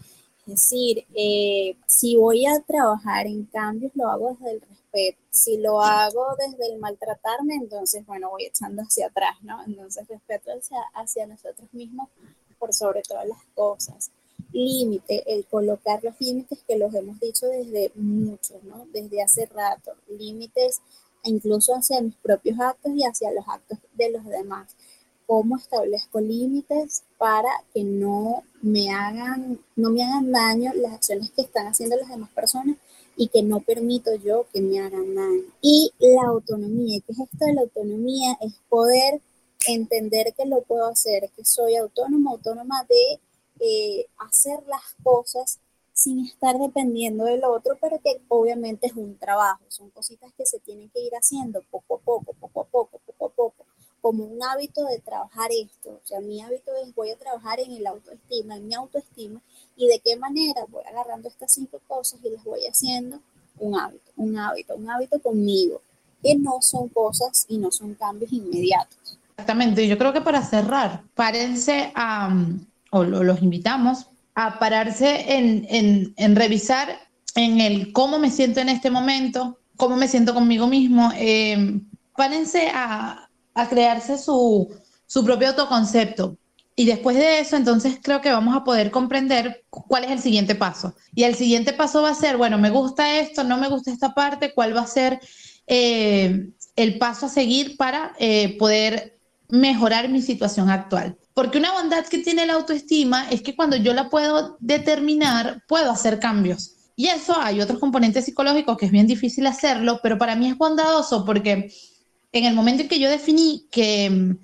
Es 0.45 0.55
decir, 0.55 1.05
eh, 1.13 1.77
si 1.85 2.17
voy 2.17 2.45
a 2.45 2.59
trabajar 2.61 3.27
en 3.27 3.45
cambios, 3.45 3.91
lo 3.95 4.09
hago 4.09 4.31
desde 4.31 4.51
el 4.51 4.61
respeto. 4.61 5.19
Si 5.29 5.57
lo 5.57 5.79
hago 5.81 6.25
desde 6.37 6.73
el 6.73 6.79
maltratarme, 6.79 7.55
entonces, 7.55 8.05
bueno, 8.05 8.31
voy 8.31 8.45
echando 8.45 8.81
hacia 8.81 9.07
atrás, 9.07 9.37
¿no? 9.41 9.63
Entonces, 9.63 10.07
respeto 10.07 10.51
hacia, 10.51 10.81
hacia 10.95 11.27
nosotros 11.27 11.71
mismos 11.71 12.09
por 12.57 12.73
sobre 12.73 13.03
todas 13.03 13.27
las 13.27 13.39
cosas. 13.55 14.11
Límite, 14.51 15.31
el 15.31 15.45
colocar 15.45 16.03
los 16.03 16.19
límites 16.19 16.59
que 16.67 16.77
los 16.77 16.93
hemos 16.93 17.19
dicho 17.19 17.45
desde 17.45 17.91
muchos, 17.95 18.61
¿no? 18.63 18.87
Desde 18.91 19.21
hace 19.21 19.45
rato. 19.45 19.93
Límites 20.07 20.81
incluso 21.23 21.75
hacia 21.75 22.01
mis 22.01 22.15
propios 22.15 22.59
actos 22.59 22.91
y 22.95 23.03
hacia 23.03 23.31
los 23.31 23.47
actos 23.47 23.77
de 23.93 24.11
los 24.11 24.25
demás 24.25 24.75
cómo 25.29 25.57
establezco 25.57 26.19
límites 26.19 27.03
para 27.19 27.49
que 27.71 27.83
no 27.83 28.41
me 28.63 28.89
hagan, 28.89 29.59
no 29.75 29.91
me 29.91 30.01
hagan 30.01 30.31
daño 30.31 30.71
las 30.73 30.93
acciones 30.93 31.29
que 31.29 31.43
están 31.43 31.67
haciendo 31.67 31.97
las 31.97 32.09
demás 32.09 32.31
personas 32.31 32.77
y 33.15 33.27
que 33.27 33.43
no 33.43 33.59
permito 33.59 34.15
yo 34.15 34.47
que 34.51 34.59
me 34.59 34.79
hagan 34.79 35.13
daño. 35.13 35.43
Y 35.61 35.91
la 35.99 36.23
autonomía, 36.23 36.99
¿qué 37.05 37.11
es 37.11 37.19
esto 37.19 37.45
de 37.45 37.53
la 37.53 37.61
autonomía? 37.61 38.39
Es 38.41 38.55
poder 38.69 39.21
entender 39.67 40.33
que 40.35 40.47
lo 40.47 40.63
puedo 40.63 40.87
hacer, 40.87 41.29
que 41.35 41.45
soy 41.45 41.75
autónoma, 41.75 42.31
autónoma 42.31 42.83
de 42.89 43.19
eh, 43.59 44.07
hacer 44.17 44.63
las 44.65 44.95
cosas 45.03 45.59
sin 45.93 46.25
estar 46.25 46.57
dependiendo 46.57 47.25
del 47.25 47.43
otro, 47.43 47.77
pero 47.79 47.99
que 48.03 48.19
obviamente 48.29 48.87
es 48.87 48.93
un 48.93 49.15
trabajo, 49.19 49.61
son 49.67 49.91
cositas 49.91 50.33
que 50.35 50.47
se 50.47 50.57
tienen 50.57 50.89
que 50.89 51.01
ir 51.01 51.13
haciendo 51.13 51.61
poco 51.69 51.97
a 51.97 51.99
poco, 51.99 52.33
poco 52.33 52.61
a 52.61 52.65
poco, 52.65 52.99
poco 53.05 53.25
a 53.27 53.29
poco 53.29 53.68
como 54.01 54.23
un 54.23 54.41
hábito 54.43 54.85
de 54.85 54.99
trabajar 54.99 55.49
esto. 55.51 55.89
O 55.89 56.01
sea, 56.07 56.19
mi 56.19 56.41
hábito 56.41 56.71
es 56.83 56.93
voy 56.95 57.11
a 57.11 57.17
trabajar 57.17 57.59
en 57.59 57.71
el 57.71 57.85
autoestima, 57.87 58.55
en 58.55 58.67
mi 58.67 58.73
autoestima, 58.73 59.41
y 59.75 59.87
de 59.87 59.99
qué 59.99 60.15
manera 60.17 60.65
voy 60.69 60.83
agarrando 60.89 61.27
estas 61.27 61.53
cinco 61.53 61.79
cosas 61.87 62.19
y 62.23 62.29
las 62.29 62.43
voy 62.43 62.65
haciendo 62.65 63.19
un 63.59 63.77
hábito, 63.77 64.11
un 64.17 64.37
hábito, 64.37 64.75
un 64.75 64.89
hábito 64.89 65.19
conmigo, 65.19 65.81
que 66.21 66.35
no 66.35 66.61
son 66.61 66.89
cosas 66.89 67.45
y 67.47 67.57
no 67.57 67.71
son 67.71 67.93
cambios 67.95 68.31
inmediatos. 68.31 69.17
Exactamente, 69.31 69.87
yo 69.87 69.97
creo 69.97 70.11
que 70.11 70.21
para 70.21 70.43
cerrar, 70.43 71.03
párense 71.15 71.91
a, 71.95 72.35
o 72.91 73.03
los 73.03 73.41
invitamos 73.41 74.07
a 74.35 74.59
pararse 74.59 75.33
en, 75.33 75.65
en, 75.69 76.13
en, 76.17 76.35
revisar 76.35 76.89
en 77.35 77.61
el 77.61 77.93
cómo 77.93 78.19
me 78.19 78.31
siento 78.31 78.59
en 78.59 78.69
este 78.69 78.91
momento, 78.91 79.57
cómo 79.77 79.95
me 79.95 80.07
siento 80.07 80.33
conmigo 80.33 80.67
mismo, 80.67 81.11
eh, 81.15 81.79
párense 82.17 82.69
a, 82.73 83.28
a 83.53 83.67
crearse 83.67 84.17
su, 84.17 84.69
su 85.05 85.23
propio 85.23 85.49
autoconcepto. 85.49 86.37
Y 86.75 86.85
después 86.85 87.17
de 87.17 87.41
eso, 87.41 87.57
entonces 87.57 87.99
creo 88.01 88.21
que 88.21 88.31
vamos 88.31 88.55
a 88.55 88.63
poder 88.63 88.89
comprender 88.89 89.65
cuál 89.69 90.05
es 90.05 90.11
el 90.11 90.19
siguiente 90.19 90.55
paso. 90.55 90.95
Y 91.13 91.23
el 91.23 91.35
siguiente 91.35 91.73
paso 91.73 92.01
va 92.01 92.11
a 92.11 92.15
ser, 92.15 92.37
bueno, 92.37 92.57
me 92.57 92.69
gusta 92.69 93.19
esto, 93.19 93.43
no 93.43 93.57
me 93.57 93.67
gusta 93.67 93.91
esta 93.91 94.13
parte, 94.13 94.53
cuál 94.53 94.73
va 94.73 94.81
a 94.81 94.87
ser 94.87 95.19
eh, 95.67 96.51
el 96.77 96.97
paso 96.97 97.25
a 97.25 97.29
seguir 97.29 97.75
para 97.75 98.13
eh, 98.17 98.57
poder 98.57 99.19
mejorar 99.49 100.07
mi 100.07 100.21
situación 100.21 100.69
actual. 100.69 101.17
Porque 101.33 101.57
una 101.57 101.73
bondad 101.73 102.05
que 102.05 102.19
tiene 102.19 102.45
la 102.45 102.53
autoestima 102.53 103.29
es 103.29 103.41
que 103.41 103.55
cuando 103.55 103.75
yo 103.75 103.93
la 103.93 104.09
puedo 104.09 104.57
determinar, 104.61 105.63
puedo 105.67 105.91
hacer 105.91 106.19
cambios. 106.19 106.75
Y 106.95 107.07
eso 107.07 107.35
hay 107.39 107.61
otros 107.61 107.79
componentes 107.79 108.25
psicológicos 108.25 108.77
que 108.77 108.85
es 108.85 108.91
bien 108.91 109.07
difícil 109.07 109.47
hacerlo, 109.47 109.99
pero 110.03 110.17
para 110.17 110.35
mí 110.35 110.47
es 110.47 110.57
bondadoso 110.57 111.25
porque 111.25 111.71
en 112.31 112.45
el 112.45 112.53
momento 112.53 112.83
en 112.83 112.89
que 112.89 112.99
yo 112.99 113.09
definí 113.09 113.67
que 113.71 114.09
mm, 114.09 114.37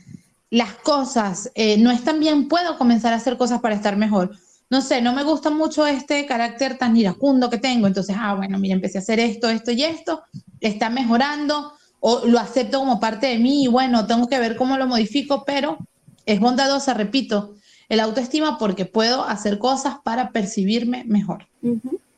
las 0.52 0.74
cosas 0.76 1.52
eh, 1.56 1.78
no 1.78 1.92
están 1.92 2.20
bien, 2.20 2.48
puedo 2.48 2.78
comenzar 2.78 3.14
a 3.14 3.18
hacer 3.18 3.38
cosas 3.38 3.62
para 3.62 3.76
estar 3.76 3.98
mejor. 3.98 4.32
No 4.70 4.82
sé, 4.82 5.02
no 5.02 5.14
me 5.14 5.24
gusta 5.24 5.50
mucho 5.50 5.86
este 5.86 6.26
carácter 6.26 6.78
tan 6.78 6.98
iracundo 6.98 7.50
que 7.50 7.58
tengo, 7.58 7.88
entonces, 7.88 8.16
ah, 8.20 8.34
bueno, 8.36 8.58
mira, 8.58 8.76
empecé 8.76 8.98
a 8.98 9.02
hacer 9.02 9.20
esto, 9.20 9.50
esto 9.50 9.72
y 9.72 9.84
esto, 9.84 10.24
está 10.60 10.90
mejorando, 10.90 11.74
o 12.00 12.26
lo 12.26 12.40
acepto 12.40 12.80
como 12.80 13.00
parte 13.00 13.28
de 13.28 13.38
mí 13.38 13.64
y 13.64 13.68
bueno, 13.68 14.08
tengo 14.08 14.28
que 14.28 14.40
ver 14.40 14.56
cómo 14.56 14.78
lo 14.78 14.88
modifico, 14.88 15.44
pero 15.46 15.78
es 16.26 16.40
bondadosa, 16.40 16.94
repito, 16.94 17.56
el 17.90 18.00
autoestima 18.00 18.58
porque 18.58 18.86
puedo 18.86 19.24
hacer 19.24 19.60
cosas 19.60 19.98
para 20.04 20.32
percibirme 20.32 21.04
mejor. 21.06 21.48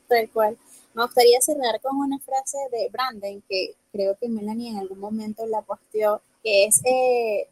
tal 0.07 0.29
cual. 0.31 0.57
Me 0.93 1.03
gustaría 1.03 1.39
cerrar 1.41 1.79
con 1.81 1.97
una 1.97 2.17
frase 2.19 2.57
de 2.71 2.89
Brandon 2.91 3.43
que 3.47 3.75
creo 3.97 4.15
que 4.15 4.29
Melanie 4.29 4.69
en 4.69 4.77
algún 4.77 4.99
momento 4.99 5.47
la 5.47 5.63
posteó, 5.63 6.21
es 6.43 6.81
eh, 6.85 7.47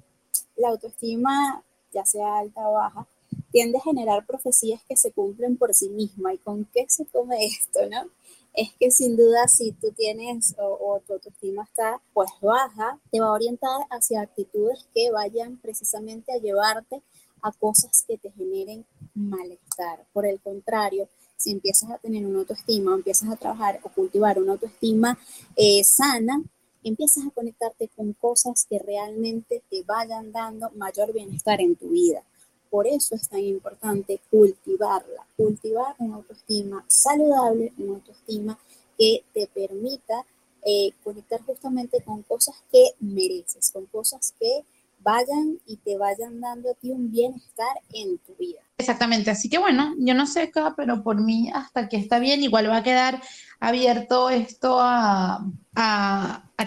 la 0.56 0.70
autoestima, 0.70 1.64
ya 1.92 2.06
sea 2.06 2.38
alta 2.38 2.70
o 2.70 2.74
baja, 2.74 3.08
tiende 3.52 3.80
a 3.80 3.82
generar 3.82 4.28
profecías 4.28 4.80
que 4.88 4.96
se 4.96 5.12
cumplen 5.12 5.58
por 5.58 5.74
sí 5.74 5.90
misma. 5.90 6.36
¿Y 6.36 6.38
con 6.38 6.66
qué 6.66 6.86
se 6.88 7.06
come 7.08 7.46
esto, 7.46 7.80
no? 7.90 8.10
Es 8.54 8.74
que 8.80 8.92
sin 8.92 9.18
duda 9.18 9.48
si 9.48 9.72
tú 9.72 9.92
tienes 9.92 10.54
o, 10.60 10.66
o 10.66 11.00
tu 11.00 11.14
autoestima 11.14 11.64
está 11.64 12.00
pues 12.14 12.30
baja, 12.42 13.00
te 13.12 13.20
va 13.20 13.28
a 13.28 13.34
orientar 13.34 13.82
hacia 13.90 14.22
actitudes 14.22 14.86
que 14.94 15.10
vayan 15.10 15.58
precisamente 15.58 16.32
a 16.32 16.38
llevarte 16.38 17.02
a 17.42 17.52
cosas 17.54 18.06
que 18.08 18.18
te 18.20 18.32
generen 18.32 18.86
malestar. 19.16 20.06
Por 20.14 20.28
el 20.28 20.40
contrario, 20.40 21.10
si 21.38 21.52
empiezas 21.52 21.92
a 21.92 21.98
tener 21.98 22.26
una 22.26 22.40
autoestima, 22.40 22.94
empiezas 22.94 23.30
a 23.30 23.36
trabajar 23.36 23.80
o 23.84 23.90
cultivar 23.90 24.40
una 24.40 24.54
autoestima 24.54 25.18
eh, 25.56 25.84
sana, 25.84 26.42
empiezas 26.84 27.26
a 27.26 27.32
conectarte 27.32 27.90
con 27.96 28.14
cosas 28.14 28.66
que 28.70 28.80
realmente 28.80 29.64
te 29.70 29.84
vayan 29.84 30.32
dando 30.32 30.70
mayor 30.76 31.14
bienestar 31.14 31.62
en 31.62 31.76
tu 31.76 31.90
vida. 31.90 32.24
Por 32.70 32.88
eso 32.88 33.16
es 33.16 33.30
tan 33.30 33.42
importante 33.42 34.20
cultivarla, 34.30 35.26
cultivar 35.38 35.96
una 36.00 36.16
autoestima 36.16 36.84
saludable, 36.88 37.74
una 37.78 37.96
autoestima 37.96 38.60
que 38.98 39.24
te 39.34 39.48
permita 39.48 40.26
eh, 40.64 40.92
conectar 41.04 41.42
justamente 41.44 42.02
con 42.02 42.24
cosas 42.24 42.56
que 42.72 42.92
mereces, 43.00 43.72
con 43.72 43.86
cosas 43.86 44.34
que 44.40 44.66
vayan 45.06 45.60
y 45.68 45.78
te 45.78 45.98
vayan 45.98 46.42
dando 46.42 46.72
a 46.72 46.74
ti 46.74 46.90
un 46.90 47.12
bienestar 47.12 47.78
en 47.94 48.18
tu 48.18 48.36
vida. 48.36 48.60
Exactamente, 48.78 49.30
así 49.30 49.48
que 49.48 49.60
bueno, 49.60 49.94
yo 50.00 50.16
no 50.16 50.26
sé 50.26 50.42
acá, 50.42 50.74
pero 50.76 51.04
por 51.04 51.22
mí 51.22 51.50
hasta 51.54 51.88
que 51.88 51.98
está 51.98 52.20
bien, 52.20 52.44
igual 52.44 52.70
va 52.70 52.78
a 52.78 52.84
quedar 52.84 53.22
abierto 53.60 54.30
esto 54.30 54.78
a, 54.82 55.46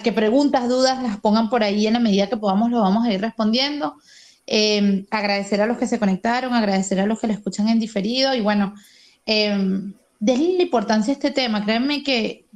que 0.03 0.13
preguntas, 0.13 0.69
dudas 0.69 1.03
las 1.03 1.19
pongan 1.19 1.51
por 1.51 1.65
ahí 1.65 1.87
en 1.87 1.95
la 1.95 1.99
medida 1.99 2.29
que 2.29 2.37
podamos, 2.37 2.71
lo 2.71 2.81
vamos 2.81 3.05
a 3.05 3.13
ir 3.13 3.21
respondiendo. 3.21 3.97
Em, 4.47 5.05
agradecer 5.11 5.61
a 5.61 5.67
los 5.67 5.77
que 5.77 5.87
se 5.87 5.99
conectaron, 5.99 6.55
agradecer 6.55 7.01
a 7.01 7.07
los 7.07 7.21
que 7.21 7.27
lo 7.27 7.35
escuchan 7.35 7.69
en 7.69 7.81
diferido 7.81 8.35
y 8.35 8.41
bueno, 8.41 8.75
eh, 9.27 9.93
denle 10.21 10.57
la 10.57 10.63
importancia 10.63 11.13
a 11.13 11.15
este 11.15 11.31
tema, 11.31 11.65
créanme 11.65 12.03
que, 12.03 12.47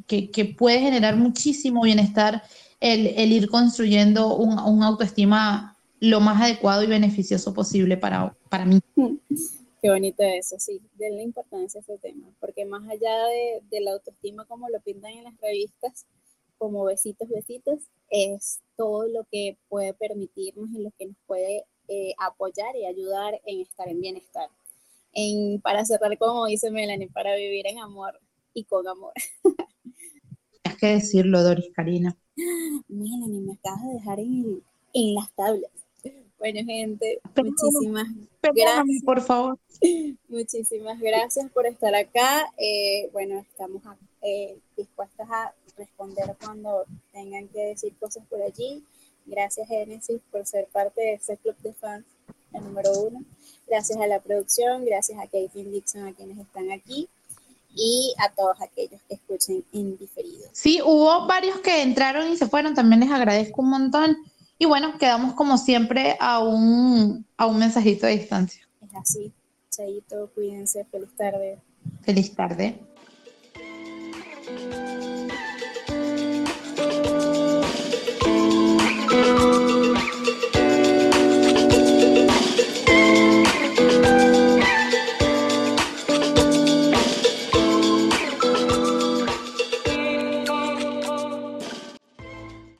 puede 0.57 0.80
generar 0.80 1.16
muchísimo 1.16 1.83
bienestar 1.83 2.43
el, 2.80 3.33
ir 3.33 3.49
construyendo 3.49 4.37
un, 4.37 4.83
autoestima 4.83 5.71
lo 6.03 6.18
más 6.20 6.42
adecuado 6.42 6.82
y 6.82 6.88
beneficioso 6.88 7.55
posible 7.55 7.96
para, 7.96 8.36
para 8.48 8.64
mí. 8.64 8.80
Qué 9.80 9.88
bonito 9.88 10.24
eso, 10.24 10.59
sí, 10.59 10.80
denle 10.96 11.22
importancia 11.22 11.78
a 11.78 11.82
ese 11.82 11.96
tema, 11.98 12.28
porque 12.40 12.64
más 12.64 12.82
allá 12.88 13.14
de, 13.70 13.80
la 13.80 13.92
autoestima 13.92 14.44
como 14.46 14.68
lo 14.68 14.80
pintan 14.80 15.12
en 15.12 15.24
las 15.24 15.40
revistas, 15.40 16.07
como 16.59 16.84
besitos, 16.84 17.28
besitos, 17.28 17.84
es 18.11 18.61
todo 18.76 19.07
lo 19.07 19.24
que 19.30 19.57
puede 19.68 19.94
permitirnos 19.94 20.70
y 20.74 20.82
lo 20.82 20.90
que 20.98 21.07
nos 21.07 21.16
puede 21.26 21.66
eh, 21.86 22.14
apoyar 22.18 22.74
y 22.74 22.84
ayudar 22.84 23.40
en 23.46 23.61
estar 23.61 23.88
en 23.88 24.00
bienestar 24.00 24.48
en, 25.12 25.61
para 25.61 25.84
cerrar, 25.84 26.16
como 26.18 26.46
dice 26.46 26.70
Melanie, 26.70 27.09
para 27.09 27.36
vivir 27.36 27.66
en 27.68 27.78
amor 27.78 28.18
y 28.55 28.64
con 28.64 28.88
amor. 28.88 29.12
Tienes 30.62 30.80
que 30.80 30.86
decirlo, 30.86 31.42
Doris 31.42 31.70
Karina. 31.74 32.16
Melanie, 32.88 33.40
me 33.40 33.53
acabas 33.53 33.86
de 33.86 33.94
dejar 33.94 34.20
en, 34.20 34.62
en 34.94 35.14
las 35.14 35.32
tablas. 35.34 35.70
Bueno, 36.43 36.59
gente, 36.66 37.20
muchísimas 37.36 38.09
gracias. 38.43 39.05
por 39.05 39.20
favor. 39.20 39.59
Muchísimas 40.28 40.99
gracias 40.99 41.49
por 41.53 41.66
estar 41.66 41.95
acá. 41.95 42.53
Eh, 42.59 43.09
bueno, 43.12 43.38
estamos 43.38 43.80
eh, 44.22 44.59
dispuestas 44.76 45.30
a 45.30 45.55
responder 45.76 46.36
cuando 46.45 46.84
tengan 47.12 47.47
que 47.47 47.66
decir 47.66 47.95
cosas 48.01 48.24
por 48.28 48.43
allí. 48.43 48.82
Gracias, 49.24 49.68
Genesis, 49.68 50.20
por 50.32 50.45
ser 50.45 50.66
parte 50.66 51.01
de 51.01 51.12
este 51.12 51.36
club 51.36 51.55
de 51.59 51.74
fans, 51.74 52.05
el 52.53 52.64
número 52.64 52.90
uno. 52.90 53.22
Gracias 53.68 54.01
a 54.01 54.09
la 54.09 54.18
producción, 54.18 54.84
gracias 54.84 55.20
a 55.20 55.28
Caitlin 55.28 55.70
Dixon, 55.70 56.09
a 56.09 56.12
quienes 56.12 56.38
están 56.38 56.72
aquí 56.72 57.09
y 57.72 58.14
a 58.18 58.32
todos 58.32 58.61
aquellos 58.61 59.01
que 59.09 59.14
escuchen 59.14 59.64
en 59.72 59.97
diferido. 59.97 60.49
Sí, 60.51 60.80
hubo 60.84 61.24
varios 61.28 61.61
que 61.61 61.82
entraron 61.82 62.32
y 62.32 62.36
se 62.36 62.49
fueron, 62.49 62.74
también 62.74 62.99
les 62.99 63.12
agradezco 63.12 63.62
un 63.62 63.70
montón. 63.70 64.16
Y 64.62 64.64
bueno, 64.64 64.96
quedamos 64.96 65.34
como 65.34 65.58
siempre 65.58 66.16
a 66.20 66.38
un, 66.38 67.26
a 67.36 67.46
un 67.46 67.58
mensajito 67.58 68.06
de 68.06 68.12
distancia. 68.12 68.62
Es 68.80 68.94
así. 68.94 69.32
Chaito, 69.68 70.30
cuídense. 70.36 70.84
Feliz 70.84 71.16
tarde. 71.16 71.58
Feliz 72.02 72.32
tarde. 72.32 72.78